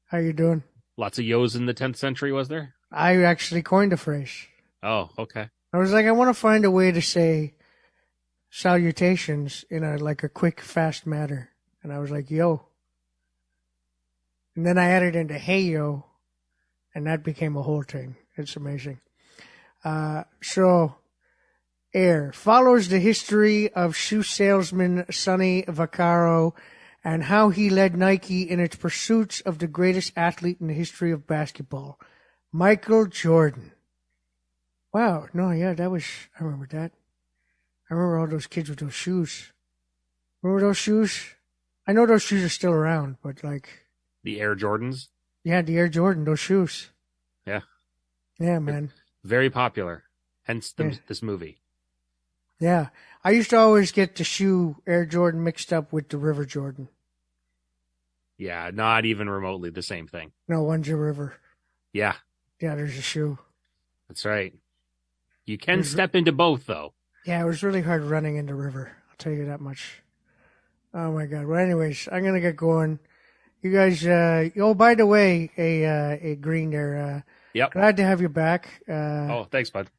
how 0.07 0.17
you 0.17 0.33
doing? 0.33 0.63
Lots 0.97 1.19
of 1.19 1.25
yos 1.25 1.55
in 1.55 1.67
the 1.67 1.73
10th 1.73 1.97
century, 1.97 2.31
was 2.31 2.47
there? 2.47 2.73
I 2.91 3.17
actually 3.23 3.61
coined 3.61 3.91
the 3.91 3.97
phrase. 3.97 4.47
Oh, 4.81 5.09
okay. 5.19 5.49
I 5.71 5.77
was 5.77 5.91
like, 5.91 6.05
I 6.07 6.11
want 6.11 6.29
to 6.29 6.33
find 6.33 6.65
a 6.65 6.71
way 6.71 6.91
to 6.91 7.01
say 7.01 7.53
salutations 8.49 9.65
in 9.69 9.83
a 9.83 9.97
like 9.97 10.23
a 10.23 10.29
quick, 10.29 10.61
fast 10.61 11.05
manner, 11.05 11.51
and 11.83 11.93
I 11.93 11.99
was 11.99 12.09
like, 12.09 12.31
"Yo," 12.31 12.65
and 14.55 14.65
then 14.65 14.77
I 14.77 14.89
added 14.89 15.15
into 15.15 15.37
"Hey 15.37 15.61
yo," 15.61 16.05
and 16.95 17.05
that 17.05 17.23
became 17.23 17.55
a 17.55 17.61
whole 17.61 17.83
thing. 17.83 18.15
It's 18.35 18.55
amazing. 18.55 18.99
Uh, 19.85 20.23
so, 20.41 20.95
Air 21.93 22.31
follows 22.33 22.89
the 22.89 22.99
history 22.99 23.71
of 23.71 23.95
shoe 23.95 24.23
salesman 24.23 25.05
Sonny 25.11 25.63
Vaccaro 25.63 26.53
and 27.03 27.23
how 27.25 27.49
he 27.49 27.69
led 27.69 27.95
Nike 27.95 28.41
in 28.41 28.59
its 28.59 28.75
pursuits 28.75 29.39
of 29.41 29.59
the 29.59 29.67
greatest 29.67 30.11
athlete 30.17 30.57
in 30.59 30.67
the 30.67 30.73
history 30.73 31.11
of 31.11 31.27
basketball, 31.27 31.99
Michael 32.51 33.05
Jordan. 33.05 33.71
Wow, 34.91 35.27
no, 35.33 35.51
yeah, 35.51 35.73
that 35.73 35.91
was, 35.91 36.03
I 36.39 36.43
remember 36.43 36.67
that. 36.71 36.91
I 37.89 37.93
remember 37.93 38.17
all 38.17 38.27
those 38.27 38.47
kids 38.47 38.69
with 38.69 38.79
those 38.79 38.93
shoes. 38.93 39.53
Remember 40.41 40.65
those 40.67 40.77
shoes? 40.77 41.35
I 41.87 41.93
know 41.93 42.07
those 42.07 42.23
shoes 42.23 42.43
are 42.43 42.49
still 42.49 42.71
around, 42.71 43.17
but 43.21 43.43
like, 43.43 43.69
The 44.23 44.41
Air 44.41 44.55
Jordans. 44.55 45.09
yeah, 45.43 45.61
the 45.61 45.77
Air 45.77 45.89
Jordan, 45.89 46.23
those 46.25 46.39
shoes. 46.39 46.89
Yeah. 47.45 47.61
Yeah, 48.39 48.57
man. 48.59 48.91
Very 49.25 49.49
popular. 49.49 50.03
Hence 50.43 50.71
the, 50.71 50.85
Yeah. 50.85 50.93
this 51.07 51.23
movie. 51.23 51.57
Yeah. 52.59 52.89
I 53.23 53.31
used 53.31 53.49
to 53.49 53.57
always 53.57 53.91
get 53.91 54.15
the 54.15 54.23
shoe 54.23 54.77
Air 54.85 55.05
Jordan 55.05 55.43
mixed 55.43 55.73
up 55.73 55.91
with 55.91 56.09
the 56.09 56.17
River 56.17 56.45
Jordan. 56.45 56.89
Yeah, 58.37 58.69
not 58.71 59.05
even 59.05 59.27
remotely 59.29 59.71
the 59.71 59.81
same 59.81 60.07
thing. 60.07 60.31
No, 60.47 60.61
one's 60.61 60.87
a 60.89 60.95
river. 60.95 61.35
Yeah, 61.93 62.15
Yeah, 62.61 62.75
there's 62.75 62.97
a 62.97 63.01
shoe. 63.01 63.39
that's 64.07 64.25
right. 64.25 64.53
You 65.45 65.57
can 65.57 65.83
step 65.83 66.15
into 66.15 66.31
both, 66.31 66.65
though. 66.65 66.93
Yeah, 67.25 67.41
it 67.41 67.45
was 67.45 67.63
really 67.63 67.81
hard 67.81 68.03
running 68.03 68.35
in 68.35 68.45
the 68.45 68.53
river. 68.55 68.91
I'll 69.09 69.15
tell 69.17 69.31
you 69.33 69.45
that 69.45 69.61
much. 69.61 70.01
Oh 70.93 71.11
my 71.11 71.25
god. 71.25 71.45
Well, 71.45 71.59
anyways, 71.59 72.07
I'm 72.11 72.23
gonna 72.23 72.39
get 72.41 72.55
going. 72.55 72.99
You 73.61 73.71
guys. 73.71 74.05
Uh, 74.05 74.49
oh, 74.57 74.73
by 74.73 74.95
the 74.95 75.05
way, 75.05 75.49
a 75.57 75.85
uh, 75.85 76.17
a 76.21 76.35
green 76.35 76.69
there. 76.71 76.97
Uh, 76.97 77.21
Yep. 77.55 77.71
glad 77.71 77.95
to 77.97 78.03
have 78.03 78.19
you 78.21 78.27
back. 78.29 78.83
Uh, 78.87 79.27
Oh, 79.31 79.47
thanks, 79.49 79.69
bud. 79.71 79.89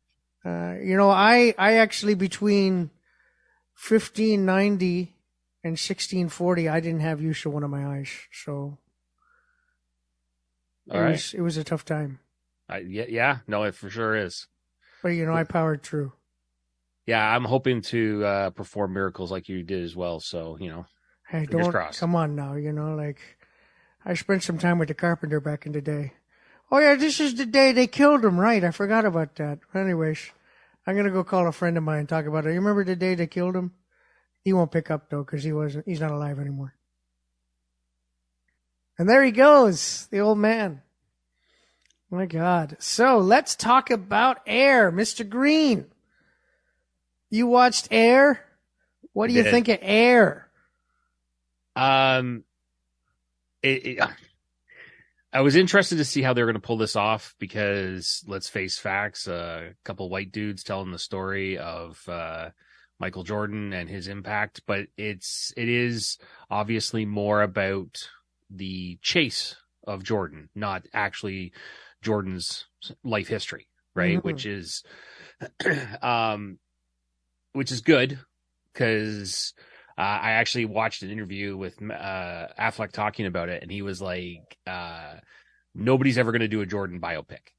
uh, 0.45 0.75
you 0.83 0.97
know, 0.97 1.09
I 1.11 1.55
I 1.59 1.75
actually 1.79 2.15
between 2.15 2.91
1590 3.89 5.17
and 5.65 5.73
1640, 5.73 6.69
I 6.69 6.81
didn't 6.81 7.01
have 7.01 7.21
use 7.21 7.45
of 7.47 7.53
one 7.53 7.65
of 7.65 7.71
my 7.71 7.85
eyes, 7.99 8.11
so 8.31 8.79
it 10.87 10.95
All 10.95 11.01
right. 11.01 11.13
was 11.15 11.35
it 11.35 11.41
was 11.41 11.57
a 11.57 11.65
tough 11.65 11.85
time. 11.85 12.21
I, 12.69 12.79
yeah, 12.79 13.07
yeah, 13.09 13.39
no, 13.47 13.63
it 13.65 13.75
for 13.75 13.89
sure 13.91 14.15
is. 14.15 14.47
But 15.03 15.11
you 15.11 15.25
know, 15.25 15.35
I 15.35 15.45
powered 15.45 15.83
through. 15.83 16.13
Yeah, 17.07 17.25
I'm 17.25 17.45
hoping 17.45 17.81
to 17.83 18.25
uh, 18.25 18.51
perform 18.51 18.93
miracles 18.93 19.31
like 19.31 19.49
you 19.49 19.63
did 19.63 19.83
as 19.83 19.95
well. 19.97 20.21
So 20.21 20.59
you 20.61 20.69
know, 20.69 20.87
Hey, 21.29 21.41
Fingers 21.47 21.53
don't 21.65 21.73
crossed. 21.73 22.01
come 22.01 22.15
on 22.15 22.37
now. 22.37 22.55
You 22.55 22.73
know, 22.73 22.95
like 22.95 23.21
I 24.05 24.15
spent 24.15 24.43
some 24.43 24.59
time 24.59 24.79
with 24.79 24.89
the 24.89 24.95
carpenter 24.95 25.41
back 25.41 25.65
in 25.67 25.73
the 25.73 25.81
day. 25.81 26.13
Oh 26.71 26.79
yeah, 26.79 26.97
this 26.97 27.21
is 27.21 27.35
the 27.35 27.47
day 27.47 27.73
they 27.73 27.87
killed 27.87 28.25
him. 28.25 28.39
Right, 28.39 28.65
I 28.65 28.71
forgot 28.71 29.05
about 29.05 29.37
that. 29.37 29.61
Anyways, 29.75 30.31
I'm 30.87 30.97
gonna 30.97 31.11
go 31.11 31.25
call 31.25 31.47
a 31.47 31.53
friend 31.53 31.77
of 31.77 31.85
mine 31.85 32.01
and 32.01 32.09
talk 32.09 32.27
about 32.27 32.47
it. 32.47 32.51
You 32.51 32.57
remember 32.57 32.85
the 32.85 32.97
day 32.97 33.15
they 33.15 33.27
killed 33.27 33.55
him? 33.55 33.73
He 34.43 34.53
won't 34.53 34.73
pick 34.73 34.91
up 34.91 35.11
though 35.11 35.23
because 35.23 35.45
he 35.45 35.53
wasn't. 35.53 35.87
He's 35.87 36.01
not 36.01 36.11
alive 36.11 36.39
anymore. 36.39 36.75
And 38.99 39.09
there 39.09 39.23
he 39.23 39.31
goes, 39.31 40.07
the 40.11 40.21
old 40.21 40.39
man. 40.39 40.83
My 42.11 42.27
God. 42.27 42.77
So 42.79 43.19
let's 43.19 43.55
talk 43.55 43.91
about 43.91 44.39
Air, 44.47 44.91
Mr. 44.93 45.29
Green. 45.29 45.87
You 47.31 47.47
watched 47.47 47.89
Air. 47.91 48.45
What 49.13 49.27
do 49.27 49.35
you 49.35 49.43
did. 49.43 49.51
think 49.51 49.69
of 49.69 49.79
Air? 49.83 50.49
um, 51.75 52.45
it, 53.63 53.87
it, 53.87 54.11
I 55.37 55.41
was 55.41 55.55
interested 55.55 55.97
to 55.97 56.05
see 56.07 56.23
how 56.23 56.33
they 56.33 56.41
were 56.43 56.51
going 56.51 56.63
to 56.63 56.67
pull 56.67 56.79
this 56.79 56.97
off 56.97 57.35
because 57.39 58.25
let's 58.27 58.49
face 58.49 58.79
facts: 58.79 59.29
uh, 59.29 59.73
a 59.73 59.75
couple 59.85 60.09
white 60.09 60.33
dudes 60.33 60.65
telling 60.65 60.93
the 60.93 60.99
story 60.99 61.59
of 61.59 62.03
uh, 62.09 62.51
Michael 62.99 63.23
Jordan 63.23 63.75
and 63.75 63.87
his 63.87 64.09
impact, 64.09 64.63
but 64.67 64.87
it's 64.97 65.53
it 65.55 65.69
is 65.69 66.17
obviously 66.49 67.05
more 67.05 67.43
about 67.43 68.09
the 68.49 68.99
chase 69.03 69.57
of 69.87 70.03
Jordan, 70.03 70.49
not 70.55 70.87
actually 70.95 71.53
Jordan's 72.01 72.65
life 73.05 73.29
history, 73.29 73.69
right? 73.95 74.17
Mhm. 74.17 74.25
Which 74.25 74.47
is, 74.47 74.85
um, 76.01 76.59
which 77.53 77.71
is 77.71 77.83
good 77.83 78.19
because 78.73 79.53
uh, 79.99 80.01
I 80.01 80.33
actually 80.33 80.67
watched 80.67 81.03
an 81.03 81.11
interview 81.11 81.57
with 81.57 81.81
uh, 81.83 82.49
Affleck 82.59 82.93
talking 82.93 83.27
about 83.27 83.49
it, 83.49 83.63
and 83.63 83.71
he 83.71 83.83
was 83.83 84.03
like, 84.03 84.59
uh, 84.67 85.15
"Nobody's 85.75 86.19
ever 86.19 86.33
going 86.33 86.41
to 86.41 86.49
do 86.49 86.61
a 86.61 86.67
Jordan 86.67 87.01
biopic, 87.01 87.53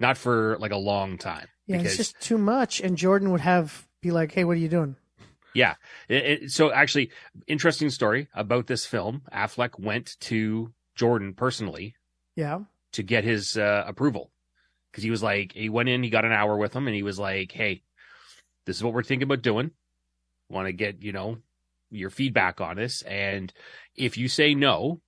not 0.00 0.16
for 0.16 0.56
like 0.58 0.72
a 0.72 0.76
long 0.76 1.18
time." 1.18 1.46
Yeah, 1.66 1.78
because 1.78 1.92
it's 1.92 2.10
just 2.12 2.20
too 2.20 2.38
much. 2.38 2.80
And 2.80 2.96
Jordan 2.96 3.30
would 3.30 3.42
have 3.42 3.86
be 4.00 4.10
like, 4.10 4.32
"Hey, 4.32 4.44
what 4.44 4.56
are 4.56 4.60
you 4.60 4.68
doing?" 4.68 4.96
Yeah. 5.54 5.74
It, 6.08 6.24
it, 6.24 6.50
so 6.50 6.72
actually, 6.72 7.10
interesting 7.46 7.90
story 7.90 8.28
about 8.34 8.66
this 8.66 8.86
film. 8.86 9.22
Affleck 9.32 9.78
went 9.78 10.16
to 10.20 10.72
Jordan 10.94 11.34
personally 11.34 11.94
Yeah, 12.34 12.60
to 12.92 13.02
get 13.02 13.22
his 13.22 13.56
uh, 13.56 13.84
approval 13.86 14.32
because 14.90 15.04
he 15.04 15.10
was 15.10 15.22
like, 15.22 15.52
he 15.52 15.68
went 15.68 15.88
in, 15.88 16.02
he 16.02 16.10
got 16.10 16.24
an 16.24 16.32
hour 16.32 16.56
with 16.56 16.74
him, 16.74 16.86
and 16.88 16.96
he 16.96 17.02
was 17.02 17.18
like, 17.18 17.52
"Hey, 17.52 17.82
this 18.66 18.76
is 18.76 18.82
what 18.82 18.94
we're 18.94 19.02
thinking 19.04 19.24
about 19.24 19.42
doing. 19.42 19.70
Want 20.48 20.66
to 20.66 20.72
get 20.72 21.02
you 21.02 21.12
know 21.12 21.38
your 21.92 22.10
feedback 22.10 22.60
on 22.60 22.76
this, 22.76 23.02
and 23.02 23.52
if 23.94 24.16
you 24.18 24.26
say 24.28 24.54
no, 24.54 25.00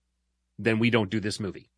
then 0.58 0.78
we 0.78 0.90
don't 0.90 1.10
do 1.10 1.18
this 1.20 1.40
movie." 1.40 1.70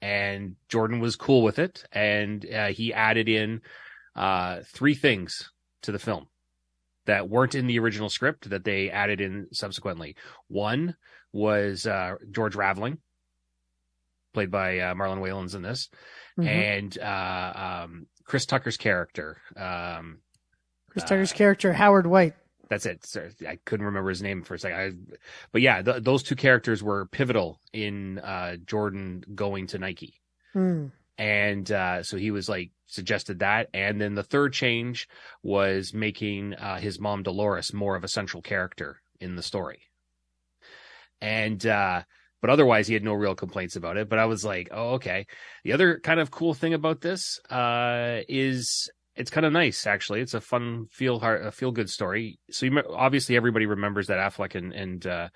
And 0.00 0.56
Jordan 0.68 1.00
was 1.00 1.16
cool 1.16 1.42
with 1.42 1.58
it, 1.58 1.84
and 1.92 2.44
uh, 2.52 2.68
he 2.68 2.92
added 2.94 3.28
in 3.28 3.60
uh, 4.14 4.60
three 4.64 4.94
things 4.94 5.50
to 5.82 5.92
the 5.92 5.98
film 5.98 6.28
that 7.06 7.28
weren't 7.28 7.54
in 7.54 7.66
the 7.66 7.78
original 7.78 8.08
script 8.08 8.50
that 8.50 8.64
they 8.64 8.90
added 8.90 9.20
in 9.20 9.48
subsequently. 9.52 10.14
One 10.48 10.94
was 11.32 11.86
uh, 11.86 12.14
George 12.30 12.54
Raveling, 12.54 12.98
played 14.34 14.50
by 14.50 14.78
uh, 14.78 14.94
Marlon 14.94 15.20
Wayans 15.20 15.54
in 15.54 15.62
this, 15.62 15.88
Mhm. 16.38 16.46
and 16.46 16.98
uh, 16.98 17.82
um, 17.84 18.06
Chris 18.24 18.46
Tucker's 18.46 18.76
character. 18.76 19.38
Um, 19.56 20.18
Chris 20.90 21.02
uh, 21.04 21.08
Tucker's 21.08 21.32
character 21.32 21.72
Howard 21.72 22.06
White. 22.06 22.34
That's 22.68 22.86
it. 22.86 23.04
Sorry, 23.04 23.30
I 23.48 23.58
couldn't 23.64 23.86
remember 23.86 24.10
his 24.10 24.22
name 24.22 24.42
for 24.42 24.54
a 24.54 24.58
second. 24.58 24.78
I, 24.78 25.16
but 25.52 25.62
yeah, 25.62 25.82
th- 25.82 26.02
those 26.02 26.22
two 26.22 26.36
characters 26.36 26.82
were 26.82 27.06
pivotal 27.06 27.60
in 27.72 28.18
uh, 28.18 28.56
Jordan 28.66 29.24
going 29.34 29.66
to 29.68 29.78
Nike. 29.78 30.20
Hmm. 30.52 30.86
and 31.18 31.70
uh, 31.70 32.02
so 32.02 32.16
he 32.16 32.30
was 32.30 32.48
like 32.48 32.70
suggested 32.86 33.40
that 33.40 33.68
and 33.74 34.00
then 34.00 34.14
the 34.14 34.22
third 34.22 34.54
change 34.54 35.08
was 35.42 35.92
making 35.92 36.54
uh, 36.54 36.78
his 36.78 36.98
mom 36.98 37.22
dolores 37.22 37.74
more 37.74 37.96
of 37.96 38.02
a 38.04 38.08
central 38.08 38.42
character 38.42 39.00
in 39.20 39.36
the 39.36 39.42
story 39.42 39.82
and 41.20 41.66
uh, 41.66 42.02
but 42.40 42.48
otherwise 42.50 42.86
he 42.86 42.94
had 42.94 43.04
no 43.04 43.12
real 43.12 43.34
complaints 43.34 43.76
about 43.76 43.98
it 43.98 44.08
but 44.08 44.18
i 44.18 44.24
was 44.24 44.42
like 44.42 44.68
oh 44.72 44.92
okay 44.92 45.26
the 45.64 45.72
other 45.74 46.00
kind 46.00 46.18
of 46.18 46.30
cool 46.30 46.54
thing 46.54 46.72
about 46.72 47.02
this 47.02 47.38
uh, 47.50 48.20
is 48.28 48.90
it's 49.18 49.30
kind 49.30 49.44
of 49.46 49.52
nice 49.52 49.86
actually 49.86 50.20
it's 50.20 50.34
a 50.34 50.40
fun 50.40 50.86
feel 50.90 51.18
heart 51.18 51.44
a 51.44 51.50
feel 51.50 51.72
good 51.72 51.90
story 51.90 52.38
so 52.50 52.66
you, 52.66 52.82
obviously 52.94 53.36
everybody 53.36 53.66
remembers 53.66 54.06
that 54.06 54.18
affleck 54.18 54.54
and 54.54 54.72
and 54.72 55.06
uh, 55.06 55.28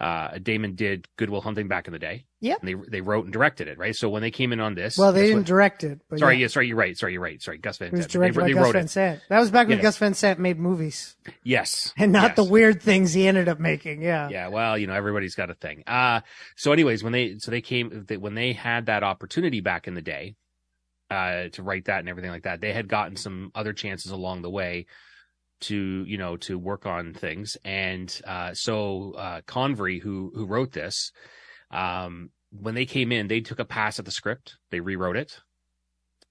uh, 0.00 0.38
Damon 0.38 0.76
did 0.76 1.06
Good 1.18 1.28
Will 1.28 1.42
Hunting 1.42 1.68
back 1.68 1.86
in 1.86 1.92
the 1.92 1.98
day. 1.98 2.24
Yeah, 2.40 2.54
they 2.62 2.74
they 2.88 3.02
wrote 3.02 3.24
and 3.24 3.32
directed 3.34 3.68
it, 3.68 3.76
right? 3.76 3.94
So 3.94 4.08
when 4.08 4.22
they 4.22 4.30
came 4.30 4.50
in 4.54 4.58
on 4.58 4.74
this, 4.74 4.96
Well, 4.96 5.12
they 5.12 5.24
didn't 5.24 5.40
what- 5.40 5.46
direct 5.46 5.84
it. 5.84 6.00
But 6.08 6.20
Sorry, 6.20 6.36
yeah, 6.36 6.40
yeah, 6.40 6.46
sorry, 6.46 6.68
you're 6.68 6.76
right. 6.78 6.96
Sorry, 6.96 7.12
you're 7.12 7.20
right. 7.20 7.42
Sorry, 7.42 7.58
Gus 7.58 7.76
Van 7.76 7.88
it 7.88 7.92
was 7.92 8.06
directed 8.06 8.34
they, 8.36 8.40
by 8.40 8.46
they 8.48 8.54
Gus 8.54 8.64
wrote 8.64 8.72
Van. 8.72 8.88
Sant. 8.88 9.20
That 9.28 9.40
was 9.40 9.50
back 9.50 9.68
when 9.68 9.76
Yes. 9.76 9.82
Gus 9.82 9.96
Van 9.98 10.14
Sant 10.14 10.38
made 10.40 10.58
movies, 10.58 11.16
Yes, 11.44 11.92
and 11.98 12.12
not 12.12 12.34
the 12.34 12.44
weird 12.44 12.80
things 12.82 13.12
he 13.12 13.28
ended 13.28 13.46
up 13.50 13.60
making. 13.60 14.00
Yeah. 14.00 14.30
Yeah, 14.30 14.48
well, 14.48 14.78
you 14.78 14.86
know, 14.86 14.94
everybody's 14.94 15.34
got 15.34 15.50
a 15.50 15.54
thing. 15.54 15.82
Uh 15.86 16.22
so 16.56 16.72
anyways, 16.72 17.04
when 17.04 17.12
they 17.12 17.36
so 17.36 17.50
they 17.50 17.60
came 17.60 18.06
they, 18.08 18.16
when 18.16 18.32
they 18.34 18.54
had 18.54 18.86
that 18.86 19.02
opportunity 19.02 19.60
back 19.60 19.86
in 19.86 19.92
the 19.92 20.00
day 20.00 20.34
uh 21.10 21.48
to 21.52 21.62
write 21.62 21.86
that 21.86 22.00
and 22.00 22.08
everything 22.08 22.30
like 22.30 22.44
that, 22.44 22.60
they 22.60 22.72
had 22.72 22.88
gotten 22.88 23.16
some 23.16 23.50
other 23.54 23.72
chances 23.72 24.12
along 24.12 24.42
the 24.42 24.50
way 24.50 24.86
to, 25.60 26.04
you 26.06 26.16
know, 26.16 26.36
to 26.38 26.58
work 26.58 26.86
on 26.86 27.12
things. 27.12 27.56
And 27.64 28.20
uh 28.26 28.54
so 28.54 29.14
uh 29.16 29.40
Convery 29.42 30.00
who 30.00 30.32
who 30.34 30.46
wrote 30.46 30.72
this 30.72 31.12
um 31.70 32.30
when 32.52 32.74
they 32.74 32.86
came 32.86 33.12
in, 33.12 33.28
they 33.28 33.40
took 33.40 33.60
a 33.60 33.64
pass 33.64 33.98
at 33.98 34.04
the 34.04 34.10
script. 34.10 34.56
They 34.70 34.80
rewrote 34.80 35.16
it. 35.16 35.38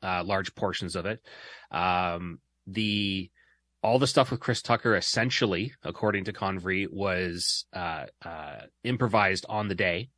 Uh 0.02 0.24
large 0.24 0.56
portions 0.56 0.96
of 0.96 1.06
it. 1.06 1.22
Um 1.72 2.40
the 2.68 3.30
all 3.82 4.00
the 4.00 4.08
stuff 4.08 4.32
with 4.32 4.40
Chris 4.40 4.62
Tucker 4.62 4.96
essentially, 4.96 5.74
according 5.84 6.26
to 6.26 6.34
Convery, 6.34 6.88
was 6.92 7.66
uh, 7.74 8.06
uh, 8.24 8.62
improvised 8.84 9.46
on 9.48 9.68
the 9.68 9.76
day 9.76 10.10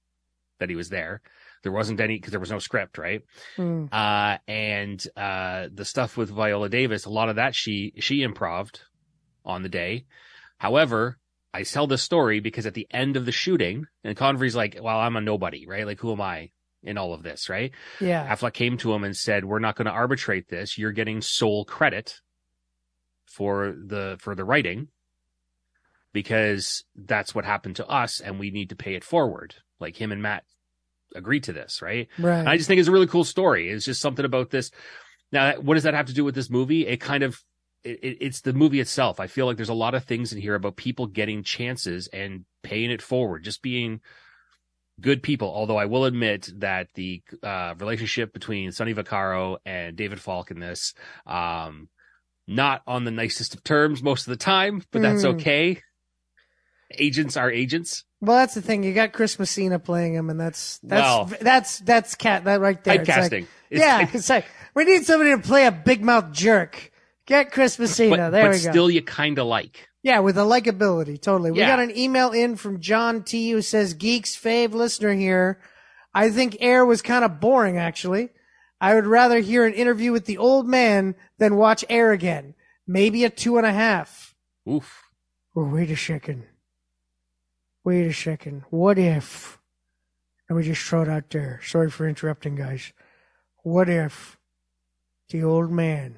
that 0.60 0.70
he 0.70 0.76
was 0.76 0.90
there. 0.90 1.22
There 1.64 1.72
wasn't 1.72 2.00
any 2.00 2.16
because 2.16 2.32
there 2.32 2.40
was 2.40 2.52
no 2.52 2.60
script, 2.60 2.98
right? 2.98 3.22
Hmm. 3.56 3.86
Uh, 3.92 4.38
and 4.48 5.04
uh, 5.16 5.68
the 5.74 5.86
stuff 5.86 6.18
with 6.18 6.30
Viola 6.30 6.70
Davis, 6.70 7.06
a 7.06 7.10
lot 7.10 7.30
of 7.30 7.36
that 7.36 7.56
she 7.56 7.94
she 8.00 8.24
improved 8.24 8.82
on 9.46 9.62
the 9.64 9.70
day. 9.70 10.06
However, 10.58 11.18
I 11.54 11.64
tell 11.64 11.88
this 11.88 12.02
story 12.02 12.40
because 12.40 12.66
at 12.66 12.74
the 12.74 12.88
end 12.92 13.18
of 13.18 13.26
the 13.26 13.32
shooting, 13.32 13.86
and 14.04 14.18
Convery's 14.18 14.56
like, 14.56 14.78
"Well, 14.82 15.00
I'm 15.00 15.16
a 15.16 15.22
nobody, 15.22 15.68
right? 15.68 15.86
Like, 15.86 16.00
who 16.00 16.12
am 16.12 16.22
I 16.22 16.52
in 16.82 16.98
all 16.98 17.14
of 17.14 17.24
this, 17.24 17.50
right?" 17.50 17.72
Yeah. 18.00 18.28
Affleck 18.28 18.54
came 18.54 18.78
to 18.78 18.94
him 18.94 19.04
and 19.04 19.16
said, 19.16 19.46
"We're 19.46 19.60
not 19.60 19.76
going 19.76 19.86
to 19.86 19.92
arbitrate 19.92 20.48
this. 20.48 20.78
You're 20.78 20.92
getting 20.92 21.22
sole 21.22 21.66
credit 21.66 22.22
for 23.26 23.76
the 23.78 24.18
for 24.20 24.34
the 24.34 24.46
writing 24.46 24.88
because 26.14 26.84
that's 26.96 27.36
what 27.36 27.46
happened 27.46 27.76
to 27.78 27.88
us, 27.88 28.20
and 28.20 28.40
we 28.40 28.50
need 28.50 28.70
to 28.70 28.76
pay 28.76 28.96
it 28.96 29.04
forward." 29.04 29.56
Like 29.80 30.00
him 30.00 30.12
and 30.12 30.22
Matt 30.22 30.44
agreed 31.16 31.44
to 31.46 31.54
this, 31.54 31.82
right? 31.82 32.08
Right. 32.20 32.40
And 32.40 32.50
I 32.50 32.58
just 32.58 32.68
think 32.68 32.80
it's 32.80 32.88
a 32.90 32.92
really 32.92 33.08
cool 33.08 33.24
story. 33.24 33.70
It's 33.70 33.86
just 33.86 34.02
something 34.02 34.26
about 34.26 34.50
this. 34.50 34.72
Now, 35.32 35.54
what 35.60 35.76
does 35.76 35.84
that 35.84 35.94
have 35.94 36.08
to 36.08 36.14
do 36.14 36.24
with 36.26 36.36
this 36.36 36.50
movie? 36.50 36.86
It 36.88 36.98
kind 36.98 37.24
of 37.24 37.40
it, 37.84 38.00
it- 38.04 38.18
it's 38.22 38.42
the 38.42 38.54
movie 38.54 38.80
itself. 38.80 39.20
I 39.20 39.28
feel 39.28 39.46
like 39.48 39.58
there's 39.58 39.70
a 39.70 39.74
lot 39.74 39.96
of 39.96 40.04
things 40.06 40.32
in 40.34 40.40
here 40.40 40.54
about 40.56 40.76
people 40.76 41.08
getting 41.08 41.42
chances 41.44 42.08
and 42.14 42.46
paying 42.64 42.92
it 42.92 43.02
forward, 43.02 43.44
just 43.44 43.62
being 43.64 44.02
good 45.00 45.24
people. 45.24 45.48
Although 45.50 45.78
I 45.78 45.86
will 45.86 46.06
admit 46.06 46.50
that 46.58 46.90
the 46.94 47.24
uh, 47.42 47.74
relationship 47.80 48.34
between 48.34 48.72
Sonny 48.72 48.94
Vaccaro 48.94 49.58
and 49.66 49.96
David 49.96 50.20
Falk 50.20 50.52
in 50.52 50.60
this, 50.60 50.94
um, 51.26 51.90
not 52.48 52.82
on 52.86 53.04
the 53.04 53.10
nicest 53.12 53.56
of 53.56 53.64
terms 53.64 54.04
most 54.04 54.28
of 54.28 54.32
the 54.32 54.38
time, 54.44 54.84
but 54.92 55.02
that's 55.02 55.24
Mm. 55.24 55.36
okay. 55.36 55.82
Agents 56.98 57.38
are 57.38 57.50
agents. 57.52 58.04
well, 58.22 58.38
that's 58.38 58.54
the 58.54 58.62
thing. 58.62 58.84
You 58.84 58.94
got 58.94 59.14
Chris 59.14 59.38
Messina 59.40 59.80
playing 59.80 60.14
him, 60.14 60.30
and 60.30 60.40
that's 60.40 60.80
that's 60.84 61.02
Well- 61.02 61.32
that's 61.42 61.80
that's 61.80 62.16
cat 62.16 62.44
that 62.46 62.60
right 62.62 62.82
there. 62.84 63.02
It's 63.02 63.10
like- 63.10 63.32
Typecasting. 63.32 63.48
It's 63.70 63.80
yeah, 63.82 63.98
type- 64.00 64.16
it's 64.16 64.30
like 64.30 64.46
we 64.76 64.84
need 64.86 65.06
somebody 65.06 65.32
to 65.32 65.38
play 65.40 65.66
a 65.66 65.72
big 65.72 66.04
mouth 66.04 66.32
jerk. 66.32 66.92
Get 67.26 67.52
Chris 67.52 67.78
Messina. 67.80 68.18
but, 68.18 68.30
there 68.32 68.44
but 68.50 68.58
we 68.58 68.64
go. 68.64 68.70
still 68.72 68.90
you 68.90 69.02
kind 69.02 69.38
of 69.40 69.48
like. 69.48 69.88
Yeah, 70.04 70.20
with 70.20 70.36
the 70.36 70.44
likability, 70.44 71.22
totally. 71.22 71.52
We 71.52 71.60
Yeah. 71.60 71.68
got 71.76 71.80
an 71.80 71.96
email 71.96 72.32
in 72.32 72.56
from 72.56 72.80
John 72.82 73.24
T 73.24 73.52
who 73.52 73.62
says, 73.62 73.94
Geeks 73.94 74.36
fave 74.36 74.74
listener 74.74 75.14
here. 75.14 75.62
I 76.14 76.32
think 76.32 76.58
Air 76.60 76.84
was 76.86 77.02
kind 77.04 77.24
of 77.24 77.40
boring, 77.40 77.78
actually. 77.78 78.30
I 78.82 78.96
would 78.96 79.06
rather 79.06 79.40
hear 79.40 79.66
an 79.66 79.74
interview 79.76 80.12
with 80.12 80.26
the 80.26 80.40
old 80.40 80.68
man 80.68 81.14
than 81.38 81.56
watch 81.56 81.86
Air 81.88 82.12
again. 82.12 82.56
Maybe 82.88 83.24
a 83.24 83.30
two 83.30 83.58
and 83.58 83.66
a 83.66 83.72
half. 83.72 84.34
Oof. 84.68 85.04
Oh, 85.56 85.66
wait 85.66 85.92
a 85.92 85.96
second. 85.96 86.46
Wait 87.84 88.08
a 88.08 88.14
second. 88.14 88.64
What 88.70 88.98
if? 88.98 89.60
Let 90.50 90.58
me 90.58 90.64
just 90.64 90.82
throw 90.84 91.04
it 91.04 91.10
out 91.10 91.30
there. 91.30 91.60
Sorry 91.64 91.90
for 91.90 92.08
interrupting, 92.08 92.56
guys. 92.56 92.94
What 93.64 93.90
if 93.90 94.38
the 95.30 95.44
old 95.44 95.72
man 95.72 96.18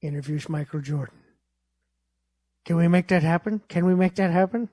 interviews 0.00 0.48
Michael 0.48 0.80
Jordan? 0.80 1.18
Can 2.64 2.76
we 2.76 2.88
make 2.88 3.08
that 3.08 3.22
happen? 3.22 3.60
Can 3.68 3.84
we 3.86 3.94
make 3.94 4.16
that 4.16 4.30
happen? 4.30 4.68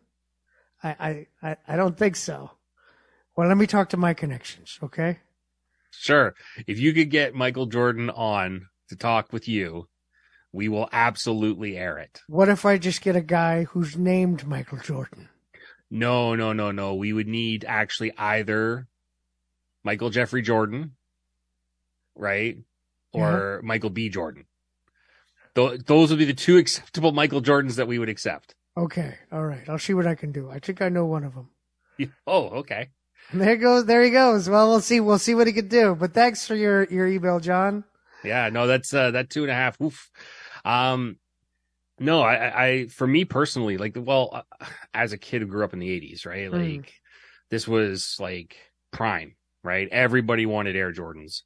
I, 0.84 1.28
I, 1.42 1.50
I, 1.50 1.58
I 1.68 1.76
don't 1.76 1.98
think 1.98 2.16
so. 2.16 2.52
Well, 3.36 3.48
let 3.48 3.58
me 3.58 3.68
talk 3.68 3.90
to 3.90 3.98
my 3.98 4.14
connections, 4.14 4.80
okay? 4.82 5.20
Sure. 5.92 6.34
If 6.68 6.80
you 6.80 6.94
could 6.94 7.10
get 7.10 7.36
Michael 7.36 7.68
Jordan 7.68 8.10
on 8.10 8.68
to 8.90 8.96
talk 8.96 9.32
with 9.32 9.48
you, 9.48 9.88
we 10.52 10.70
will 10.70 10.90
absolutely 10.92 11.78
air 11.78 11.98
it. 11.98 12.22
What 12.28 12.50
if 12.50 12.66
I 12.66 12.78
just 12.78 13.02
get 13.02 13.16
a 13.16 13.22
guy 13.22 13.64
who's 13.64 13.98
named 13.98 14.48
Michael 14.48 14.80
Jordan? 14.80 15.30
No, 15.94 16.34
no, 16.34 16.54
no, 16.54 16.72
no. 16.72 16.96
We 16.96 17.14
would 17.14 17.28
need 17.28 17.66
actually 17.68 18.12
either 18.18 18.88
Michael 19.84 20.10
Jeffrey 20.10 20.41
Jordan, 20.41 20.96
right? 22.16 22.58
Or 23.12 23.62
Michael 23.64 23.91
B. 23.91 24.10
Jordan. 24.10 24.46
Th- 25.54 25.82
those 25.86 26.10
would 26.10 26.18
be 26.18 26.26
the 26.26 26.34
two 26.34 26.58
acceptable 26.58 27.12
Michael 27.12 27.44
Jordans 27.44 27.76
that 27.76 27.88
we 27.88 28.00
would 28.00 28.10
accept. 28.10 28.56
Okay, 28.76 29.20
all 29.32 29.46
right. 29.46 29.70
I'll 29.70 29.78
see 29.78 29.94
what 29.94 30.08
I 30.08 30.16
can 30.16 30.32
do. 30.32 30.50
I 30.50 30.58
think 30.58 30.82
I 30.82 30.89
know 30.89 31.06
one 31.06 31.24
of 31.24 31.36
them. 31.36 31.50
Oh, 32.28 32.48
okay. 32.62 32.89
There 33.34 33.56
goes, 33.56 33.86
there 33.86 34.02
he 34.04 34.10
goes. 34.10 34.50
Well, 34.50 34.70
we'll 34.70 34.82
see. 34.82 35.00
We'll 35.00 35.20
see 35.20 35.36
what 35.36 35.46
he 35.48 35.54
could 35.54 35.70
do. 35.70 35.96
But 35.96 36.14
thanks 36.14 36.46
for 36.46 36.56
your 36.56 36.84
your 36.86 37.08
email, 37.08 37.39
John. 37.39 37.84
Yeah, 38.24 38.50
no, 38.50 38.66
that's 38.68 38.94
uh 38.94 39.12
that 39.12 39.30
two 39.30 39.44
and 39.44 39.52
a 39.52 39.56
half. 39.56 39.80
Oof. 39.80 40.10
Um, 40.66 41.18
no, 42.04 42.22
I, 42.22 42.66
I, 42.66 42.88
for 42.88 43.08
me 43.08 43.26
personally, 43.26 43.78
like, 43.78 43.93
well, 43.95 44.30
uh, 44.34 44.66
as 44.93 45.14
a 45.14 45.18
kid 45.18 45.41
who 45.41 45.47
grew 45.47 45.64
up 45.64 45.74
in 45.74 45.80
the 45.80 45.89
'80s, 45.89 46.26
right? 46.26 46.51
Mm. 46.51 46.78
Like, 46.78 46.93
this 47.49 47.68
was 47.68 48.18
like 48.20 48.56
prime, 48.91 49.36
right? 49.64 49.88
Everybody 49.91 50.45
wanted 50.45 50.76
Air 50.76 50.91
Jordans. 50.91 51.41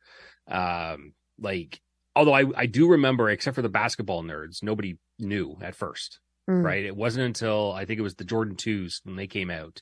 Um, 0.48 1.14
like, 1.40 1.80
although 2.16 2.34
I, 2.34 2.46
I 2.56 2.66
do 2.66 2.90
remember, 2.90 3.30
except 3.30 3.56
for 3.56 3.62
the 3.62 3.70
basketball 3.70 4.24
nerds, 4.24 4.64
nobody 4.64 4.98
knew 5.20 5.58
at 5.62 5.76
first, 5.76 6.20
Mm. 6.50 6.64
right? 6.64 6.86
It 6.86 6.96
wasn't 6.96 7.26
until 7.26 7.74
I 7.74 7.86
think 7.86 8.00
it 8.00 8.04
was 8.04 8.16
the 8.16 8.24
Jordan 8.24 8.56
twos 8.56 9.02
when 9.04 9.18
they 9.18 9.28
came 9.28 9.52
out, 9.52 9.82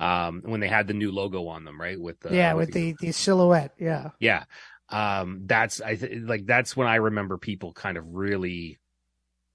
um, 0.00 0.40
when 0.44 0.60
they 0.60 0.68
had 0.68 0.86
the 0.86 0.94
new 0.94 1.12
logo 1.12 1.46
on 1.48 1.64
them, 1.64 1.78
right? 1.80 2.00
With 2.00 2.20
the 2.20 2.34
yeah, 2.34 2.54
with 2.54 2.72
the 2.72 2.94
the 3.00 3.12
silhouette. 3.12 3.72
Yeah. 3.78 4.10
yeah. 4.18 4.44
Um, 4.88 5.42
that's, 5.44 5.80
I 5.80 5.96
th- 5.96 6.22
like, 6.22 6.46
that's 6.46 6.76
when 6.76 6.88
I 6.88 6.96
remember 6.96 7.36
people 7.38 7.72
kind 7.72 7.96
of 7.96 8.04
really 8.06 8.78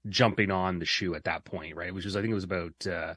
jumping 0.08 0.50
on 0.50 0.78
the 0.78 0.84
shoe 0.86 1.14
at 1.14 1.24
that 1.24 1.44
point, 1.44 1.76
right? 1.76 1.92
Which 1.94 2.04
was, 2.04 2.16
I 2.16 2.20
think 2.20 2.30
it 2.32 2.34
was 2.34 2.44
about, 2.44 2.86
uh, 2.86 3.14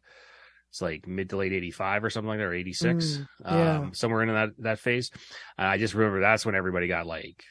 it's 0.69 0.81
like 0.81 1.07
mid 1.07 1.29
to 1.29 1.37
late 1.37 1.53
85 1.53 2.03
or 2.03 2.09
something 2.09 2.27
like 2.29 2.39
that, 2.39 2.45
or 2.45 2.53
86, 2.53 3.05
Mm, 3.05 3.27
yeah. 3.45 3.77
um, 3.77 3.93
somewhere 3.93 4.23
in 4.23 4.29
that, 4.29 4.49
that 4.59 4.79
phase. 4.79 5.11
And 5.57 5.67
I 5.67 5.77
just 5.77 5.93
remember 5.93 6.19
that's 6.21 6.45
when 6.45 6.55
everybody 6.55 6.87
got 6.87 7.05
like 7.05 7.43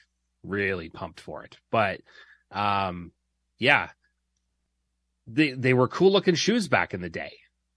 really 0.42 0.88
pumped 0.88 1.20
for 1.20 1.44
it. 1.44 1.56
But, 1.70 2.00
um, 2.50 3.12
yeah, 3.58 3.90
they, 5.26 5.52
they 5.52 5.72
were 5.72 5.88
cool 5.88 6.10
looking 6.12 6.34
shoes 6.34 6.68
back 6.68 6.94
in 6.94 7.00
the 7.00 7.08
day 7.08 7.30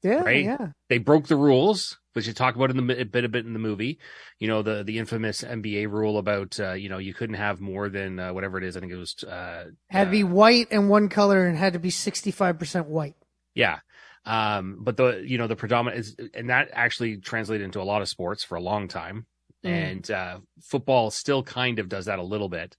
Yeah. 0.04 0.22
Right? 0.24 0.46
Yeah. 0.46 0.68
they 0.90 0.98
broke 0.98 1.28
the 1.28 1.36
rules, 1.38 2.00
which 2.16 2.28
you 2.28 2.34
talk 2.34 2.56
about 2.56 2.72
in 2.72 2.78
the 2.88 3.02
a 3.02 3.06
bit 3.06 3.24
a 3.26 3.30
bit 3.30 3.46
in 3.46 3.54
the 3.54 3.60
movie. 3.60 4.00
You 4.40 4.48
know 4.48 4.62
the 4.62 4.84
the 4.84 4.98
infamous 4.98 5.44
NBA 5.44 5.90
rule 5.92 6.18
about 6.18 6.60
uh, 6.60 6.74
you 6.74 6.90
know 6.90 6.98
you 6.98 7.14
couldn't 7.14 7.36
have 7.36 7.60
more 7.62 7.90
than 7.90 8.20
uh, 8.20 8.34
whatever 8.34 8.58
it 8.58 8.64
is. 8.64 8.76
I 8.76 8.80
think 8.80 8.92
it 8.92 8.98
was 8.98 9.24
uh, 9.24 9.66
Had 9.90 10.06
to 10.06 10.12
be 10.12 10.24
uh, 10.24 10.28
white 10.28 10.68
and 10.72 10.90
one 10.90 11.10
color, 11.10 11.46
and 11.46 11.58
had 11.58 11.74
to 11.74 11.80
be 11.80 11.90
sixty 11.90 12.32
five 12.32 12.58
percent 12.58 12.88
white. 12.88 13.16
yeah. 13.54 13.80
Um, 14.28 14.80
but 14.82 14.98
the 14.98 15.22
you 15.24 15.38
know 15.38 15.46
the 15.48 15.56
predominant 15.56 16.00
is 16.00 16.16
and 16.34 16.50
that 16.50 16.70
actually 16.74 17.18
translated 17.18 17.64
into 17.66 17.80
a 17.80 17.84
lot 17.84 18.02
of 18.02 18.10
sports 18.10 18.44
for 18.44 18.56
a 18.56 18.62
long 18.62 18.88
time, 18.88 19.28
Mm. 19.64 19.70
and 19.70 20.12
uh, 20.12 20.40
football 20.62 21.12
still 21.12 21.44
kind 21.44 21.80
of 21.80 21.90
does 21.90 22.06
that 22.06 22.20
a 22.20 22.24
little 22.24 22.50
bit, 22.50 22.76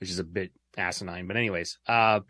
which 0.00 0.10
is 0.10 0.18
a 0.18 0.24
bit 0.24 0.50
asinine. 0.76 1.26
But 1.28 1.36
anyways, 1.36 1.78
uh, 1.86 2.20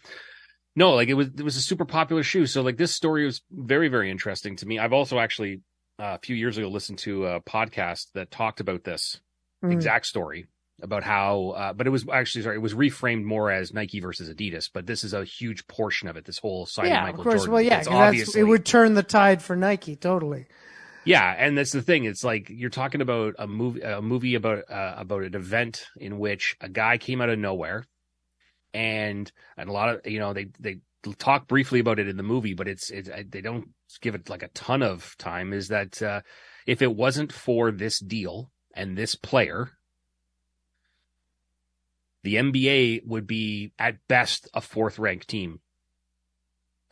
no, 0.77 0.93
like 0.95 1.09
it 1.09 1.15
was 1.15 1.29
it 1.29 1.43
was 1.43 1.57
a 1.57 1.63
super 1.63 1.85
popular 1.85 2.23
shoe. 2.23 2.47
So 2.47 2.63
like 2.63 2.77
this 2.77 2.95
story 2.95 3.25
was 3.25 3.43
very 3.51 3.89
very 3.89 4.11
interesting 4.11 4.57
to 4.57 4.67
me. 4.67 4.79
I've 4.79 4.93
also 4.93 5.19
actually 5.19 5.61
uh, 6.03 6.17
a 6.17 6.19
few 6.19 6.35
years 6.37 6.59
ago 6.59 6.69
listened 6.69 6.99
to 6.99 7.27
a 7.27 7.41
podcast 7.41 8.07
that 8.15 8.31
talked 8.31 8.61
about 8.61 8.83
this 8.85 9.21
Mm. 9.65 9.73
exact 9.73 10.07
story 10.07 10.47
about 10.83 11.05
how, 11.05 11.51
uh, 11.51 11.73
but 11.73 11.87
it 11.87 11.91
was 11.91 12.05
actually 12.13 12.43
sorry, 12.43 12.57
it 12.57 12.61
was 12.61 12.75
reframed 12.75 13.23
more 13.23 13.49
as 13.53 13.73
Nike 13.73 14.01
versus 14.01 14.29
Adidas. 14.29 14.69
But 14.75 14.87
this 14.87 15.05
is 15.05 15.13
a 15.13 15.25
huge 15.25 15.69
portion 15.69 16.09
of 16.09 16.17
it. 16.17 16.25
This 16.25 16.39
whole 16.39 16.67
side 16.67 16.87
yeah, 16.89 16.99
of 16.99 17.03
Michael 17.05 17.21
of 17.21 17.25
course. 17.25 17.35
Jordan. 17.37 17.53
Well, 17.53 17.63
yeah, 17.63 17.79
It's 17.79 17.87
'cause 17.87 17.95
that's, 17.95 18.09
obviously 18.09 18.41
it 18.41 18.45
would 18.45 18.67
turn 18.67 18.95
the 18.95 19.05
tide 19.05 19.41
for 19.41 19.55
Nike 19.55 19.95
totally. 19.95 20.47
yeah, 21.05 21.33
and 21.39 21.57
that's 21.57 21.71
the 21.71 21.83
thing. 21.83 22.05
It's 22.05 22.25
like 22.25 22.51
you're 22.51 22.71
talking 22.71 23.01
about 23.01 23.37
a 23.39 23.47
movie, 23.47 23.83
a 23.83 24.03
movie 24.03 24.35
about 24.35 24.69
uh, 24.69 24.95
about 24.99 25.23
an 25.23 25.37
event 25.37 25.87
in 25.97 26.19
which 26.19 26.57
a 26.61 26.69
guy 26.69 26.99
came 26.99 27.21
out 27.21 27.29
of 27.29 27.39
nowhere, 27.39 27.87
and 28.75 29.31
and 29.57 29.69
a 29.69 29.73
lot 29.73 29.89
of 29.91 30.07
you 30.07 30.19
know 30.19 30.33
they 30.33 30.47
they 30.59 30.79
talk 31.19 31.47
briefly 31.47 31.79
about 31.81 31.99
it 32.01 32.09
in 32.09 32.17
the 32.17 32.23
movie, 32.25 32.55
but 32.55 32.67
it's 32.69 32.91
it's 32.91 33.09
they 33.29 33.41
don't 33.41 33.69
give 34.01 34.15
it 34.15 34.29
like 34.31 34.43
a 34.43 34.49
ton 34.49 34.83
of 34.83 35.17
time. 35.19 35.53
Is 35.53 35.69
that 35.69 36.01
uh, 36.03 36.23
if 36.67 36.83
it 36.83 36.95
wasn't 36.95 37.33
for 37.33 37.71
this 37.71 37.99
deal 37.99 38.51
and 38.75 38.97
this 38.97 39.15
player, 39.15 39.71
the 42.23 42.37
NBA 42.37 43.07
would 43.07 43.27
be 43.27 43.73
at 43.79 43.97
best 44.09 44.49
a 44.55 44.61
fourth 44.61 44.99
ranked 44.99 45.29
team. 45.29 45.61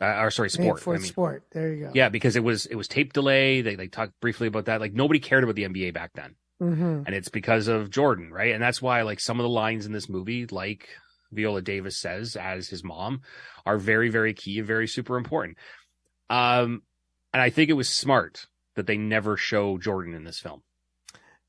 Uh, 0.01 0.23
or 0.23 0.31
sorry, 0.31 0.49
sport. 0.49 0.79
for 0.79 0.95
I 0.95 0.97
mean, 0.97 1.05
sport. 1.05 1.43
There 1.51 1.73
you 1.73 1.85
go. 1.85 1.91
yeah, 1.93 2.09
because 2.09 2.35
it 2.35 2.43
was 2.43 2.65
it 2.65 2.75
was 2.75 2.87
tape 2.87 3.13
delay. 3.13 3.61
They 3.61 3.75
they 3.75 3.87
talked 3.87 4.19
briefly 4.19 4.47
about 4.47 4.65
that. 4.65 4.81
Like 4.81 4.93
nobody 4.93 5.19
cared 5.19 5.43
about 5.43 5.55
the 5.55 5.63
NBA 5.63 5.93
back 5.93 6.11
then, 6.15 6.35
hmm 6.59 7.03
and 7.05 7.13
it's 7.13 7.29
because 7.29 7.67
of 7.67 7.91
Jordan, 7.91 8.31
right? 8.31 8.53
And 8.53 8.63
that's 8.63 8.81
why 8.81 9.03
like 9.03 9.19
some 9.19 9.39
of 9.39 9.43
the 9.43 9.49
lines 9.49 9.85
in 9.85 9.91
this 9.91 10.09
movie, 10.09 10.47
like 10.47 10.89
Viola 11.31 11.61
Davis 11.61 11.99
says 11.99 12.35
as 12.35 12.67
his 12.67 12.83
mom, 12.83 13.21
are 13.63 13.77
very 13.77 14.09
very 14.09 14.33
key 14.33 14.57
and 14.57 14.67
very 14.67 14.87
super 14.87 15.17
important. 15.17 15.57
Um, 16.31 16.81
and 17.33 17.41
I 17.41 17.49
think 17.49 17.69
it 17.69 17.73
was 17.73 17.89
smart 17.89 18.47
that 18.75 18.87
they 18.87 18.97
never 18.97 19.37
show 19.37 19.77
Jordan 19.77 20.13
in 20.13 20.23
this 20.23 20.39
film, 20.39 20.63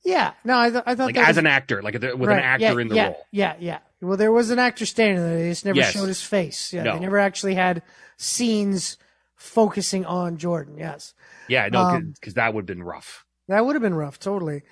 Yeah. 0.04 0.32
No, 0.44 0.58
I, 0.58 0.70
th- 0.70 0.82
I 0.86 0.94
thought 0.94 1.06
like 1.06 1.16
as 1.16 1.28
was- 1.28 1.36
an 1.38 1.46
actor, 1.46 1.82
like 1.82 1.94
with 1.94 2.02
right, 2.02 2.38
an 2.38 2.44
actor 2.44 2.64
yeah, 2.64 2.78
in 2.78 2.88
the 2.88 2.94
yeah, 2.96 3.06
role. 3.06 3.26
Yeah, 3.30 3.54
yeah. 3.60 3.78
Well, 4.00 4.16
there 4.16 4.32
was 4.32 4.50
an 4.50 4.58
actor 4.58 4.84
standing 4.86 5.22
there. 5.24 5.38
They 5.38 5.50
just 5.50 5.64
never 5.64 5.78
Yes. 5.78 5.92
showed 5.92 6.08
his 6.08 6.22
face. 6.22 6.72
Yeah, 6.72 6.82
No. 6.82 6.94
they 6.94 7.00
never 7.00 7.18
actually 7.18 7.54
had 7.54 7.82
scenes 8.16 8.96
focusing 9.36 10.04
on 10.04 10.36
Jordan. 10.38 10.76
Yes. 10.76 11.14
Yeah, 11.48 11.68
no, 11.70 11.80
Um, 11.80 12.12
because 12.12 12.34
that 12.34 12.52
would 12.54 12.62
have 12.62 12.66
been 12.76 12.82
rough. 12.82 13.24
That 13.48 13.64
would 13.64 13.74
have 13.76 13.82
been 13.82 13.94
rough, 13.94 14.18
totally. 14.18 14.62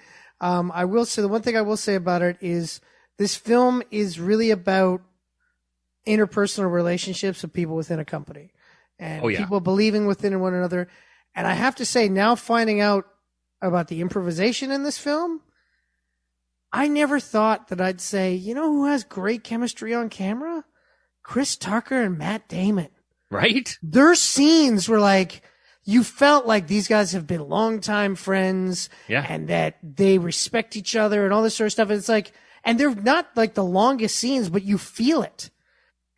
Um, 0.40 0.72
I 0.74 0.84
will 0.84 1.04
say 1.04 1.22
the 1.22 1.28
one 1.28 1.42
thing 1.42 1.56
I 1.56 1.62
will 1.62 1.76
say 1.76 1.94
about 1.94 2.22
it 2.22 2.36
is 2.40 2.80
this 3.18 3.36
film 3.36 3.82
is 3.90 4.18
really 4.18 4.50
about 4.50 5.02
interpersonal 6.06 6.72
relationships 6.72 7.44
of 7.44 7.52
people 7.52 7.76
within 7.76 7.98
a 8.00 8.04
company 8.04 8.50
and 9.00 9.24
Oh, 9.24 9.28
yeah. 9.28 9.38
people 9.38 9.60
believing 9.60 10.06
within 10.06 10.38
one 10.40 10.54
another. 10.54 10.86
And 11.34 11.46
I 11.46 11.54
have 11.54 11.74
to 11.76 11.84
say, 11.84 12.08
now 12.08 12.34
finding 12.36 12.80
out 12.80 13.06
about 13.62 13.88
the 13.88 14.00
improvisation 14.00 14.70
in 14.70 14.82
this 14.84 14.98
film, 14.98 15.40
I 16.72 16.86
never 16.88 17.18
thought 17.18 17.68
that 17.68 17.80
I'd 17.80 18.00
say, 18.00 18.34
you 18.34 18.54
know 18.54 18.70
who 18.70 18.86
has 18.86 19.02
great 19.04 19.42
chemistry 19.42 19.92
on 19.94 20.08
camera? 20.08 20.64
Chris 21.22 21.56
Tucker 21.56 22.00
and 22.02 22.16
Matt 22.18 22.48
Damon 22.48 22.88
Right? 23.30 23.76
their 23.82 24.14
scenes 24.16 24.88
were 24.88 24.98
like 24.98 25.42
you 25.84 26.02
felt 26.04 26.46
like 26.46 26.66
these 26.66 26.88
guys 26.88 27.12
have 27.12 27.26
been 27.26 27.48
longtime 27.48 28.14
friends 28.14 28.88
Yeah. 29.08 29.24
and 29.28 29.48
that 29.48 29.78
they 29.82 30.18
respect 30.18 30.76
each 30.76 30.94
other 30.94 31.24
and 31.24 31.32
all 31.32 31.42
this 31.42 31.54
sort 31.56 31.66
of 31.66 31.72
stuff. 31.72 31.88
And 31.90 31.98
it's 31.98 32.08
like, 32.08 32.32
and 32.64 32.78
they're 32.78 32.94
not 32.94 33.28
like 33.34 33.54
the 33.54 33.64
longest 33.64 34.16
scenes, 34.16 34.50
but 34.50 34.62
you 34.62 34.76
feel 34.78 35.22
it. 35.22 35.50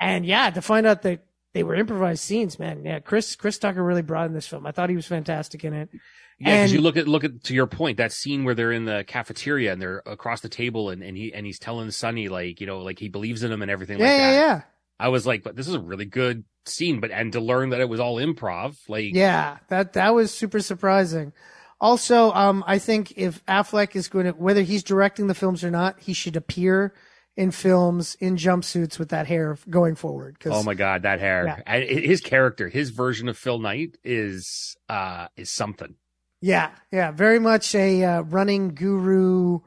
And 0.00 0.26
yeah, 0.26 0.50
to 0.50 0.60
find 0.60 0.84
out 0.86 1.02
that 1.02 1.20
they 1.54 1.62
were 1.62 1.74
improvised 1.74 2.22
scenes, 2.22 2.58
man. 2.58 2.84
Yeah, 2.84 3.00
Chris 3.00 3.36
Chris 3.36 3.58
Tucker 3.58 3.82
really 3.82 4.02
brought 4.02 4.26
in 4.26 4.32
this 4.32 4.46
film. 4.46 4.66
I 4.66 4.72
thought 4.72 4.90
he 4.90 4.96
was 4.96 5.06
fantastic 5.06 5.64
in 5.64 5.72
it. 5.74 5.90
Yeah, 6.38 6.56
because 6.56 6.72
you 6.72 6.80
look 6.80 6.96
at 6.96 7.06
look 7.06 7.24
at 7.24 7.44
to 7.44 7.54
your 7.54 7.66
point 7.66 7.98
that 7.98 8.12
scene 8.12 8.44
where 8.44 8.54
they're 8.54 8.72
in 8.72 8.84
the 8.84 9.04
cafeteria 9.06 9.72
and 9.72 9.80
they're 9.80 10.02
across 10.06 10.40
the 10.40 10.48
table 10.48 10.90
and, 10.90 11.02
and 11.02 11.16
he 11.16 11.32
and 11.32 11.46
he's 11.46 11.58
telling 11.58 11.90
Sonny 11.90 12.28
like 12.28 12.60
you 12.60 12.66
know 12.66 12.78
like 12.80 12.98
he 12.98 13.08
believes 13.08 13.42
in 13.42 13.52
him 13.52 13.62
and 13.62 13.70
everything 13.70 13.98
Yeah, 13.98 14.06
like 14.06 14.12
yeah, 14.18 14.30
that. 14.32 14.36
yeah. 14.36 14.60
I 14.98 15.08
was 15.08 15.26
like, 15.26 15.42
but 15.42 15.56
this 15.56 15.68
is 15.68 15.74
a 15.74 15.80
really 15.80 16.04
good 16.04 16.44
scene. 16.64 17.00
But 17.00 17.10
and 17.10 17.32
to 17.32 17.40
learn 17.40 17.70
that 17.70 17.80
it 17.80 17.88
was 17.88 18.00
all 18.00 18.16
improv, 18.16 18.76
like 18.88 19.14
Yeah, 19.14 19.58
that 19.68 19.92
that 19.92 20.14
was 20.14 20.32
super 20.32 20.60
surprising. 20.60 21.32
Also, 21.80 22.32
um, 22.32 22.62
I 22.66 22.78
think 22.78 23.12
if 23.16 23.44
Affleck 23.46 23.96
is 23.96 24.06
going 24.08 24.26
to, 24.26 24.30
whether 24.32 24.62
he's 24.62 24.84
directing 24.84 25.26
the 25.26 25.34
films 25.34 25.64
or 25.64 25.70
not, 25.70 25.98
he 25.98 26.12
should 26.12 26.36
appear 26.36 26.94
in 27.36 27.50
films 27.50 28.14
in 28.16 28.36
jumpsuits 28.36 28.98
with 28.98 29.08
that 29.08 29.26
hair 29.26 29.56
going 29.70 29.94
forward. 29.94 30.36
Oh 30.46 30.62
my 30.62 30.74
god, 30.74 31.02
that 31.02 31.20
hair! 31.20 31.46
Yeah. 31.46 31.62
And 31.66 31.84
his 31.84 32.20
character, 32.20 32.68
his 32.68 32.90
version 32.90 33.28
of 33.28 33.38
Phil 33.38 33.58
Knight 33.58 33.96
is 34.04 34.76
uh 34.88 35.28
is 35.36 35.50
something. 35.50 35.96
Yeah, 36.40 36.70
yeah, 36.90 37.12
very 37.12 37.38
much 37.38 37.74
a 37.74 38.02
uh, 38.04 38.22
running 38.22 38.74
guru, 38.74 39.60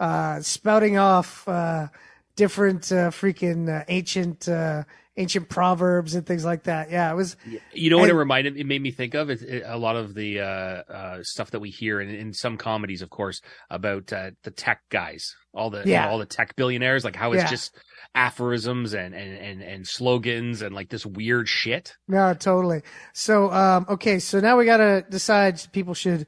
uh, 0.00 0.40
spouting 0.40 0.96
off 0.96 1.46
uh, 1.46 1.88
different 2.34 2.90
uh, 2.90 3.10
freaking 3.10 3.68
uh, 3.68 3.84
ancient 3.88 4.48
uh, 4.48 4.84
ancient 5.16 5.48
proverbs 5.48 6.14
and 6.16 6.26
things 6.26 6.44
like 6.44 6.64
that. 6.64 6.90
Yeah, 6.90 7.10
it 7.10 7.14
was. 7.14 7.36
You 7.72 7.90
know 7.90 7.98
what 7.98 8.06
it 8.08 8.10
And- 8.10 8.18
reminded 8.18 8.56
it 8.56 8.66
made 8.66 8.82
me 8.82 8.90
think 8.90 9.14
of? 9.14 9.30
It, 9.30 9.42
it- 9.42 9.62
a 9.66 9.76
lot 9.78 9.94
of 9.96 10.14
the 10.14 10.40
uh, 10.40 10.44
uh, 10.44 11.18
stuff 11.22 11.52
that 11.52 11.60
we 11.60 11.70
hear 11.70 12.00
in, 12.00 12.08
in 12.10 12.32
some 12.32 12.56
comedies, 12.56 13.00
of 13.02 13.10
course, 13.10 13.40
about 13.70 14.12
uh, 14.12 14.32
the 14.42 14.50
tech 14.50 14.80
guys, 14.90 15.34
all 15.52 15.70
the 15.70 15.80
you 15.84 15.94
know, 15.94 16.08
all 16.08 16.18
the 16.18 16.26
tech 16.26 16.56
billionaires, 16.56 17.04
like 17.04 17.14
how 17.16 17.32
it's 17.32 17.44
Yeah. 17.44 17.50
just 17.50 17.76
aphorisms 18.16 18.94
and, 18.94 19.14
and 19.14 19.36
and 19.38 19.62
and 19.62 19.86
slogans 19.86 20.62
and 20.62 20.74
like 20.74 20.88
this 20.88 21.04
weird 21.06 21.48
shit. 21.48 21.94
No, 22.08 22.34
totally. 22.34 22.82
So, 23.12 23.50
um, 23.52 23.86
okay, 23.88 24.18
so 24.18 24.40
now 24.40 24.56
we 24.58 24.64
gotta 24.64 25.04
decide 25.08 25.60
people 25.72 25.94
should 25.94 26.26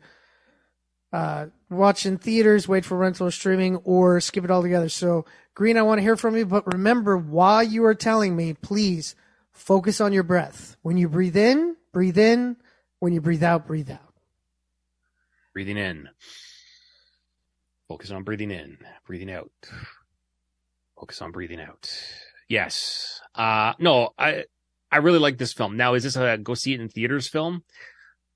uh, 1.13 1.47
watch 1.71 2.07
in 2.07 2.19
theaters, 2.19 2.69
wait 2.69 2.85
for 2.85 2.97
rental 2.97 3.27
or 3.27 3.31
streaming, 3.31 3.77
or 3.77 4.21
skip 4.21 4.45
it 4.45 4.51
all 4.51 4.63
together. 4.63 4.89
So, 4.89 5.25
Green, 5.55 5.77
I 5.77 5.83
want 5.83 5.99
to 5.99 6.03
hear 6.03 6.17
from 6.17 6.37
you, 6.37 6.47
but 6.47 6.73
remember, 6.73 7.17
while 7.17 7.63
you 7.63 7.85
are 7.85 7.95
telling 7.95 8.37
me, 8.37 8.55
please 8.55 9.15
focus 9.53 10.01
on 10.01 10.13
your 10.13 10.23
breath. 10.23 10.77
When 10.83 10.97
you 10.97 11.09
breathe 11.09 11.37
in, 11.37 11.77
breathe 11.93 12.19
in. 12.19 12.57
When 12.99 13.13
you 13.13 13.21
breathe 13.21 13.43
out, 13.43 13.67
breathe 13.67 13.91
out. 13.91 14.15
Breathing 15.53 15.79
in, 15.79 16.09
focus 17.89 18.11
on 18.11 18.25
breathing 18.25 18.51
in, 18.51 18.79
breathing 19.07 19.31
out, 19.31 19.51
focus 20.99 21.23
on 21.23 21.31
breathing 21.31 21.61
out. 21.61 21.91
Yes. 22.49 23.21
Uh 23.35 23.73
no, 23.79 24.11
I 24.19 24.45
I 24.91 24.99
really 24.99 25.19
like 25.19 25.39
this 25.39 25.53
film. 25.53 25.77
Now, 25.77 25.95
is 25.95 26.03
this 26.03 26.17
a 26.17 26.37
go 26.37 26.55
see 26.55 26.75
it 26.75 26.81
in 26.81 26.89
theaters 26.89 27.29
film? 27.29 27.65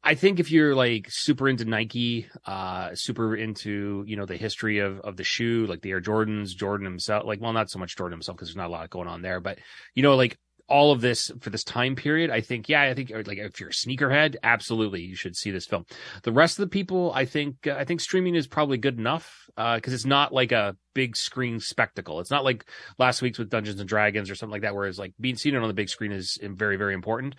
I 0.02 0.14
think 0.14 0.40
if 0.40 0.50
you're 0.50 0.74
like 0.74 1.06
super 1.10 1.48
into 1.48 1.66
Nike, 1.66 2.26
uh, 2.46 2.94
super 2.94 3.36
into, 3.36 4.02
you 4.06 4.16
know, 4.16 4.24
the 4.24 4.36
history 4.36 4.78
of, 4.78 4.98
of 5.00 5.16
the 5.16 5.24
shoe, 5.24 5.66
like 5.66 5.82
the 5.82 5.90
Air 5.90 6.00
Jordans, 6.00 6.56
Jordan 6.56 6.86
himself, 6.86 7.26
like, 7.26 7.40
well, 7.40 7.52
not 7.52 7.70
so 7.70 7.78
much 7.78 7.96
Jordan 7.96 8.16
himself 8.16 8.36
because 8.36 8.48
there's 8.48 8.56
not 8.56 8.68
a 8.68 8.72
lot 8.72 8.88
going 8.88 9.08
on 9.08 9.20
there, 9.20 9.40
but 9.40 9.58
you 9.94 10.02
know, 10.02 10.16
like 10.16 10.38
all 10.70 10.92
of 10.92 11.00
this 11.00 11.30
for 11.40 11.50
this 11.50 11.64
time 11.64 11.96
period, 11.96 12.30
I 12.30 12.40
think, 12.40 12.68
yeah, 12.68 12.82
I 12.82 12.94
think 12.94 13.10
like 13.10 13.38
if 13.38 13.60
you're 13.60 13.70
a 13.70 13.72
sneakerhead, 13.72 14.36
absolutely 14.42 15.02
you 15.02 15.16
should 15.16 15.36
see 15.36 15.50
this 15.50 15.66
film. 15.66 15.84
The 16.22 16.32
rest 16.32 16.58
of 16.58 16.62
the 16.62 16.70
people, 16.70 17.12
I 17.12 17.24
think, 17.24 17.66
uh, 17.66 17.72
I 17.72 17.84
think 17.84 18.00
streaming 18.00 18.36
is 18.36 18.46
probably 18.46 18.78
good 18.78 18.96
enough, 18.96 19.50
uh, 19.56 19.80
cause 19.80 19.92
it's 19.92 20.06
not 20.06 20.32
like 20.32 20.52
a 20.52 20.76
big 20.94 21.16
screen 21.16 21.58
spectacle. 21.58 22.20
It's 22.20 22.30
not 22.30 22.44
like 22.44 22.64
last 22.98 23.20
week's 23.20 23.38
with 23.38 23.50
Dungeons 23.50 23.80
and 23.80 23.88
Dragons 23.88 24.30
or 24.30 24.36
something 24.36 24.52
like 24.52 24.62
that, 24.62 24.74
whereas 24.74 24.98
like 24.98 25.12
being 25.20 25.36
seen 25.36 25.56
it 25.56 25.60
on 25.60 25.68
the 25.68 25.74
big 25.74 25.88
screen 25.88 26.12
is 26.12 26.38
very, 26.40 26.76
very 26.76 26.94
important. 26.94 27.34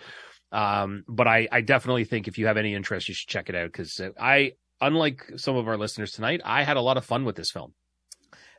Um, 0.52 1.04
but 1.08 1.28
I, 1.28 1.48
I 1.52 1.62
definitely 1.62 2.04
think 2.04 2.28
if 2.28 2.38
you 2.38 2.48
have 2.48 2.58
any 2.58 2.74
interest, 2.74 3.08
you 3.08 3.16
should 3.16 3.30
check 3.30 3.50
it 3.50 3.56
out 3.56 3.72
because 3.72 4.02
I, 4.20 4.54
unlike 4.82 5.32
some 5.38 5.56
of 5.56 5.68
our 5.68 5.78
listeners 5.78 6.12
tonight, 6.12 6.42
I 6.44 6.64
had 6.64 6.78
a 6.78 6.82
lot 6.82 6.98
of 6.98 7.06
fun 7.06 7.24
with 7.26 7.36
this 7.36 7.52
film. 7.52 7.74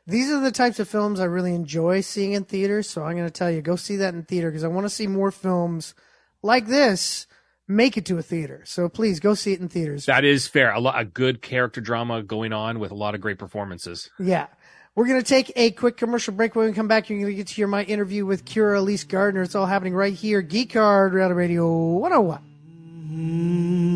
These 0.05 0.29
are 0.31 0.41
the 0.41 0.51
types 0.51 0.79
of 0.79 0.89
films 0.89 1.19
I 1.19 1.25
really 1.25 1.53
enjoy 1.53 2.01
seeing 2.01 2.33
in 2.33 2.43
theaters. 2.43 2.89
So 2.89 3.03
I'm 3.03 3.15
going 3.15 3.27
to 3.27 3.31
tell 3.31 3.49
you, 3.49 3.61
go 3.61 3.75
see 3.75 3.95
that 3.97 4.13
in 4.13 4.23
theater 4.23 4.49
because 4.49 4.63
I 4.63 4.67
want 4.67 4.85
to 4.85 4.89
see 4.89 5.07
more 5.07 5.31
films 5.31 5.95
like 6.41 6.67
this 6.67 7.25
make 7.67 7.95
it 7.95 8.05
to 8.07 8.17
a 8.17 8.21
theater. 8.21 8.63
So 8.65 8.89
please 8.89 9.19
go 9.19 9.33
see 9.33 9.53
it 9.53 9.61
in 9.61 9.69
theaters. 9.69 10.05
That 10.05 10.25
is 10.25 10.47
fair. 10.47 10.73
A 10.73 10.79
lot, 10.79 10.99
a 10.99 11.05
good 11.05 11.41
character 11.41 11.79
drama 11.79 12.21
going 12.21 12.51
on 12.51 12.79
with 12.79 12.91
a 12.91 12.95
lot 12.95 13.15
of 13.15 13.21
great 13.21 13.39
performances. 13.39 14.09
Yeah. 14.19 14.47
We're 14.95 15.07
going 15.07 15.21
to 15.21 15.27
take 15.27 15.51
a 15.55 15.71
quick 15.71 15.97
commercial 15.97 16.35
break. 16.35 16.55
When 16.55 16.67
we 16.67 16.73
come 16.73 16.87
back, 16.87 17.09
you're 17.09 17.17
going 17.17 17.31
to 17.31 17.35
get 17.35 17.47
to 17.47 17.53
hear 17.53 17.65
my 17.65 17.83
interview 17.83 18.27
with 18.27 18.45
Kyra 18.45 18.77
Elise 18.77 19.03
Gardner. 19.03 19.41
It's 19.41 19.55
all 19.55 19.65
happening 19.65 19.95
right 19.95 20.13
here. 20.13 20.43
Geek 20.43 20.73
Hard 20.73 21.13
Radio 21.13 21.67
101. 21.67 22.39
Mm-hmm. 22.39 23.92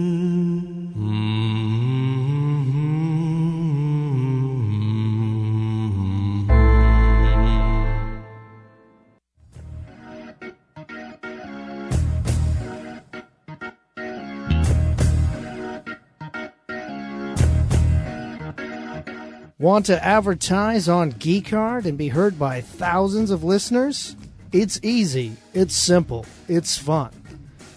Want 19.77 19.85
to 19.85 20.03
advertise 20.03 20.89
on 20.89 21.11
Geek 21.11 21.51
Hard 21.51 21.85
and 21.85 21.99
be 21.99 22.07
heard 22.07 22.39
by 22.39 22.61
thousands 22.61 23.29
of 23.29 23.43
listeners? 23.43 24.15
It's 24.51 24.79
easy, 24.81 25.33
it's 25.53 25.75
simple, 25.75 26.25
it's 26.47 26.79
fun. 26.79 27.11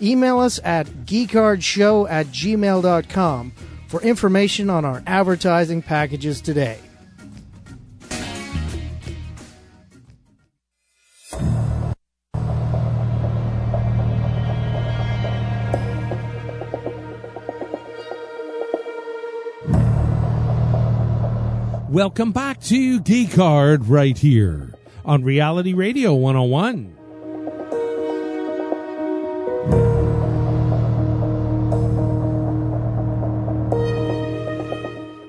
Email 0.00 0.38
us 0.38 0.58
at 0.64 0.86
geekhardshow 1.04 2.08
at 2.08 2.28
gmail.com 2.28 3.52
for 3.88 4.00
information 4.00 4.70
on 4.70 4.86
our 4.86 5.02
advertising 5.06 5.82
packages 5.82 6.40
today. 6.40 6.78
Welcome 22.00 22.32
back 22.32 22.62
to 22.62 22.98
Geek 23.00 23.34
Hard 23.34 23.86
right 23.86 24.16
here 24.16 24.72
on 25.04 25.22
Reality 25.22 25.74
Radio 25.74 26.14
101. 26.14 26.96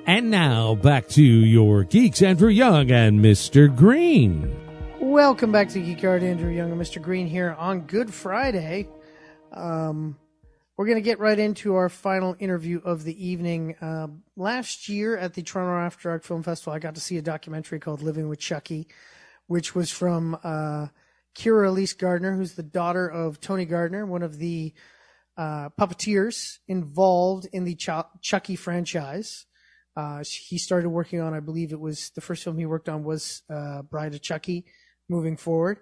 And 0.08 0.32
now 0.32 0.76
back 0.76 1.10
to 1.10 1.22
your 1.22 1.84
geeks, 1.84 2.22
Andrew 2.22 2.48
Young 2.48 2.90
and 2.90 3.20
Mr. 3.20 3.76
Green. 3.76 4.56
Welcome 5.02 5.52
back 5.52 5.68
to 5.72 5.82
Geek 5.82 6.00
Hard. 6.00 6.24
Andrew 6.24 6.52
Young 6.52 6.72
and 6.72 6.80
Mr. 6.80 7.02
Green 7.02 7.28
here 7.28 7.54
on 7.60 7.82
Good 7.82 8.14
Friday. 8.14 8.88
Um, 9.52 10.16
we're 10.82 10.88
going 10.88 10.96
to 10.96 11.02
get 11.02 11.20
right 11.20 11.38
into 11.38 11.76
our 11.76 11.90
final 11.90 12.36
interview 12.40 12.82
of 12.84 13.04
the 13.04 13.28
evening. 13.28 13.76
Uh, 13.80 14.08
last 14.36 14.90
year 14.90 15.16
at 15.16 15.36
the 15.36 15.44
Toronto 15.44 15.86
After 15.86 16.10
Dark 16.10 16.24
Film 16.24 16.42
Festival, 16.42 16.74
I 16.74 16.80
got 16.80 16.96
to 16.96 17.02
see 17.02 17.20
a 17.20 17.22
documentary 17.22 17.80
called 17.80 18.02
Living 18.02 18.28
with 18.28 18.40
Chucky, 18.40 18.88
which 19.46 19.76
was 19.76 19.92
from 19.92 20.36
uh, 20.44 20.88
Kyra 21.36 21.68
Elise 21.68 21.94
Gardner, 21.94 22.36
who's 22.36 22.56
the 22.56 22.64
daughter 22.64 23.08
of 23.08 23.40
Tony 23.40 23.66
Gardner, 23.66 24.08
one 24.08 24.24
of 24.24 24.40
the 24.40 24.74
uh, 25.38 25.70
puppeteers 25.80 26.58
involved 26.68 27.48
in 27.54 27.64
the 27.64 27.76
Ch- 27.76 27.90
Chucky 28.24 28.56
franchise. 28.56 29.46
Uh, 29.96 30.24
he 30.24 30.58
started 30.58 30.90
working 30.90 31.22
on, 31.22 31.36
I 31.36 31.42
believe 31.42 31.74
it 31.74 31.80
was 31.80 32.10
the 32.16 32.22
first 32.22 32.44
film 32.44 32.58
he 32.58 32.66
worked 32.66 32.90
on 32.90 33.04
was 33.04 33.44
uh, 33.52 33.84
Bride 33.84 34.16
of 34.16 34.24
Chucky 34.24 34.66
moving 35.08 35.38
forward. 35.38 35.78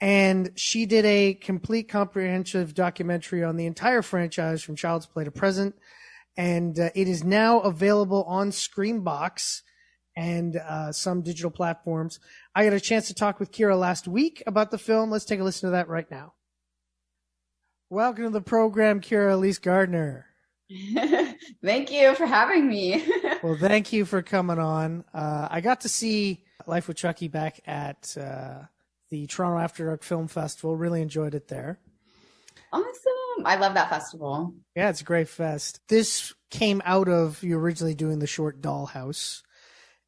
And 0.00 0.52
she 0.56 0.86
did 0.86 1.04
a 1.04 1.34
complete 1.34 1.88
comprehensive 1.88 2.74
documentary 2.74 3.44
on 3.44 3.56
the 3.56 3.66
entire 3.66 4.02
franchise 4.02 4.62
from 4.62 4.76
Child's 4.76 5.06
Play 5.06 5.24
to 5.24 5.30
present. 5.30 5.74
And 6.36 6.78
uh, 6.78 6.90
it 6.94 7.06
is 7.06 7.22
now 7.22 7.60
available 7.60 8.24
on 8.24 8.50
Screambox 8.50 9.62
and 10.16 10.56
uh, 10.56 10.92
some 10.92 11.22
digital 11.22 11.50
platforms. 11.50 12.18
I 12.54 12.64
got 12.64 12.72
a 12.72 12.80
chance 12.80 13.08
to 13.08 13.14
talk 13.14 13.38
with 13.38 13.52
Kyra 13.52 13.78
last 13.78 14.08
week 14.08 14.42
about 14.46 14.70
the 14.70 14.78
film. 14.78 15.10
Let's 15.10 15.24
take 15.24 15.40
a 15.40 15.44
listen 15.44 15.68
to 15.68 15.72
that 15.72 15.88
right 15.88 16.10
now. 16.10 16.32
Welcome 17.90 18.24
to 18.24 18.30
the 18.30 18.40
program, 18.40 19.00
Kyra 19.00 19.32
Elise 19.32 19.58
Gardner. 19.58 20.26
Thank 21.64 21.90
you 21.90 22.14
for 22.14 22.26
having 22.26 22.68
me. 22.68 23.04
Well, 23.42 23.56
thank 23.58 23.90
you 23.94 24.04
for 24.04 24.20
coming 24.20 24.58
on. 24.58 25.02
Uh, 25.14 25.48
I 25.50 25.62
got 25.62 25.80
to 25.80 25.88
see 25.88 26.44
Life 26.66 26.88
with 26.88 26.98
Chucky 26.98 27.26
back 27.26 27.58
at 27.66 28.14
uh, 28.20 28.64
the 29.10 29.26
Toronto 29.26 29.58
After 29.58 29.86
Dark 29.86 30.02
Film 30.02 30.28
Festival. 30.28 30.76
Really 30.76 31.02
enjoyed 31.02 31.34
it 31.34 31.48
there. 31.48 31.78
awesome. 32.72 32.86
I 33.44 33.56
love 33.56 33.74
that 33.74 33.90
festival. 33.90 34.54
Yeah, 34.74 34.90
it's 34.90 35.00
a 35.00 35.04
great 35.04 35.28
fest. 35.28 35.80
This 35.88 36.34
came 36.50 36.82
out 36.84 37.08
of 37.08 37.42
you 37.42 37.58
originally 37.58 37.94
doing 37.94 38.18
the 38.18 38.26
short 38.26 38.60
Dollhouse, 38.60 39.42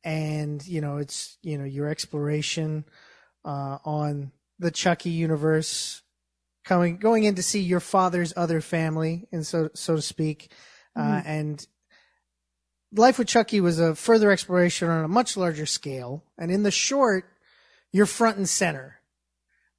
and 0.04 0.64
you 0.66 0.80
know 0.80 0.98
it's 0.98 1.38
you 1.42 1.58
know 1.58 1.64
your 1.64 1.88
exploration 1.88 2.84
uh, 3.44 3.78
on 3.84 4.32
the 4.58 4.70
Chucky 4.70 5.10
universe, 5.10 6.02
coming 6.64 6.98
going 6.98 7.24
in 7.24 7.36
to 7.36 7.42
see 7.42 7.60
your 7.60 7.80
father's 7.80 8.32
other 8.36 8.60
family, 8.60 9.26
and 9.32 9.46
so 9.46 9.70
so 9.74 9.96
to 9.96 10.02
speak, 10.02 10.52
uh, 10.94 11.22
and 11.24 11.66
Life 12.94 13.18
with 13.18 13.28
Chucky 13.28 13.62
was 13.62 13.80
a 13.80 13.94
further 13.94 14.30
exploration 14.30 14.90
on 14.90 15.04
a 15.04 15.08
much 15.08 15.36
larger 15.36 15.64
scale, 15.64 16.22
and 16.36 16.50
in 16.50 16.62
the 16.62 16.70
short, 16.70 17.24
you're 17.92 18.06
front 18.06 18.38
and 18.38 18.48
center. 18.48 19.00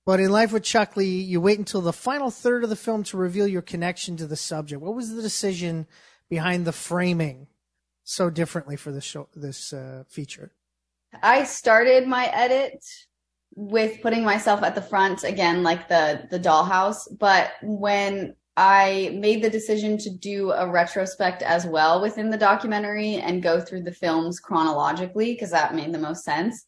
But 0.06 0.20
in 0.20 0.30
Life 0.32 0.52
with 0.52 0.64
Chucky, 0.64 1.08
you 1.08 1.40
wait 1.40 1.60
until 1.60 1.82
the 1.82 1.94
final 1.94 2.30
third 2.30 2.64
of 2.64 2.70
the 2.70 2.76
film 2.76 3.04
to 3.04 3.18
reveal 3.18 3.48
your 3.48 3.62
connection 3.62 4.18
to 4.18 4.28
the 4.28 4.36
subject. 4.36 4.82
What 4.82 4.96
was 4.96 5.14
the 5.14 5.22
decision 5.22 5.88
behind 6.30 6.66
the 6.66 6.74
framing 6.74 7.48
so 8.04 8.30
differently 8.30 8.76
for 8.76 8.92
this 8.92 9.06
show, 9.06 9.30
this 9.36 9.72
uh, 9.72 10.04
feature? 10.08 10.52
I 11.22 11.44
started 11.46 12.08
my 12.08 12.26
edit 12.34 12.84
with 13.56 14.02
putting 14.02 14.26
myself 14.26 14.64
at 14.64 14.76
the 14.76 14.82
front 14.82 15.24
again, 15.24 15.64
like 15.64 15.88
the 15.88 16.28
the 16.30 16.40
dollhouse. 16.40 17.08
But 17.18 17.52
when 17.62 18.36
I 18.58 19.16
made 19.20 19.44
the 19.44 19.50
decision 19.50 19.98
to 20.00 20.10
do 20.10 20.52
a 20.52 20.70
retrospect 20.70 21.42
as 21.42 21.66
well 21.66 22.02
within 22.02 22.30
the 22.30 22.38
documentary 22.38 23.16
and 23.16 23.42
go 23.42 23.62
through 23.62 23.84
the 23.84 23.92
films 23.92 24.40
chronologically 24.40 25.34
because 25.34 25.52
that 25.52 25.76
made 25.76 25.94
the 25.94 26.00
most 26.00 26.24
sense. 26.24 26.66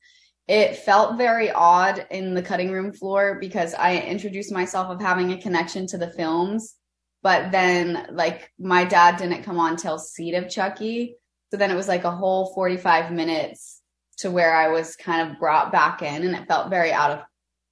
It 0.48 0.78
felt 0.78 1.18
very 1.18 1.52
odd 1.52 2.06
in 2.12 2.34
the 2.36 2.42
cutting 2.42 2.72
room 2.72 2.94
floor 2.94 3.38
because 3.40 3.74
I 3.74 3.98
introduced 3.98 4.52
myself 4.52 4.90
of 4.90 5.02
having 5.02 5.32
a 5.32 5.42
connection 5.42 5.88
to 5.88 5.98
the 5.98 6.12
films, 6.12 6.76
but 7.24 7.52
then 7.52 8.08
like 8.12 8.52
my 8.60 8.86
dad 8.86 9.18
didn't 9.18 9.44
come 9.44 9.60
on 9.60 9.76
till 9.76 9.98
Seed 9.98 10.36
of 10.36 10.50
Chucky. 10.50 11.16
So 11.52 11.58
then 11.58 11.72
it 11.72 11.76
was 11.76 11.88
like 11.88 12.04
a 12.04 12.12
whole 12.12 12.54
45 12.54 13.12
minutes 13.12 13.82
to 14.18 14.30
where 14.32 14.56
I 14.56 14.70
was 14.70 14.96
kind 14.96 15.30
of 15.30 15.40
brought 15.40 15.72
back 15.72 16.02
in 16.02 16.24
and 16.24 16.36
it 16.36 16.48
felt 16.48 16.70
very 16.70 16.92
out 16.92 17.12
of 17.12 17.24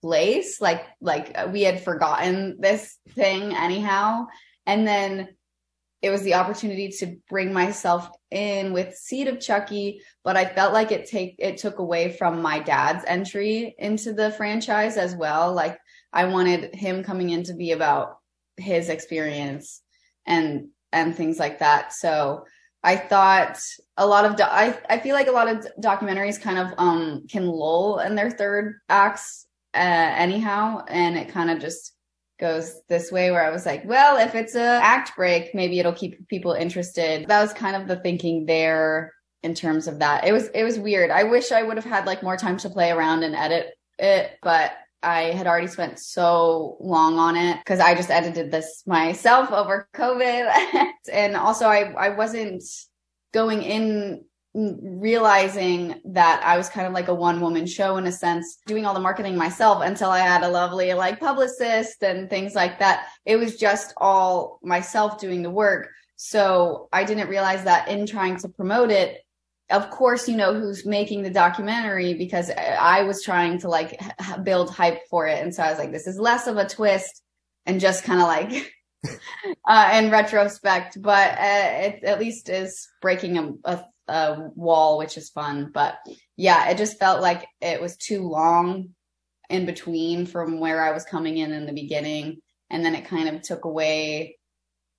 place 0.02 0.60
like 0.60 0.86
like 1.00 1.34
we 1.54 1.62
had 1.62 1.82
forgotten 1.82 2.58
this 2.60 2.98
thing 3.12 3.56
anyhow 3.56 4.26
and 4.66 4.86
then 4.86 5.30
it 6.04 6.12
was 6.12 6.22
the 6.22 6.36
opportunity 6.36 6.90
to 6.90 7.16
bring 7.30 7.54
myself 7.54 8.10
in 8.30 8.74
with 8.74 8.96
Seed 8.96 9.28
of 9.30 9.40
Chucky 9.40 10.02
but 10.24 10.38
I 10.38 10.46
felt 10.46 10.74
like 10.74 10.92
it 10.92 11.06
take 11.10 11.36
it 11.40 11.58
took 11.58 11.80
away 11.80 12.12
from 12.12 12.42
my 12.42 12.60
dad's 12.60 13.04
entry 13.08 13.76
into 13.78 14.14
the 14.14 14.32
franchise 14.32 14.98
as 14.98 15.16
well. 15.16 15.54
Like 15.54 15.78
I 16.12 16.26
wanted 16.26 16.74
him 16.76 17.04
coming 17.04 17.30
in 17.32 17.44
to 17.44 17.54
be 17.54 17.72
about 17.72 18.18
his 18.58 18.90
experience 18.90 19.82
and 20.26 20.70
and 20.92 21.16
things 21.16 21.40
like 21.40 21.60
that. 21.60 21.92
So 21.94 22.46
I 22.84 22.96
thought 22.98 23.60
a 23.98 24.06
lot 24.06 24.26
of 24.26 24.36
do- 24.36 24.44
I 24.44 24.78
I 24.90 25.00
feel 25.00 25.16
like 25.16 25.28
a 25.28 25.32
lot 25.32 25.50
of 25.50 25.68
documentaries 25.82 26.42
kind 26.42 26.60
of 26.60 26.74
um 26.78 27.26
can 27.30 27.46
lull 27.48 28.00
in 28.00 28.16
their 28.16 28.32
third 28.32 28.76
acts 28.90 29.48
uh, 29.76 29.80
anyhow, 29.80 30.86
and 30.88 31.18
it 31.18 31.30
kind 31.30 31.50
of 31.50 31.60
just 31.60 31.93
goes 32.44 32.82
this 32.90 33.10
way 33.10 33.32
where 33.32 33.42
I 33.42 33.52
was 33.52 33.66
like, 33.66 33.86
well, 33.86 34.18
if 34.18 34.36
it's 34.36 34.54
a 34.54 34.80
act 34.84 35.16
break, 35.16 35.56
maybe 35.56 35.80
it'll 35.80 35.94
keep 35.94 36.28
people 36.28 36.52
interested. 36.52 37.26
That 37.30 37.42
was 37.42 37.54
kind 37.54 37.74
of 37.74 37.88
the 37.88 37.96
thinking 37.96 38.46
there 38.46 39.14
in 39.44 39.54
terms 39.54 39.88
of 39.88 40.00
that. 40.00 40.28
It 40.28 40.34
was 40.34 40.50
it 40.50 40.66
was 40.66 40.78
weird. 40.78 41.10
I 41.10 41.24
wish 41.24 41.54
I 41.54 41.64
would 41.64 41.78
have 41.78 41.86
had 41.86 42.06
like 42.06 42.22
more 42.22 42.36
time 42.36 42.58
to 42.58 42.70
play 42.70 42.92
around 42.92 43.24
and 43.24 43.34
edit 43.34 43.68
it, 43.98 44.32
but 44.42 44.74
I 45.02 45.32
had 45.32 45.48
already 45.48 45.68
spent 45.68 46.00
so 46.00 46.76
long 46.82 47.18
on 47.18 47.38
it 47.38 47.60
because 47.60 47.80
I 47.80 47.96
just 47.96 48.12
edited 48.12 48.52
this 48.52 48.84
myself 48.86 49.50
over 49.52 49.88
COVID. 49.96 50.52
and 51.14 51.38
also 51.38 51.68
I, 51.68 51.94
I 51.94 52.10
wasn't 52.10 52.62
going 53.34 53.64
in 53.64 54.26
realizing 54.54 56.00
that 56.06 56.42
I 56.44 56.58
was 56.58 56.70
kind 56.70 56.86
of 56.86 56.94
like 56.94 57.08
a 57.08 57.14
one 57.14 57.42
woman 57.42 57.66
show 57.66 57.98
in 57.98 58.06
a 58.06 58.12
sense, 58.12 58.60
doing 58.68 58.86
all 58.86 58.94
the 58.94 59.00
marketing 59.00 59.36
myself 59.36 59.84
until 59.84 60.10
I 60.10 60.20
had 60.20 60.44
a 60.44 60.50
lovely 60.50 60.94
like 60.94 61.20
publicist 61.20 62.04
and 62.04 62.30
things 62.30 62.54
like 62.54 62.80
that. 62.80 63.08
It 63.26 63.38
was 63.38 63.58
just 63.58 63.94
all 63.98 64.60
myself 64.62 65.20
doing 65.20 65.42
the 65.42 65.50
work. 65.50 65.90
So 66.16 66.88
I 66.94 67.04
didn't 67.04 67.30
realize 67.30 67.64
that 67.64 67.88
in 67.88 68.06
trying 68.06 68.38
to 68.38 68.50
promote 68.50 68.92
it, 68.92 69.22
of 69.72 69.90
course, 69.90 70.30
you 70.30 70.38
know 70.38 70.54
who's 70.54 70.86
making 70.86 71.24
the 71.24 71.32
documentary 71.32 72.14
because 72.14 72.52
I 72.52 73.04
was 73.04 73.24
trying 73.24 73.60
to 73.60 73.70
like 73.70 74.00
build 74.44 74.70
hype 74.70 75.02
for 75.10 75.28
it. 75.28 75.42
And 75.42 75.54
so 75.54 75.64
I 75.64 75.70
was 75.70 75.80
like, 75.80 75.92
this 75.92 76.06
is 76.06 76.20
less 76.20 76.48
of 76.48 76.58
a 76.58 76.70
twist 76.70 77.24
and 77.66 77.80
just 77.80 78.04
kind 78.04 78.22
of 78.22 78.28
like, 78.28 78.72
uh, 79.68 79.90
in 79.96 80.12
retrospect, 80.12 81.02
but 81.02 81.32
uh, 81.32 81.70
it 81.82 82.04
at 82.04 82.20
least 82.20 82.50
is 82.50 82.88
breaking 83.02 83.38
a, 83.38 83.52
a, 83.66 83.84
a 84.08 84.50
wall, 84.56 84.98
which 84.98 85.18
is 85.18 85.30
fun. 85.30 85.72
But 85.74 85.98
yeah, 86.36 86.70
it 86.70 86.78
just 86.78 87.00
felt 87.00 87.22
like 87.22 87.46
it 87.62 87.82
was 87.82 87.98
too 87.98 88.28
long 88.28 88.90
in 89.50 89.66
between 89.66 90.26
from 90.26 90.60
where 90.60 90.84
I 90.84 90.92
was 90.92 91.06
coming 91.06 91.38
in 91.38 91.52
in 91.52 91.66
the 91.66 91.74
beginning. 91.74 92.42
And 92.70 92.84
then 92.84 92.96
it 92.96 93.06
kind 93.06 93.30
of 93.30 93.42
took 93.42 93.66
away 93.66 94.38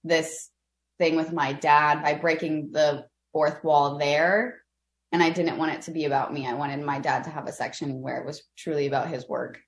this 0.05 0.50
thing 0.98 1.16
with 1.16 1.32
my 1.32 1.52
dad 1.52 2.02
by 2.02 2.14
breaking 2.14 2.70
the 2.72 3.07
fourth 3.32 3.64
wall 3.64 3.98
there. 3.98 4.61
And 5.12 5.22
I 5.22 5.30
didn't 5.30 5.59
want 5.59 5.72
it 5.72 5.82
to 5.82 5.90
be 5.90 6.05
about 6.05 6.32
me. 6.32 6.46
I 6.46 6.55
wanted 6.55 6.80
my 6.80 6.98
dad 6.98 7.24
to 7.24 7.30
have 7.30 7.46
a 7.46 7.52
section 7.52 8.00
where 8.00 8.20
it 8.20 8.26
was 8.26 8.42
truly 8.57 8.86
about 8.86 9.09
his 9.09 9.28
work. 9.28 9.61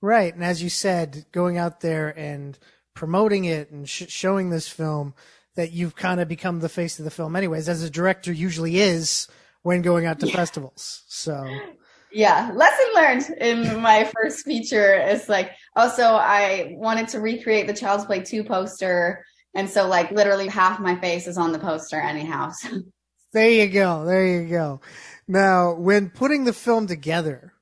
Right. 0.00 0.32
And 0.32 0.44
as 0.44 0.62
you 0.62 0.68
said, 0.68 1.26
going 1.32 1.58
out 1.58 1.80
there 1.80 2.08
and 2.16 2.58
promoting 2.94 3.44
it 3.44 3.70
and 3.70 3.88
sh- 3.88 4.08
showing 4.08 4.50
this 4.50 4.68
film, 4.68 5.14
that 5.58 5.72
you've 5.72 5.96
kind 5.96 6.20
of 6.20 6.28
become 6.28 6.60
the 6.60 6.68
face 6.68 7.00
of 7.00 7.04
the 7.04 7.10
film, 7.10 7.34
anyways, 7.34 7.68
as 7.68 7.82
a 7.82 7.90
director 7.90 8.32
usually 8.32 8.78
is 8.78 9.26
when 9.62 9.82
going 9.82 10.06
out 10.06 10.20
to 10.20 10.28
yeah. 10.28 10.36
festivals. 10.36 11.02
So. 11.08 11.44
Yeah, 12.12 12.52
lesson 12.54 12.86
learned 12.94 13.40
in 13.40 13.82
my 13.82 14.04
first 14.04 14.44
feature 14.44 14.94
is 14.94 15.28
like 15.28 15.50
also 15.74 16.04
I 16.04 16.76
wanted 16.76 17.08
to 17.08 17.18
recreate 17.18 17.66
the 17.66 17.74
Child's 17.74 18.04
Play 18.04 18.20
2 18.20 18.44
poster 18.44 19.24
and 19.54 19.68
so 19.68 19.88
like 19.88 20.12
literally 20.12 20.46
half 20.46 20.78
my 20.78 20.94
face 20.94 21.26
is 21.26 21.36
on 21.36 21.50
the 21.50 21.58
poster 21.58 22.00
anyhow. 22.00 22.52
So 22.52 22.68
there 23.32 23.50
you 23.50 23.66
go. 23.66 24.04
There 24.04 24.26
you 24.26 24.48
go. 24.48 24.80
Now, 25.26 25.74
when 25.74 26.08
putting 26.08 26.44
the 26.44 26.54
film 26.54 26.86
together, 26.86 27.52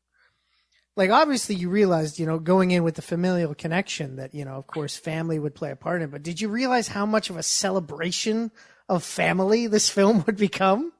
like 0.96 1.10
obviously 1.10 1.54
you 1.54 1.68
realized, 1.68 2.18
you 2.18 2.26
know, 2.26 2.38
going 2.38 2.70
in 2.70 2.82
with 2.82 2.94
the 2.94 3.02
familial 3.02 3.54
connection 3.54 4.16
that, 4.16 4.34
you 4.34 4.44
know, 4.44 4.54
of 4.54 4.66
course 4.66 4.96
family 4.96 5.38
would 5.38 5.54
play 5.54 5.70
a 5.70 5.76
part 5.76 6.02
in 6.02 6.08
it, 6.08 6.10
but 6.10 6.22
did 6.22 6.40
you 6.40 6.48
realize 6.48 6.88
how 6.88 7.06
much 7.06 7.30
of 7.30 7.36
a 7.36 7.42
celebration 7.42 8.50
of 8.88 9.04
family 9.04 9.66
this 9.66 9.88
film 9.96 10.24
would 10.26 10.36
become? 10.36 10.92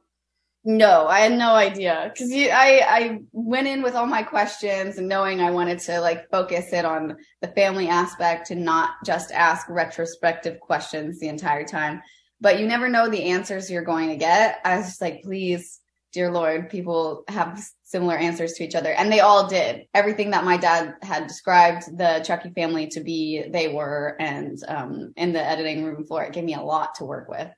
No, 0.68 1.06
I 1.06 1.20
had 1.20 1.38
no 1.38 1.54
idea 1.54 2.10
because 2.12 2.32
I 2.32 2.82
I 2.84 3.20
went 3.30 3.68
in 3.68 3.82
with 3.82 3.94
all 3.94 4.06
my 4.06 4.24
questions 4.24 4.98
and 4.98 5.08
knowing 5.08 5.40
I 5.40 5.52
wanted 5.52 5.78
to 5.80 6.00
like 6.00 6.28
focus 6.28 6.72
it 6.72 6.84
on 6.84 7.16
the 7.40 7.46
family 7.48 7.88
aspect 7.88 8.50
and 8.50 8.64
not 8.64 8.90
just 9.04 9.30
ask 9.30 9.68
retrospective 9.68 10.58
questions 10.58 11.20
the 11.20 11.28
entire 11.28 11.64
time 11.64 12.02
but 12.40 12.60
you 12.60 12.66
never 12.66 12.88
know 12.88 13.08
the 13.08 13.24
answers 13.24 13.70
you're 13.70 13.82
going 13.82 14.08
to 14.10 14.16
get. 14.16 14.58
I 14.64 14.76
was 14.76 14.86
just 14.86 15.00
like, 15.00 15.22
please, 15.22 15.80
dear 16.12 16.30
Lord, 16.30 16.70
people 16.70 17.24
have 17.28 17.62
similar 17.82 18.16
answers 18.16 18.54
to 18.54 18.64
each 18.64 18.74
other. 18.74 18.90
And 18.90 19.12
they 19.12 19.20
all 19.20 19.48
did. 19.48 19.86
Everything 19.94 20.30
that 20.30 20.44
my 20.44 20.56
dad 20.56 20.94
had 21.02 21.26
described 21.26 21.96
the 21.96 22.22
Chucky 22.26 22.50
family 22.50 22.88
to 22.88 23.00
be, 23.00 23.44
they 23.48 23.68
were. 23.68 24.16
And 24.18 24.58
um, 24.66 25.12
in 25.16 25.32
the 25.32 25.44
editing 25.44 25.84
room 25.84 26.04
floor, 26.04 26.24
it 26.24 26.32
gave 26.32 26.44
me 26.44 26.54
a 26.54 26.62
lot 26.62 26.96
to 26.96 27.04
work 27.04 27.28
with. 27.28 27.48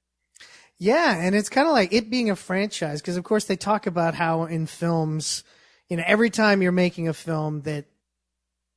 Yeah. 0.78 1.16
And 1.16 1.34
it's 1.34 1.48
kind 1.48 1.66
of 1.66 1.72
like 1.72 1.92
it 1.92 2.10
being 2.10 2.30
a 2.30 2.36
franchise 2.36 3.00
because, 3.00 3.16
of 3.16 3.24
course, 3.24 3.44
they 3.44 3.56
talk 3.56 3.86
about 3.86 4.14
how 4.14 4.44
in 4.44 4.66
films, 4.66 5.44
you 5.88 5.96
know, 5.96 6.04
every 6.06 6.30
time 6.30 6.62
you're 6.62 6.72
making 6.72 7.08
a 7.08 7.14
film 7.14 7.62
that 7.62 7.86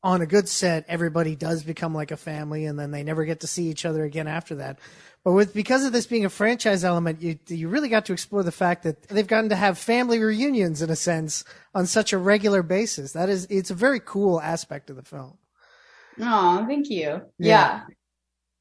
on 0.04 0.22
a 0.22 0.26
good 0.26 0.50
set, 0.50 0.86
everybody 0.88 1.36
does 1.36 1.64
become 1.64 1.94
like 1.94 2.12
a 2.12 2.18
family 2.18 2.66
and 2.66 2.80
then 2.80 2.92
they 2.92 3.04
never 3.04 3.24
get 3.26 3.42
to 3.42 3.48
see 3.48 3.68
each 3.68 3.86
other 3.86 4.04
again 4.04 4.28
after 4.28 4.56
that. 4.56 4.80
But 5.24 5.34
with 5.34 5.54
because 5.54 5.86
of 5.86 5.94
this 5.94 6.08
being 6.08 6.26
a 6.26 6.30
franchise 6.30 6.84
element, 6.84 7.22
you 7.22 7.38
you 7.48 7.68
really 7.68 7.90
got 7.90 8.06
to 8.06 8.14
explore 8.14 8.42
the 8.42 8.52
fact 8.52 8.84
that 8.84 9.04
they've 9.04 9.28
gotten 9.28 9.50
to 9.50 9.56
have 9.56 9.78
family 9.78 10.18
reunions 10.18 10.82
in 10.82 10.90
a 10.90 10.96
sense 10.96 11.44
on 11.76 11.86
such 11.86 12.12
a 12.12 12.18
regular 12.18 12.64
basis. 12.64 13.12
That 13.12 13.30
is, 13.30 13.46
it's 13.50 13.70
a 13.70 13.76
very 13.76 14.00
cool 14.00 14.42
aspect 14.42 14.90
of 14.90 14.96
the 14.96 15.04
film. 15.04 15.38
Oh, 16.20 16.66
thank 16.68 16.90
you. 16.90 17.22
Yeah. 17.38 17.38
yeah. 17.38 17.82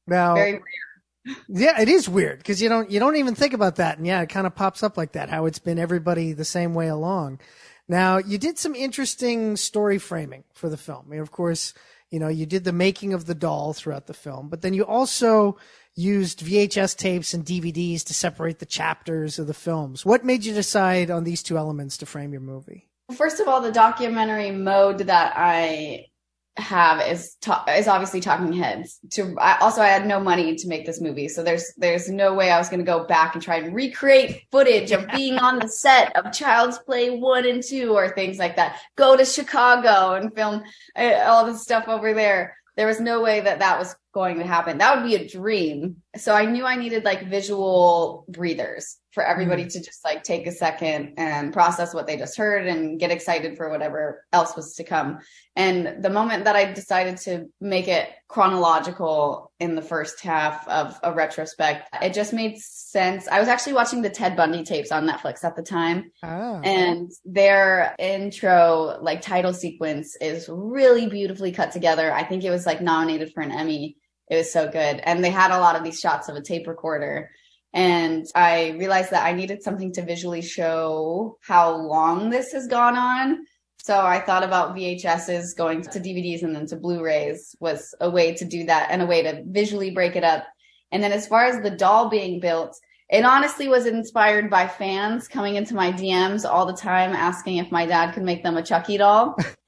Now, 0.07 0.35
very 0.35 0.53
weird. 0.53 1.37
yeah, 1.49 1.81
it 1.81 1.89
is 1.89 2.07
weird 2.07 2.37
because 2.37 2.61
you 2.61 2.69
don't 2.69 2.91
you 2.91 2.99
don't 2.99 3.15
even 3.15 3.33
think 3.33 3.53
about 3.53 3.77
that, 3.77 3.97
and 3.97 4.05
yeah, 4.05 4.21
it 4.21 4.29
kind 4.29 4.45
of 4.45 4.53
pops 4.53 4.83
up 4.83 4.97
like 4.97 5.13
that. 5.13 5.29
How 5.29 5.45
it's 5.45 5.59
been 5.59 5.79
everybody 5.79 6.33
the 6.33 6.45
same 6.45 6.75
way 6.75 6.89
along. 6.89 7.39
Now, 7.87 8.19
you 8.19 8.37
did 8.37 8.59
some 8.59 8.75
interesting 8.75 9.57
story 9.57 9.97
framing 9.97 10.43
for 10.53 10.69
the 10.69 10.77
film. 10.77 11.05
I 11.07 11.09
mean, 11.09 11.19
of 11.21 11.31
course, 11.31 11.73
you 12.11 12.19
know, 12.19 12.27
you 12.27 12.45
did 12.45 12.63
the 12.63 12.71
making 12.71 13.13
of 13.13 13.25
the 13.25 13.35
doll 13.35 13.73
throughout 13.73 14.07
the 14.07 14.13
film, 14.13 14.47
but 14.47 14.61
then 14.61 14.73
you 14.73 14.85
also 14.85 15.57
used 15.95 16.39
VHS 16.39 16.95
tapes 16.97 17.33
and 17.33 17.45
DVDs 17.45 18.03
to 18.05 18.13
separate 18.13 18.59
the 18.59 18.65
chapters 18.65 19.39
of 19.39 19.47
the 19.47 19.53
films. 19.53 20.05
What 20.05 20.25
made 20.25 20.45
you 20.45 20.53
decide 20.53 21.11
on 21.11 21.23
these 21.23 21.43
two 21.43 21.57
elements 21.57 21.97
to 21.97 22.05
frame 22.05 22.31
your 22.31 22.41
movie? 22.41 22.89
First 23.15 23.39
of 23.39 23.47
all, 23.47 23.61
the 23.61 23.71
documentary 23.71 24.51
mode 24.51 24.99
that 24.99 25.33
I 25.35 26.05
have 26.57 27.05
is 27.07 27.35
ta- 27.39 27.63
is 27.77 27.87
obviously 27.87 28.19
talking 28.19 28.51
heads 28.51 28.99
to 29.09 29.35
I, 29.39 29.57
also 29.59 29.81
i 29.81 29.87
had 29.87 30.05
no 30.05 30.19
money 30.19 30.55
to 30.55 30.67
make 30.67 30.85
this 30.85 30.99
movie 30.99 31.29
so 31.29 31.43
there's 31.43 31.73
there's 31.77 32.09
no 32.09 32.33
way 32.33 32.51
i 32.51 32.57
was 32.57 32.67
going 32.67 32.81
to 32.81 32.85
go 32.85 33.05
back 33.05 33.35
and 33.35 33.41
try 33.41 33.57
and 33.57 33.73
recreate 33.73 34.43
footage 34.51 34.91
of 34.91 35.07
being 35.15 35.37
on 35.37 35.59
the 35.59 35.69
set 35.69 36.13
of 36.17 36.33
child's 36.33 36.77
play 36.79 37.09
1 37.09 37.47
and 37.47 37.63
2 37.63 37.93
or 37.95 38.09
things 38.09 38.37
like 38.37 38.57
that 38.57 38.81
go 38.97 39.15
to 39.15 39.23
chicago 39.23 40.15
and 40.15 40.35
film 40.35 40.61
uh, 40.97 41.23
all 41.25 41.45
the 41.45 41.57
stuff 41.57 41.87
over 41.87 42.13
there 42.13 42.57
there 42.75 42.87
was 42.87 42.99
no 42.99 43.21
way 43.21 43.39
that 43.39 43.59
that 43.59 43.79
was 43.79 43.95
going 44.13 44.39
to 44.39 44.45
happen. 44.45 44.77
That 44.77 44.95
would 44.95 45.05
be 45.05 45.15
a 45.15 45.27
dream. 45.27 45.97
So 46.17 46.33
I 46.33 46.45
knew 46.45 46.65
I 46.65 46.75
needed 46.75 47.05
like 47.05 47.29
visual 47.29 48.25
breathers 48.27 48.97
for 49.11 49.23
everybody 49.23 49.65
to 49.65 49.83
just 49.83 50.03
like 50.05 50.23
take 50.23 50.47
a 50.47 50.51
second 50.51 51.15
and 51.17 51.51
process 51.51 51.93
what 51.93 52.07
they 52.07 52.15
just 52.15 52.37
heard 52.37 52.65
and 52.65 52.99
get 52.99 53.11
excited 53.11 53.57
for 53.57 53.69
whatever 53.69 54.25
else 54.31 54.55
was 54.55 54.75
to 54.75 54.83
come. 54.83 55.19
And 55.55 56.01
the 56.01 56.09
moment 56.09 56.45
that 56.45 56.55
I 56.55 56.71
decided 56.71 57.17
to 57.17 57.49
make 57.59 57.89
it 57.89 58.07
chronological 58.29 59.51
in 59.59 59.75
the 59.75 59.81
first 59.81 60.21
half 60.21 60.65
of 60.69 60.97
a 61.03 61.13
retrospect, 61.13 61.89
it 62.01 62.13
just 62.13 62.31
made 62.31 62.57
sense. 62.57 63.27
I 63.27 63.39
was 63.39 63.49
actually 63.49 63.73
watching 63.73 64.01
the 64.01 64.09
Ted 64.09 64.37
Bundy 64.37 64.63
tapes 64.63 64.93
on 64.93 65.05
Netflix 65.05 65.43
at 65.43 65.57
the 65.57 65.63
time. 65.63 66.11
Ah. 66.23 66.61
And 66.63 67.11
their 67.25 67.95
intro, 67.99 68.97
like 69.01 69.21
title 69.21 69.53
sequence, 69.53 70.15
is 70.21 70.47
really 70.49 71.07
beautifully 71.07 71.51
cut 71.51 71.71
together. 71.71 72.13
I 72.13 72.23
think 72.23 72.45
it 72.45 72.49
was 72.49 72.65
like 72.65 72.81
nominated 72.81 73.33
for 73.33 73.41
an 73.41 73.51
Emmy. 73.51 73.97
It 74.31 74.37
was 74.37 74.51
so 74.51 74.69
good. 74.69 75.01
And 75.03 75.21
they 75.21 75.29
had 75.29 75.51
a 75.51 75.59
lot 75.59 75.75
of 75.75 75.83
these 75.83 75.99
shots 75.99 76.29
of 76.29 76.37
a 76.37 76.41
tape 76.41 76.65
recorder. 76.65 77.29
And 77.73 78.25
I 78.33 78.69
realized 78.79 79.11
that 79.11 79.25
I 79.25 79.33
needed 79.33 79.61
something 79.61 79.91
to 79.93 80.05
visually 80.05 80.41
show 80.41 81.37
how 81.41 81.75
long 81.75 82.29
this 82.29 82.53
has 82.53 82.67
gone 82.67 82.95
on. 82.95 83.45
So 83.83 83.99
I 83.99 84.21
thought 84.21 84.45
about 84.45 84.73
VHSs 84.73 85.57
going 85.57 85.81
to 85.81 85.99
DVDs 85.99 86.43
and 86.43 86.55
then 86.55 86.65
to 86.67 86.77
Blu-rays 86.77 87.57
was 87.59 87.93
a 87.99 88.09
way 88.09 88.33
to 88.35 88.45
do 88.45 88.65
that 88.67 88.87
and 88.89 89.01
a 89.01 89.05
way 89.05 89.21
to 89.23 89.43
visually 89.45 89.91
break 89.91 90.15
it 90.15 90.23
up. 90.23 90.45
And 90.93 91.03
then 91.03 91.11
as 91.11 91.27
far 91.27 91.45
as 91.45 91.61
the 91.61 91.75
doll 91.75 92.07
being 92.07 92.39
built, 92.39 92.79
it 93.11 93.25
honestly 93.25 93.67
was 93.67 93.85
inspired 93.85 94.49
by 94.49 94.67
fans 94.67 95.27
coming 95.27 95.55
into 95.55 95.75
my 95.75 95.91
DMs 95.91 96.49
all 96.49 96.65
the 96.65 96.73
time 96.73 97.11
asking 97.11 97.57
if 97.57 97.71
my 97.71 97.85
dad 97.85 98.13
could 98.13 98.23
make 98.23 98.41
them 98.41 98.57
a 98.57 98.63
Chucky 98.63 98.97
doll. 98.97 99.37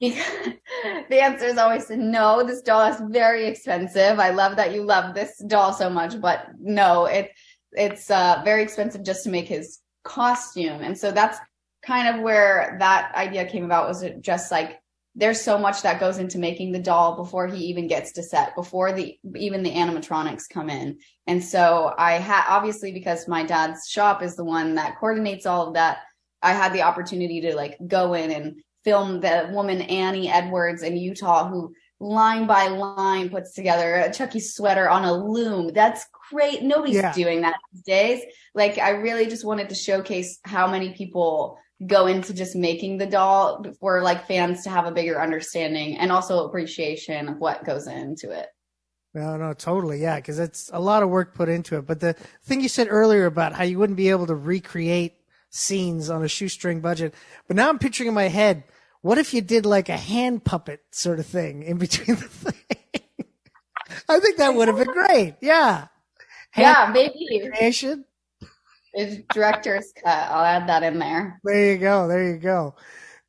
The 1.10 1.22
answer 1.22 1.46
is 1.46 1.58
always 1.58 1.88
no, 1.90 2.42
this 2.44 2.62
doll 2.62 2.90
is 2.90 3.00
very 3.10 3.46
expensive. 3.46 4.18
I 4.18 4.30
love 4.30 4.56
that 4.56 4.74
you 4.74 4.82
love 4.82 5.14
this 5.14 5.42
doll 5.46 5.72
so 5.72 5.88
much, 5.88 6.20
but 6.20 6.46
no, 6.58 7.06
it 7.06 7.30
it's 7.72 8.10
uh, 8.10 8.42
very 8.44 8.62
expensive 8.62 9.02
just 9.02 9.24
to 9.24 9.30
make 9.30 9.48
his 9.48 9.80
costume. 10.04 10.80
And 10.82 10.96
so 10.96 11.10
that's 11.10 11.38
kind 11.84 12.14
of 12.14 12.22
where 12.22 12.76
that 12.80 13.14
idea 13.14 13.46
came 13.46 13.64
about 13.64 13.88
was 13.88 14.04
just 14.20 14.50
like 14.50 14.80
there's 15.16 15.40
so 15.40 15.58
much 15.58 15.82
that 15.82 16.00
goes 16.00 16.18
into 16.18 16.38
making 16.38 16.72
the 16.72 16.78
doll 16.78 17.16
before 17.16 17.46
he 17.46 17.64
even 17.66 17.86
gets 17.86 18.12
to 18.12 18.22
set 18.22 18.54
before 18.56 18.92
the 18.92 19.16
even 19.36 19.62
the 19.62 19.70
animatronics 19.70 20.48
come 20.48 20.68
in. 20.68 20.98
And 21.26 21.42
so 21.42 21.94
i 21.98 22.12
had 22.12 22.44
obviously 22.48 22.92
because 22.92 23.28
my 23.28 23.44
dad's 23.44 23.88
shop 23.88 24.22
is 24.22 24.36
the 24.36 24.44
one 24.44 24.74
that 24.74 24.98
coordinates 24.98 25.46
all 25.46 25.68
of 25.68 25.74
that 25.74 25.98
i 26.42 26.52
had 26.52 26.72
the 26.72 26.82
opportunity 26.82 27.40
to 27.42 27.54
like 27.54 27.76
go 27.86 28.14
in 28.14 28.30
and 28.30 28.60
film 28.84 29.20
the 29.20 29.48
woman 29.52 29.80
annie 29.82 30.30
edwards 30.30 30.82
in 30.82 30.96
utah 30.96 31.48
who 31.48 31.72
line 32.00 32.46
by 32.46 32.68
line 32.68 33.30
puts 33.30 33.54
together 33.54 33.94
a 33.94 34.12
chucky 34.12 34.40
sweater 34.40 34.88
on 34.90 35.04
a 35.04 35.12
loom. 35.12 35.72
That's 35.72 36.04
great. 36.30 36.62
Nobody's 36.62 36.96
Yeah. 36.96 37.12
doing 37.12 37.40
that 37.42 37.56
these 37.72 37.82
days. 37.82 38.22
Like 38.54 38.78
i 38.78 38.90
really 38.90 39.26
just 39.26 39.44
wanted 39.44 39.68
to 39.70 39.74
showcase 39.74 40.38
how 40.44 40.66
many 40.70 40.92
people 40.92 41.58
go 41.86 42.06
into 42.06 42.32
just 42.32 42.54
making 42.54 42.98
the 42.98 43.06
doll 43.06 43.64
for 43.80 44.00
like 44.02 44.26
fans 44.26 44.62
to 44.64 44.70
have 44.70 44.86
a 44.86 44.92
bigger 44.92 45.20
understanding 45.20 45.96
and 45.98 46.12
also 46.12 46.46
appreciation 46.46 47.28
of 47.28 47.38
what 47.38 47.64
goes 47.64 47.86
into 47.86 48.30
it. 48.30 48.46
No, 49.12 49.36
no, 49.36 49.52
totally. 49.52 50.00
Yeah, 50.00 50.16
because 50.16 50.38
it's 50.38 50.70
a 50.72 50.80
lot 50.80 51.02
of 51.02 51.08
work 51.08 51.34
put 51.34 51.48
into 51.48 51.76
it. 51.78 51.86
But 51.86 52.00
the 52.00 52.14
thing 52.44 52.60
you 52.60 52.68
said 52.68 52.88
earlier 52.90 53.26
about 53.26 53.52
how 53.52 53.62
you 53.62 53.78
wouldn't 53.78 53.96
be 53.96 54.10
able 54.10 54.26
to 54.26 54.34
recreate 54.34 55.14
scenes 55.50 56.10
on 56.10 56.24
a 56.24 56.28
shoestring 56.28 56.80
budget, 56.80 57.14
but 57.46 57.56
now 57.56 57.68
I'm 57.68 57.78
picturing 57.78 58.08
in 58.08 58.14
my 58.14 58.28
head, 58.28 58.64
what 59.02 59.18
if 59.18 59.32
you 59.32 59.40
did 59.40 59.66
like 59.66 59.88
a 59.88 59.96
hand 59.96 60.44
puppet 60.44 60.80
sort 60.90 61.20
of 61.20 61.26
thing 61.26 61.62
in 61.62 61.78
between 61.78 62.16
the 62.16 62.22
thing? 62.28 63.02
I 64.08 64.18
think 64.18 64.38
that 64.38 64.54
would 64.54 64.68
have 64.68 64.78
been 64.78 64.92
great. 64.92 65.36
Yeah. 65.40 65.86
yeah, 66.56 66.90
maybe 66.92 67.40
Animation. 67.40 68.04
It's 68.94 69.22
director's 69.32 69.92
cut. 70.02 70.30
I'll 70.30 70.44
add 70.44 70.68
that 70.68 70.82
in 70.82 70.98
there. 70.98 71.40
There 71.44 71.72
you 71.72 71.78
go. 71.78 72.08
There 72.08 72.30
you 72.30 72.38
go. 72.38 72.74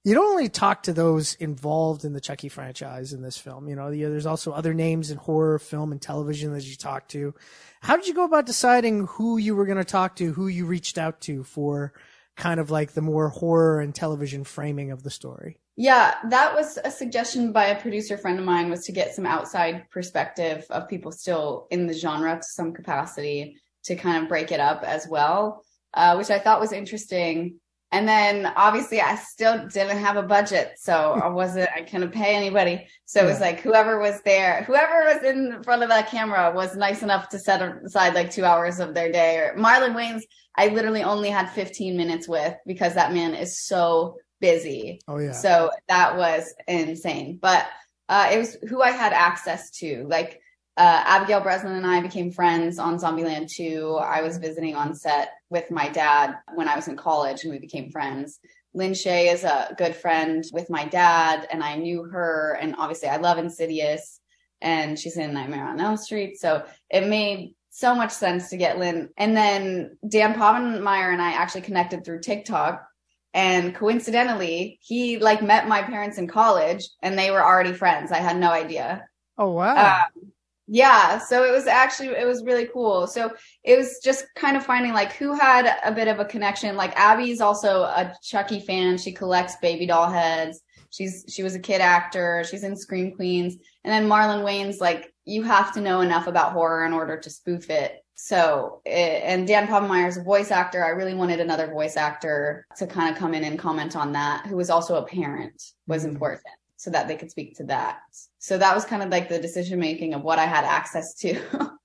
You 0.03 0.13
don't 0.13 0.27
only 0.27 0.49
talk 0.49 0.83
to 0.83 0.93
those 0.93 1.33
involved 1.35 2.05
in 2.05 2.13
the 2.13 2.21
Chucky 2.21 2.47
franchise 2.47 3.11
in 3.11 3.23
this 3.23 3.37
film. 3.37 3.67
You 3.67 3.75
know, 3.75 3.89
there's 3.89 4.27
also 4.27 4.51
other 4.51 4.73
names 4.73 5.09
in 5.09 5.17
horror, 5.17 5.57
film, 5.57 5.91
and 5.91 5.99
television 5.99 6.53
that 6.53 6.63
you 6.63 6.75
talk 6.75 7.07
to. 7.09 7.33
How 7.81 7.95
did 7.95 8.07
you 8.07 8.13
go 8.13 8.23
about 8.23 8.45
deciding 8.45 9.07
who 9.07 9.37
you 9.37 9.55
were 9.55 9.65
going 9.65 9.79
to 9.79 9.83
talk 9.83 10.15
to, 10.17 10.31
who 10.31 10.47
you 10.47 10.67
reached 10.67 10.99
out 10.99 11.21
to 11.21 11.43
for 11.43 11.93
kind 12.37 12.59
of 12.59 12.69
like 12.69 12.91
the 12.91 13.01
more 13.01 13.29
horror 13.29 13.81
and 13.81 13.95
television 13.95 14.43
framing 14.43 14.91
of 14.91 15.01
the 15.01 15.09
story? 15.09 15.57
Yeah, 15.75 16.13
that 16.29 16.53
was 16.53 16.77
a 16.85 16.91
suggestion 16.91 17.51
by 17.51 17.65
a 17.65 17.81
producer 17.81 18.17
friend 18.17 18.37
of 18.37 18.45
mine 18.45 18.69
was 18.69 18.85
to 18.85 18.91
get 18.91 19.15
some 19.15 19.25
outside 19.25 19.89
perspective 19.89 20.65
of 20.69 20.87
people 20.87 21.11
still 21.11 21.67
in 21.71 21.87
the 21.87 21.93
genre 21.93 22.35
to 22.35 22.43
some 22.43 22.73
capacity 22.73 23.57
to 23.85 23.95
kind 23.95 24.21
of 24.23 24.29
break 24.29 24.51
it 24.51 24.59
up 24.59 24.83
as 24.83 25.07
well, 25.07 25.63
uh, 25.93 26.15
which 26.15 26.29
I 26.29 26.39
thought 26.39 26.59
was 26.59 26.71
interesting. 26.71 27.59
And 27.91 28.07
then 28.07 28.51
obviously 28.57 28.99
I 28.99 29.15
still 29.15 29.67
didn't 29.67 29.97
have 29.99 30.17
a 30.17 30.23
budget, 30.23 30.73
so 30.77 31.13
I 31.13 31.27
wasn't, 31.27 31.69
I 31.73 31.81
couldn't 31.81 32.11
pay 32.11 32.35
anybody. 32.35 32.87
So 33.05 33.21
it 33.21 33.25
was 33.25 33.39
like 33.39 33.61
whoever 33.61 33.99
was 33.99 34.21
there, 34.25 34.63
whoever 34.63 35.05
was 35.05 35.23
in 35.23 35.63
front 35.63 35.83
of 35.83 35.89
that 35.89 36.09
camera 36.09 36.51
was 36.53 36.75
nice 36.75 37.03
enough 37.03 37.29
to 37.29 37.39
set 37.39 37.61
aside 37.61 38.15
like 38.15 38.31
two 38.31 38.43
hours 38.43 38.79
of 38.79 38.93
their 38.93 39.11
day. 39.11 39.37
Or 39.37 39.55
Marlon 39.57 39.95
Wayans, 39.95 40.23
I 40.57 40.67
literally 40.67 41.03
only 41.03 41.29
had 41.29 41.49
15 41.51 41.95
minutes 41.95 42.27
with 42.27 42.55
because 42.65 42.95
that 42.95 43.13
man 43.13 43.33
is 43.33 43.61
so 43.61 44.17
busy. 44.41 44.99
Oh 45.07 45.17
yeah. 45.17 45.31
So 45.31 45.71
that 45.87 46.17
was 46.17 46.53
insane. 46.67 47.39
But 47.41 47.65
uh, 48.09 48.29
it 48.31 48.37
was 48.37 48.57
who 48.67 48.81
I 48.81 48.91
had 48.91 49.13
access 49.13 49.71
to. 49.79 50.05
Like 50.09 50.41
uh, 50.77 51.03
Abigail 51.05 51.41
Breslin 51.41 51.73
and 51.73 51.85
I 51.85 52.01
became 52.01 52.31
friends 52.31 52.79
on 52.79 52.97
Zombieland 52.99 53.49
2. 53.51 53.97
I 54.01 54.21
was 54.21 54.37
visiting 54.37 54.75
on 54.75 54.93
set 54.93 55.31
with 55.49 55.71
my 55.71 55.87
dad 55.87 56.35
when 56.55 56.67
I 56.67 56.75
was 56.75 56.87
in 56.87 56.97
college 56.97 57.43
and 57.43 57.53
we 57.53 57.59
became 57.59 57.91
friends. 57.91 58.39
Lin 58.73 58.91
Shaye 58.91 59.33
is 59.33 59.45
a 59.45 59.73
good 59.77 59.95
friend 59.95 60.43
with 60.51 60.69
my 60.69 60.85
dad 60.85 61.47
and 61.49 61.63
I 61.63 61.77
knew 61.77 62.03
her. 62.03 62.57
And 62.59 62.75
obviously 62.77 63.07
I 63.07 63.17
love 63.17 63.37
Insidious 63.37 64.19
and 64.59 64.99
she's 64.99 65.15
in 65.15 65.33
Nightmare 65.33 65.65
on 65.65 65.79
Elm 65.79 65.95
Street. 65.95 66.37
So 66.37 66.65
it 66.89 67.07
made 67.07 67.55
so 67.69 67.95
much 67.95 68.11
sense 68.11 68.49
to 68.49 68.57
get 68.57 68.77
Lin. 68.77 69.09
And 69.15 69.35
then 69.35 69.97
Dan 70.07 70.33
Povenmire 70.33 71.13
and 71.13 71.21
I 71.21 71.31
actually 71.31 71.61
connected 71.61 72.03
through 72.03 72.19
TikTok 72.19 72.85
and 73.33 73.75
coincidentally, 73.75 74.79
he 74.81 75.19
like 75.19 75.41
met 75.41 75.67
my 75.67 75.81
parents 75.81 76.17
in 76.17 76.27
college 76.27 76.87
and 77.01 77.19
they 77.19 77.31
were 77.31 77.43
already 77.43 77.73
friends. 77.73 78.11
I 78.11 78.19
had 78.19 78.37
no 78.37 78.49
idea. 78.49 79.07
oh 79.37 79.51
wow. 79.51 80.03
Um, 80.15 80.31
yeah. 80.67 81.17
So 81.19 81.43
it 81.43 81.51
was 81.51 81.67
actually, 81.67 82.09
it 82.09 82.25
was 82.25 82.43
really 82.43 82.67
cool. 82.73 83.07
So 83.07 83.31
it 83.63 83.77
was 83.77 83.99
just 84.03 84.25
kind 84.35 84.57
of 84.57 84.65
finding 84.65 84.93
like 84.93 85.13
who 85.13 85.33
had 85.33 85.77
a 85.83 85.91
bit 85.91 86.07
of 86.07 86.19
a 86.19 86.25
connection. 86.25 86.75
Like 86.75 86.95
Abby's 86.95 87.41
also 87.41 87.83
a 87.83 88.13
Chucky 88.23 88.59
fan. 88.59 88.97
She 88.97 89.11
collects 89.11 89.55
baby 89.61 89.85
doll 89.85 90.09
heads. 90.09 90.61
She's, 90.89 91.25
she 91.27 91.43
was 91.43 91.55
a 91.55 91.59
kid 91.59 91.81
actor. 91.81 92.43
She's 92.49 92.63
in 92.63 92.75
Scream 92.75 93.15
Queens. 93.15 93.57
And 93.83 93.91
then 93.93 94.09
Marlon 94.09 94.43
Wayans 94.43 94.79
like, 94.79 95.13
you 95.25 95.43
have 95.43 95.73
to 95.73 95.81
know 95.81 96.01
enough 96.01 96.27
about 96.27 96.53
horror 96.53 96.85
in 96.85 96.93
order 96.93 97.17
to 97.17 97.29
spoof 97.29 97.69
it. 97.69 98.01
So, 98.15 98.81
eh, 98.85 99.19
and 99.23 99.45
Dan 99.45 99.67
Povenmire's 99.67 100.17
a 100.17 100.23
voice 100.23 100.49
actor. 100.51 100.85
I 100.85 100.89
really 100.89 101.13
wanted 101.13 101.41
another 101.41 101.67
voice 101.67 101.97
actor 101.97 102.65
to 102.77 102.87
kind 102.87 103.11
of 103.11 103.19
come 103.19 103.33
in 103.33 103.43
and 103.43 103.59
comment 103.59 103.95
on 103.95 104.13
that, 104.13 104.45
who 104.47 104.55
was 104.55 104.69
also 104.69 104.95
a 104.95 105.05
parent, 105.05 105.61
was 105.85 106.05
Mhm. 106.05 106.09
important 106.09 106.45
so 106.77 106.91
that 106.91 107.07
they 107.09 107.17
could 107.17 107.31
speak 107.31 107.57
to 107.57 107.65
that. 107.65 107.99
So 108.45 108.59
that 108.59 108.75
was 108.75 108.85
kind 108.85 109.01
of 109.01 109.09
like 109.09 109.27
the 109.27 109.39
decision 109.39 109.79
making 109.79 110.13
of 110.13 110.21
what 110.21 110.37
I 110.37 110.45
had 110.45 110.65
access 110.65 111.15
to. 111.15 111.41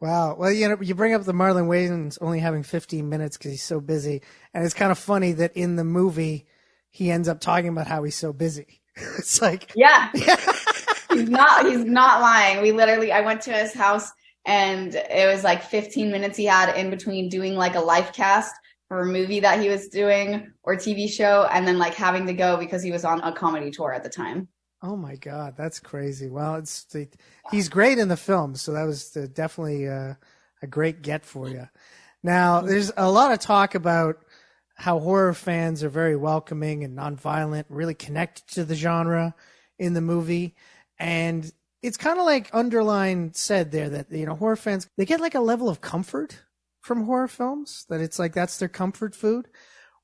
Wow. 0.00 0.34
Well, 0.34 0.50
you 0.50 0.66
know, 0.66 0.78
you 0.80 0.94
bring 0.94 1.12
up 1.12 1.24
the 1.24 1.34
Marlon 1.34 1.68
Wayans 1.68 2.16
only 2.22 2.38
having 2.38 2.62
15 2.62 3.06
minutes 3.06 3.36
because 3.36 3.50
he's 3.50 3.62
so 3.62 3.80
busy, 3.80 4.22
and 4.54 4.64
it's 4.64 4.72
kind 4.72 4.90
of 4.90 4.98
funny 4.98 5.32
that 5.32 5.54
in 5.54 5.76
the 5.76 5.84
movie 5.84 6.46
he 6.88 7.10
ends 7.10 7.28
up 7.28 7.38
talking 7.38 7.68
about 7.68 7.86
how 7.86 8.02
he's 8.02 8.16
so 8.16 8.32
busy. 8.32 8.80
it's 9.18 9.42
like, 9.42 9.72
yeah. 9.76 10.10
he's 10.14 11.28
not 11.28 11.66
he's 11.66 11.84
not 11.84 12.22
lying. 12.22 12.62
We 12.62 12.72
literally 12.72 13.12
I 13.12 13.20
went 13.20 13.42
to 13.42 13.52
his 13.52 13.74
house 13.74 14.10
and 14.46 14.94
it 14.94 15.30
was 15.30 15.44
like 15.44 15.62
15 15.62 16.10
minutes 16.10 16.38
he 16.38 16.46
had 16.46 16.74
in 16.78 16.88
between 16.88 17.28
doing 17.28 17.54
like 17.54 17.74
a 17.74 17.80
life 17.80 18.14
cast 18.14 18.54
for 18.88 19.02
a 19.02 19.06
movie 19.06 19.40
that 19.40 19.60
he 19.60 19.68
was 19.68 19.88
doing 19.88 20.50
or 20.62 20.76
TV 20.76 21.10
show 21.10 21.46
and 21.52 21.68
then 21.68 21.76
like 21.76 21.92
having 21.92 22.26
to 22.28 22.32
go 22.32 22.56
because 22.56 22.82
he 22.82 22.90
was 22.90 23.04
on 23.04 23.20
a 23.20 23.34
comedy 23.34 23.70
tour 23.70 23.92
at 23.92 24.02
the 24.02 24.08
time. 24.08 24.48
Oh 24.82 24.96
my 24.96 25.16
god, 25.16 25.54
that's 25.56 25.80
crazy. 25.80 26.28
Well, 26.28 26.56
it's 26.56 26.86
he's 27.50 27.68
great 27.68 27.98
in 27.98 28.08
the 28.08 28.16
film, 28.16 28.54
so 28.54 28.72
that 28.72 28.84
was 28.84 29.10
definitely 29.10 29.88
uh, 29.88 30.14
a 30.62 30.66
great 30.66 31.02
get 31.02 31.24
for 31.24 31.48
you. 31.48 31.68
Now, 32.22 32.60
there's 32.60 32.92
a 32.96 33.10
lot 33.10 33.32
of 33.32 33.40
talk 33.40 33.74
about 33.74 34.24
how 34.74 34.98
horror 34.98 35.34
fans 35.34 35.82
are 35.82 35.90
very 35.90 36.16
welcoming 36.16 36.84
and 36.84 36.96
nonviolent, 36.96 37.64
really 37.68 37.94
connected 37.94 38.46
to 38.54 38.64
the 38.64 38.74
genre 38.74 39.34
in 39.78 39.94
the 39.94 40.00
movie, 40.00 40.54
and 40.98 41.50
it's 41.82 41.96
kind 41.96 42.18
of 42.18 42.26
like 42.26 42.50
underline 42.52 43.32
said 43.34 43.72
there 43.72 43.88
that 43.88 44.10
you 44.10 44.26
know 44.26 44.34
horror 44.34 44.56
fans 44.56 44.86
they 44.96 45.06
get 45.06 45.20
like 45.20 45.34
a 45.34 45.40
level 45.40 45.68
of 45.68 45.80
comfort 45.80 46.40
from 46.80 47.04
horror 47.04 47.28
films 47.28 47.86
that 47.88 48.00
it's 48.00 48.18
like 48.18 48.32
that's 48.32 48.58
their 48.58 48.68
comfort 48.68 49.14
food. 49.14 49.48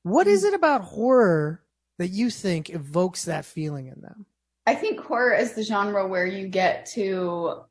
What 0.03 0.27
is 0.27 0.43
it 0.43 0.53
about 0.53 0.81
horror 0.81 1.63
that 1.97 2.09
you 2.09 2.29
think 2.29 2.69
evokes 2.69 3.25
that 3.25 3.45
feeling 3.45 3.87
in 3.87 4.01
them? 4.01 4.25
I 4.67 4.75
think 4.75 4.99
horror 4.99 5.33
is 5.33 5.53
the 5.53 5.63
genre 5.63 6.05
where 6.05 6.25
you 6.25 6.49
get 6.49 6.87
to 6.87 7.61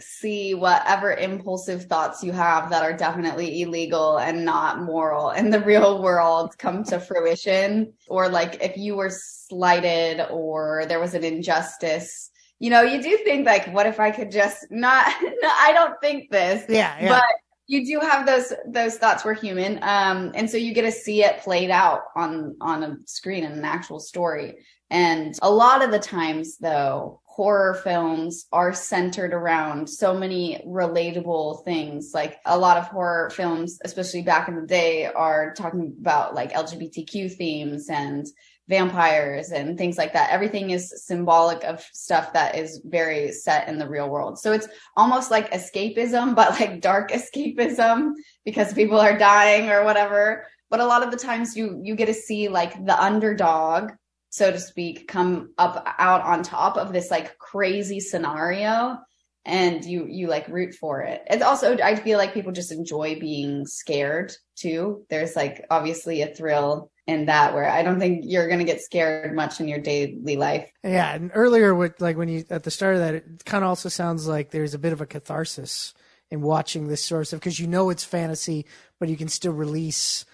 see 0.00 0.54
whatever 0.54 1.12
impulsive 1.12 1.84
thoughts 1.84 2.22
you 2.22 2.32
have 2.32 2.68
that 2.68 2.82
are 2.82 2.92
definitely 2.92 3.62
illegal 3.62 4.18
and 4.18 4.44
not 4.44 4.82
moral 4.82 5.30
in 5.40 5.50
the 5.50 5.60
real 5.60 6.02
world 6.02 6.58
come 6.58 6.82
to 6.84 6.98
fruition. 6.98 7.92
Or 8.08 8.28
like 8.28 8.62
if 8.62 8.76
you 8.76 8.96
were 8.96 9.10
slighted 9.12 10.26
or 10.28 10.84
there 10.88 11.00
was 11.00 11.14
an 11.14 11.22
injustice, 11.22 12.30
you 12.58 12.70
know, 12.70 12.82
you 12.82 13.00
do 13.00 13.18
think 13.18 13.46
like, 13.46 13.72
what 13.72 13.86
if 13.86 14.00
I 14.00 14.10
could 14.10 14.32
just 14.32 14.66
not, 14.70 15.06
no, 15.22 15.30
I 15.44 15.72
don't 15.72 15.94
think 16.00 16.30
this. 16.30 16.64
Yeah, 16.68 16.96
yeah. 17.00 17.08
But 17.08 17.24
you 17.66 17.84
do 17.84 18.00
have 18.00 18.26
those 18.26 18.52
those 18.66 18.96
thoughts. 18.96 19.24
We're 19.24 19.34
human. 19.34 19.78
Um 19.82 20.32
and 20.34 20.48
so 20.48 20.56
you 20.56 20.72
get 20.74 20.82
to 20.82 20.92
see 20.92 21.24
it 21.24 21.40
played 21.40 21.70
out 21.70 22.02
on 22.14 22.56
on 22.60 22.82
a 22.82 22.96
screen 23.06 23.44
in 23.44 23.52
an 23.52 23.64
actual 23.64 24.00
story. 24.00 24.56
And 24.88 25.36
a 25.42 25.50
lot 25.50 25.82
of 25.82 25.90
the 25.90 25.98
times 25.98 26.58
though 26.58 27.20
horror 27.24 27.74
films 27.74 28.46
are 28.50 28.72
centered 28.72 29.34
around 29.34 29.90
so 29.90 30.14
many 30.14 30.64
relatable 30.66 31.64
things. 31.64 32.12
Like 32.14 32.38
a 32.46 32.58
lot 32.58 32.78
of 32.78 32.86
horror 32.86 33.30
films 33.30 33.78
especially 33.84 34.22
back 34.22 34.48
in 34.48 34.56
the 34.56 34.66
day 34.66 35.06
are 35.06 35.52
talking 35.54 35.94
about 36.00 36.34
like 36.34 36.52
lgbtq 36.52 37.32
themes 37.36 37.90
and 37.90 38.26
vampires 38.68 39.50
and 39.50 39.78
things 39.78 39.96
like 39.96 40.12
that. 40.12 40.30
Everything 40.30 40.70
is 40.70 41.04
symbolic 41.06 41.62
of 41.64 41.84
stuff 41.92 42.32
that 42.32 42.56
is 42.56 42.80
very 42.84 43.32
set 43.32 43.68
in 43.68 43.78
the 43.78 43.88
real 43.88 44.08
world. 44.08 44.38
So 44.38 44.52
it's 44.52 44.68
almost 44.96 45.30
like 45.30 45.52
escapism, 45.52 46.34
but 46.34 46.58
like 46.60 46.80
dark 46.80 47.10
escapism 47.10 48.12
because 48.44 48.74
people 48.74 48.98
are 48.98 49.16
dying 49.16 49.70
or 49.70 49.84
whatever. 49.84 50.46
But 50.68 50.80
a 50.80 50.86
lot 50.86 51.04
of 51.04 51.10
the 51.10 51.16
times 51.16 51.56
you 51.56 51.80
you 51.82 51.94
get 51.94 52.06
to 52.06 52.14
see 52.14 52.48
like 52.48 52.84
the 52.84 53.00
underdog, 53.00 53.92
so 54.30 54.50
to 54.50 54.58
speak, 54.58 55.06
come 55.06 55.52
up 55.58 55.86
out 55.98 56.22
on 56.22 56.42
top 56.42 56.76
of 56.76 56.92
this 56.92 57.10
like 57.10 57.38
crazy 57.38 58.00
scenario 58.00 58.98
and 59.44 59.84
you 59.84 60.06
you 60.08 60.26
like 60.26 60.48
root 60.48 60.74
for 60.74 61.02
it. 61.02 61.22
It's 61.28 61.44
also 61.44 61.78
I 61.78 61.94
feel 61.94 62.18
like 62.18 62.34
people 62.34 62.50
just 62.50 62.72
enjoy 62.72 63.20
being 63.20 63.64
scared 63.64 64.32
too. 64.56 65.06
There's 65.08 65.36
like 65.36 65.64
obviously 65.70 66.22
a 66.22 66.34
thrill 66.34 66.90
in 67.06 67.26
that 67.26 67.54
where 67.54 67.68
I 67.68 67.82
don't 67.82 68.00
think 68.00 68.24
you're 68.24 68.48
going 68.48 68.58
to 68.58 68.64
get 68.64 68.80
scared 68.80 69.34
much 69.34 69.60
in 69.60 69.68
your 69.68 69.78
daily 69.78 70.36
life. 70.36 70.70
Yeah, 70.82 71.14
and 71.14 71.30
earlier 71.34 71.74
with 71.74 72.00
like 72.00 72.16
when 72.16 72.28
you 72.28 72.44
at 72.50 72.64
the 72.64 72.70
start 72.70 72.94
of 72.94 73.00
that, 73.00 73.14
it 73.14 73.44
kind 73.44 73.64
of 73.64 73.68
also 73.68 73.88
sounds 73.88 74.26
like 74.26 74.50
there's 74.50 74.74
a 74.74 74.78
bit 74.78 74.92
of 74.92 75.00
a 75.00 75.06
catharsis 75.06 75.94
in 76.30 76.40
watching 76.40 76.88
this 76.88 77.04
sort 77.04 77.22
of 77.22 77.28
stuff 77.28 77.40
because 77.40 77.60
you 77.60 77.66
know 77.66 77.90
it's 77.90 78.04
fantasy, 78.04 78.66
but 78.98 79.08
you 79.08 79.16
can 79.16 79.28
still 79.28 79.52
release 79.52 80.24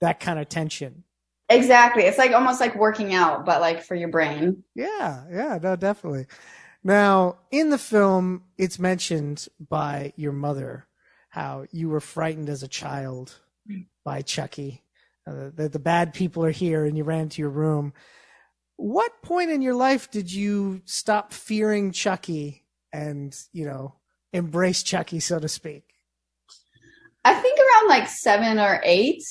that 0.00 0.20
kind 0.20 0.38
of 0.38 0.48
tension. 0.48 1.04
Exactly. 1.48 2.04
It's 2.04 2.18
like 2.18 2.32
almost 2.32 2.60
like 2.60 2.74
working 2.76 3.12
out, 3.12 3.44
but 3.44 3.60
like 3.60 3.82
for 3.82 3.94
your 3.94 4.08
brain. 4.08 4.64
Yeah, 4.74 5.24
yeah, 5.30 5.58
no, 5.62 5.76
definitely. 5.76 6.26
Now, 6.82 7.36
in 7.50 7.70
the 7.70 7.78
film, 7.78 8.44
it's 8.56 8.78
mentioned 8.78 9.46
by 9.60 10.14
your 10.16 10.32
mother 10.32 10.86
how 11.28 11.66
you 11.70 11.88
were 11.88 12.00
frightened 12.00 12.48
as 12.48 12.62
a 12.62 12.68
child 12.68 13.38
hmm. 13.66 13.82
by 14.04 14.22
Chucky. 14.22 14.82
Uh, 15.26 15.50
the, 15.54 15.68
the 15.68 15.78
bad 15.78 16.14
people 16.14 16.44
are 16.44 16.50
here, 16.50 16.84
and 16.84 16.96
you 16.96 17.04
ran 17.04 17.28
to 17.28 17.40
your 17.40 17.50
room. 17.50 17.92
What 18.76 19.22
point 19.22 19.50
in 19.50 19.62
your 19.62 19.74
life 19.74 20.10
did 20.10 20.32
you 20.32 20.82
stop 20.84 21.32
fearing 21.32 21.92
Chucky 21.92 22.64
and, 22.92 23.36
you 23.52 23.64
know, 23.64 23.94
embrace 24.32 24.82
Chucky, 24.82 25.20
so 25.20 25.38
to 25.38 25.48
speak? 25.48 25.84
I 27.24 27.34
think 27.34 27.58
around 27.58 27.88
like 27.88 28.08
seven 28.08 28.58
or 28.58 28.80
eight, 28.82 29.22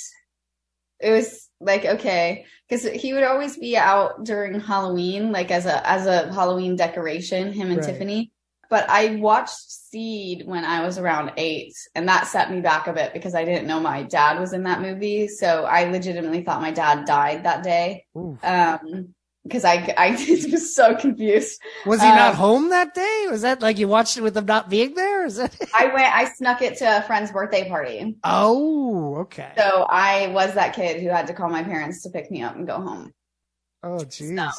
it 1.00 1.12
was 1.12 1.50
like 1.60 1.84
okay, 1.84 2.46
because 2.68 2.86
he 2.86 3.14
would 3.14 3.24
always 3.24 3.58
be 3.58 3.76
out 3.76 4.24
during 4.24 4.60
Halloween, 4.60 5.32
like 5.32 5.52
as 5.52 5.66
a 5.66 5.88
as 5.88 6.06
a 6.06 6.32
Halloween 6.32 6.76
decoration, 6.76 7.52
him 7.52 7.70
and 7.70 7.78
Right. 7.78 7.86
Tiffany. 7.86 8.31
But 8.72 8.90
I 8.90 9.18
watched 9.18 9.70
Seed 9.70 10.44
when 10.48 10.66
I 10.66 10.84
was 10.86 10.98
around 10.98 11.34
eight, 11.38 11.74
and 11.94 12.08
that 12.08 12.26
set 12.26 12.50
me 12.50 12.62
back 12.62 12.88
a 12.88 12.94
bit 12.94 13.14
because 13.14 13.36
I 13.36 13.46
didn't 13.46 13.68
know 13.68 13.80
my 13.82 14.02
dad 14.04 14.40
was 14.40 14.54
in 14.54 14.64
that 14.64 14.82
movie. 14.82 15.28
So 15.28 15.66
I 15.66 15.84
legitimately 15.92 16.44
thought 16.44 16.62
my 16.62 16.72
dad 16.72 17.06
died 17.06 17.44
that 17.44 17.64
day. 17.64 18.06
Um, 18.16 19.14
because 19.44 19.66
I 19.66 19.94
I 19.98 20.12
was 20.52 20.74
so 20.74 20.96
confused. 20.96 21.60
Was 21.86 22.00
he 22.02 22.08
not 22.08 22.30
Um, 22.32 22.36
home 22.36 22.70
that 22.70 22.94
day? 22.94 23.28
Was 23.30 23.42
that 23.42 23.62
like 23.62 23.78
you 23.78 23.88
watched 23.88 24.16
it 24.18 24.22
with 24.22 24.38
him 24.38 24.46
not 24.46 24.70
being 24.70 24.94
there? 24.94 25.26
Is 25.26 25.36
that? 25.36 25.54
I 25.76 25.88
went, 25.88 26.16
I 26.16 26.26
snuck 26.32 26.62
it 26.62 26.78
to 26.78 26.86
a 27.00 27.02
friend's 27.02 27.32
birthday 27.32 27.68
party. 27.68 28.18
Oh, 28.24 29.16
okay. 29.22 29.52
So 29.58 29.86
I 29.90 30.28
was 30.28 30.54
that 30.54 30.76
kid 30.76 31.02
who 31.02 31.10
had 31.10 31.28
to 31.28 31.34
call 31.34 31.50
my 31.50 31.64
parents 31.64 32.04
to 32.04 32.10
pick 32.10 32.32
me 32.32 32.42
up 32.44 32.56
and 32.56 32.66
go 32.66 32.76
home 32.80 33.12
Oh, 33.84 33.98
jeez. 33.98 34.30
No. 34.30 34.52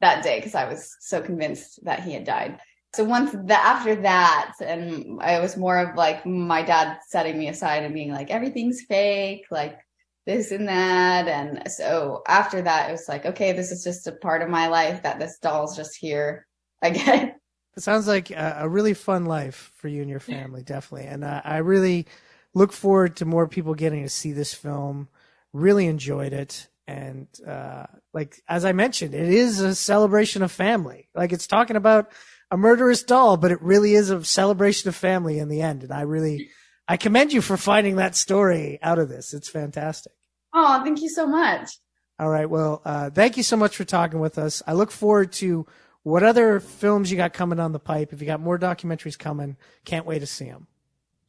that 0.00 0.24
day 0.24 0.38
because 0.38 0.54
I 0.54 0.64
was 0.68 0.96
so 1.00 1.20
convinced 1.20 1.84
that 1.84 2.02
he 2.02 2.12
had 2.14 2.24
died. 2.24 2.58
So 2.94 3.04
once 3.04 3.32
the, 3.32 3.54
after 3.54 3.94
that, 4.02 4.54
and 4.60 5.20
I 5.20 5.40
was 5.40 5.56
more 5.56 5.78
of 5.78 5.96
like 5.96 6.24
my 6.24 6.62
dad 6.62 6.98
setting 7.08 7.38
me 7.38 7.48
aside 7.48 7.82
and 7.82 7.92
being 7.92 8.10
like, 8.10 8.30
everything's 8.30 8.82
fake, 8.82 9.44
like 9.50 9.78
this 10.26 10.50
and 10.50 10.68
that. 10.68 11.28
And 11.28 11.70
so 11.70 12.22
after 12.26 12.62
that, 12.62 12.88
it 12.88 12.92
was 12.92 13.08
like, 13.08 13.26
okay, 13.26 13.52
this 13.52 13.70
is 13.70 13.84
just 13.84 14.06
a 14.06 14.12
part 14.12 14.42
of 14.42 14.48
my 14.48 14.68
life 14.68 15.02
that 15.02 15.18
this 15.18 15.38
doll's 15.38 15.76
just 15.76 15.96
here 15.96 16.46
again. 16.82 17.34
It 17.76 17.82
sounds 17.82 18.06
like 18.08 18.30
a, 18.30 18.60
a 18.60 18.68
really 18.70 18.94
fun 18.94 19.26
life 19.26 19.70
for 19.76 19.88
you 19.88 20.00
and 20.00 20.08
your 20.08 20.18
family, 20.18 20.62
definitely. 20.62 21.08
And 21.08 21.22
uh, 21.22 21.42
I 21.44 21.58
really 21.58 22.06
look 22.54 22.72
forward 22.72 23.16
to 23.16 23.26
more 23.26 23.46
people 23.46 23.74
getting 23.74 24.02
to 24.02 24.08
see 24.08 24.32
this 24.32 24.54
film. 24.54 25.08
Really 25.52 25.84
enjoyed 25.86 26.32
it. 26.32 26.68
And 26.86 27.26
uh, 27.46 27.84
like 28.14 28.40
as 28.48 28.64
I 28.64 28.72
mentioned, 28.72 29.12
it 29.14 29.28
is 29.28 29.60
a 29.60 29.74
celebration 29.74 30.42
of 30.42 30.50
family. 30.50 31.10
Like 31.14 31.34
it's 31.34 31.46
talking 31.46 31.76
about 31.76 32.10
a 32.50 32.56
murderous 32.56 33.02
doll, 33.02 33.36
but 33.36 33.50
it 33.50 33.60
really 33.62 33.94
is 33.94 34.10
a 34.10 34.24
celebration 34.24 34.88
of 34.88 34.96
family 34.96 35.38
in 35.38 35.48
the 35.48 35.62
end. 35.62 35.82
And 35.82 35.92
I 35.92 36.02
really, 36.02 36.48
I 36.86 36.96
commend 36.96 37.32
you 37.32 37.40
for 37.40 37.56
finding 37.56 37.96
that 37.96 38.14
story 38.14 38.78
out 38.82 38.98
of 38.98 39.08
this. 39.08 39.34
It's 39.34 39.48
fantastic. 39.48 40.12
Oh, 40.54 40.82
thank 40.84 41.02
you 41.02 41.08
so 41.08 41.26
much. 41.26 41.70
All 42.18 42.30
right. 42.30 42.48
Well, 42.48 42.80
uh, 42.84 43.10
thank 43.10 43.36
you 43.36 43.42
so 43.42 43.56
much 43.56 43.76
for 43.76 43.84
talking 43.84 44.20
with 44.20 44.38
us. 44.38 44.62
I 44.66 44.72
look 44.72 44.90
forward 44.90 45.32
to 45.32 45.66
what 46.02 46.22
other 46.22 46.60
films 46.60 47.10
you 47.10 47.16
got 47.16 47.34
coming 47.34 47.60
on 47.60 47.72
the 47.72 47.78
pipe. 47.78 48.12
If 48.12 48.20
you 48.20 48.26
got 48.26 48.40
more 48.40 48.58
documentaries 48.58 49.18
coming, 49.18 49.56
can't 49.84 50.06
wait 50.06 50.20
to 50.20 50.26
see 50.26 50.46
them. 50.46 50.66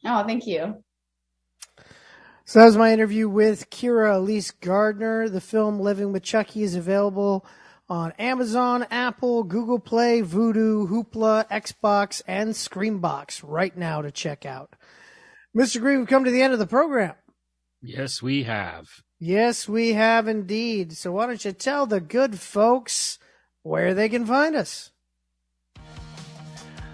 Oh, 0.04 0.24
thank 0.24 0.46
you. 0.46 0.82
So 2.44 2.60
that 2.60 2.64
was 2.64 2.78
my 2.78 2.92
interview 2.92 3.28
with 3.28 3.68
Kyra 3.68 4.14
Elise 4.14 4.52
Gardner. 4.52 5.28
The 5.28 5.40
film 5.40 5.80
Living 5.80 6.12
with 6.12 6.22
Chucky 6.22 6.62
is 6.62 6.74
available 6.74 7.44
on 7.88 8.12
Amazon, 8.18 8.86
Apple, 8.90 9.44
Google 9.44 9.78
Play, 9.78 10.22
Vudu, 10.22 10.88
Hoopla, 10.88 11.48
Xbox, 11.48 12.22
and 12.26 12.50
Screambox 12.50 13.42
right 13.44 13.76
now 13.76 14.02
to 14.02 14.10
check 14.10 14.44
out. 14.44 14.74
Mr. 15.56 15.80
Green, 15.80 15.98
we've 15.98 16.08
come 16.08 16.24
to 16.24 16.30
the 16.30 16.42
end 16.42 16.52
of 16.52 16.58
the 16.58 16.66
program. 16.66 17.14
Yes, 17.80 18.22
we 18.22 18.42
have. 18.44 18.86
Yes, 19.18 19.68
we 19.68 19.94
have 19.94 20.28
indeed. 20.28 20.92
So 20.92 21.12
why 21.12 21.26
don't 21.26 21.44
you 21.44 21.52
tell 21.52 21.86
the 21.86 22.00
good 22.00 22.38
folks 22.38 23.18
where 23.62 23.94
they 23.94 24.08
can 24.08 24.26
find 24.26 24.54
us? 24.54 24.90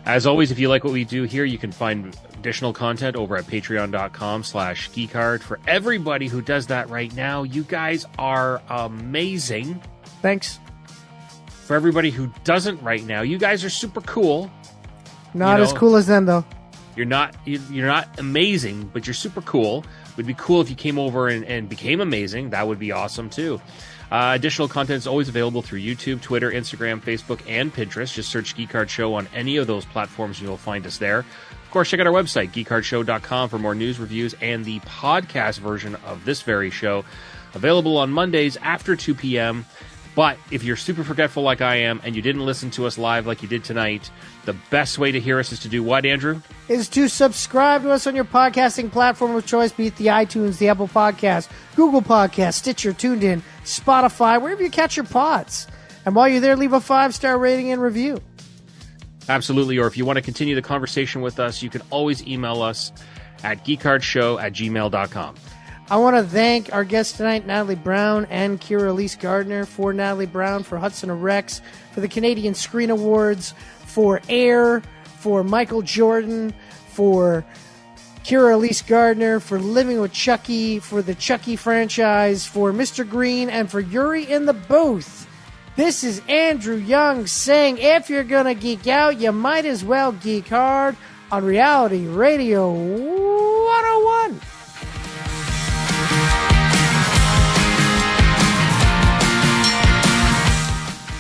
As 0.07 0.27
always, 0.27 0.51
if 0.51 0.59
you 0.59 0.69
like 0.69 0.85
what 0.85 0.93
we 0.93 1.05
do 1.05 1.23
here, 1.23 1.45
you 1.45 1.57
can 1.57 1.73
find 1.73 2.17
additional 2.35 2.75
content 2.75 3.17
over 3.17 3.37
at 3.37 3.45
patreon.com 3.45 4.43
slash 4.43 4.91
geekhard. 4.91 5.41
For 5.41 5.59
everybody 5.67 6.29
who 6.29 6.43
does 6.43 6.67
that 6.67 6.91
right 6.91 7.15
now, 7.15 7.43
you 7.43 7.63
guys 7.65 8.05
are 8.19 8.61
amazing. 8.69 9.83
Thanks. 10.21 10.59
For 11.65 11.75
everybody 11.75 12.11
who 12.11 12.31
doesn't 12.45 12.83
right 12.83 13.05
now, 13.05 13.23
you 13.23 13.39
guys 13.39 13.65
are 13.65 13.71
super 13.71 14.01
cool. 14.03 14.51
Not 15.33 15.57
You 15.59 15.65
as 15.65 15.73
cool 15.73 15.97
as 15.97 16.07
them 16.07 16.27
though. 16.27 16.45
You're 16.97 17.07
not 17.07 17.35
you- 17.45 17.61
you're 17.71 17.87
not 17.87 18.09
amazing, 18.19 18.91
but 18.93 19.07
you're 19.07 19.15
super 19.15 19.41
cool. 19.43 19.85
Would 20.17 20.27
be 20.27 20.35
cool 20.35 20.61
if 20.61 20.71
you 20.71 20.77
came 20.77 20.99
over 20.99 21.29
and, 21.29 21.45
and 21.45 21.69
became 21.69 22.01
amazing. 22.01 22.51
That 22.51 22.69
would 22.69 22.79
be 22.79 22.93
awesome 22.93 23.31
too. 23.31 23.61
Uh, 24.13 24.33
additional 24.35 24.69
content 24.69 24.99
is 24.99 25.07
always 25.09 25.29
available 25.29 25.61
through 25.63 25.81
YouTube, 25.81 26.21
Twitter, 26.21 26.53
Instagram, 26.53 27.01
Facebook, 27.03 27.41
and 27.49 27.75
Pinterest. 27.75 28.15
Just 28.15 28.31
search 28.31 28.55
Geek 28.55 28.71
Hard 28.71 28.89
Show 28.91 29.15
on 29.15 29.27
any 29.35 29.57
of 29.57 29.67
those 29.67 29.85
platforms 29.87 30.39
and 30.39 30.47
you'll 30.47 30.57
find 30.57 30.87
us 30.87 30.99
there. 30.99 31.21
Of 31.21 31.71
course, 31.73 31.91
check 31.91 31.99
out 31.99 32.07
our 32.07 32.13
website, 32.13 32.51
geekhardshow.com, 32.53 33.49
for 33.49 33.59
more 33.59 33.75
news, 33.75 33.99
reviews, 33.99 34.35
and 34.41 34.65
the 34.65 34.79
podcast 34.81 35.59
version 35.59 35.97
of 36.07 36.25
this 36.25 36.43
very 36.43 36.71
show. 36.71 37.05
Available 37.55 37.97
on 37.97 38.11
Mondays 38.13 38.57
after 38.59 38.95
2 38.95 39.15
p.m. 39.17 39.65
But 40.15 40.39
if 40.51 40.63
you're 40.63 40.77
super 40.77 41.03
forgetful 41.03 41.43
like 41.43 41.61
I 41.61 41.77
am 41.77 42.01
and 42.05 42.15
you 42.15 42.23
didn't 42.23 42.47
listen 42.47 42.71
to 42.73 42.87
us 42.87 42.99
live 42.99 43.27
like 43.27 43.43
you 43.43 43.49
did 43.49 43.65
tonight, 43.65 44.11
the 44.45 44.53
best 44.71 44.97
way 44.99 45.11
to 45.11 45.19
hear 45.19 45.41
us 45.41 45.51
is 45.51 45.59
to 45.61 45.69
do 45.69 45.83
what, 45.83 46.07
Andrew? 46.07 46.41
is 46.69 46.89
to 46.91 47.09
subscribe 47.09 47.83
to 47.83 47.91
us 47.91 48.07
on 48.07 48.15
your 48.15 48.25
podcasting 48.25 48.91
platform 48.91 49.35
of 49.35 49.45
choice, 49.45 49.73
be 49.73 49.89
it 49.89 49.97
the 49.97 50.07
iTunes, 50.07 50.59
the 50.59 50.69
Apple 50.69 50.89
Podcast, 50.89 51.49
Google 51.77 52.01
Podcast, 52.01 52.55
Stitcher, 52.55 52.93
TuneIn, 52.93 53.43
Spotify, 53.65 54.41
wherever 54.41 54.63
you 54.63 54.71
catch 54.71 54.97
your 54.97 55.05
pods. 55.05 55.67
And 56.07 56.15
while 56.15 56.29
you're 56.29 56.41
there, 56.41 56.57
leave 56.57 56.73
a 56.73 56.81
five 56.81 57.15
star 57.15 57.37
rating 57.37 57.71
and 57.71 57.83
review. 57.83 58.19
Absolutely. 59.29 59.79
Or 59.79 59.87
if 59.87 59.97
you 59.97 60.05
want 60.05 60.17
to 60.17 60.23
continue 60.23 60.55
the 60.55 60.63
conversation 60.63 61.23
with 61.23 61.41
us, 61.41 61.63
you 61.63 61.71
can 61.71 61.83
always 61.91 62.27
email 62.27 62.63
us 62.63 62.93
at 63.43 63.65
geekhardshow 63.65 64.41
at 64.41 64.53
gmail.com. 64.53 65.35
I 65.91 65.99
want 65.99 66.17
to 66.17 66.23
thank 66.23 66.73
our 66.73 66.85
guests 66.85 67.19
tonight, 67.19 67.47
Natalie 67.47 67.75
Brown 67.75 68.27
and 68.31 68.59
Kyra 68.59 68.89
Elise 68.89 69.17
Gardner. 69.17 69.67
For 69.67 69.93
Natalie 69.93 70.25
Brown, 70.25 70.63
for 70.63 70.79
Hudson 70.79 71.13
Rex, 71.13 71.61
for 71.93 72.01
the 72.01 72.09
Canadian 72.09 72.55
Screen 72.55 72.89
Awards, 72.89 73.53
for 73.85 74.23
Air, 74.31 74.83
for 75.19 75.45
Michael 75.45 75.83
Jordan, 75.83 76.55
for 76.89 77.45
Kyra 78.25 78.55
Elise 78.55 78.81
Gardner, 78.81 79.41
for 79.41 79.59
Living 79.59 80.01
with 80.01 80.13
Chucky, 80.13 80.79
for 80.79 81.03
the 81.03 81.15
Chucky 81.15 81.55
franchise, 81.55 82.47
for 82.47 82.73
Mr. 82.73 83.07
Green, 83.09 83.51
and 83.51 83.71
for 83.71 83.81
Yuri 83.81 84.25
in 84.25 84.47
the 84.47 84.55
booth. 84.55 85.29
This 85.77 86.03
is 86.03 86.23
Andrew 86.31 86.77
Young 86.77 87.27
saying 87.27 87.77
if 87.77 88.09
you're 88.09 88.25
going 88.25 88.47
to 88.47 88.55
geek 88.55 88.87
out, 88.87 89.21
you 89.21 89.33
might 89.33 89.67
as 89.67 89.85
well 89.85 90.13
geek 90.13 90.49
hard 90.49 90.97
on 91.31 91.45
Reality 91.45 92.07
Radio 92.07 92.73
101. 92.73 94.41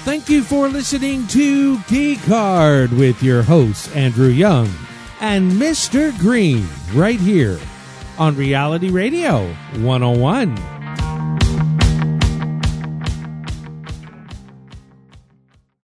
Thank 0.04 0.28
you 0.28 0.42
for 0.42 0.68
listening 0.68 1.26
to 1.28 1.78
Geek 1.84 2.18
Hard 2.18 2.92
with 2.92 3.22
your 3.22 3.42
hosts, 3.42 3.90
Andrew 3.96 4.28
Young 4.28 4.68
and 5.20 5.50
Mr. 5.52 6.16
Green, 6.18 6.68
right 6.92 7.18
here 7.18 7.58
on 8.18 8.36
Reality 8.36 8.90
Radio 8.90 9.46
101. 9.76 10.73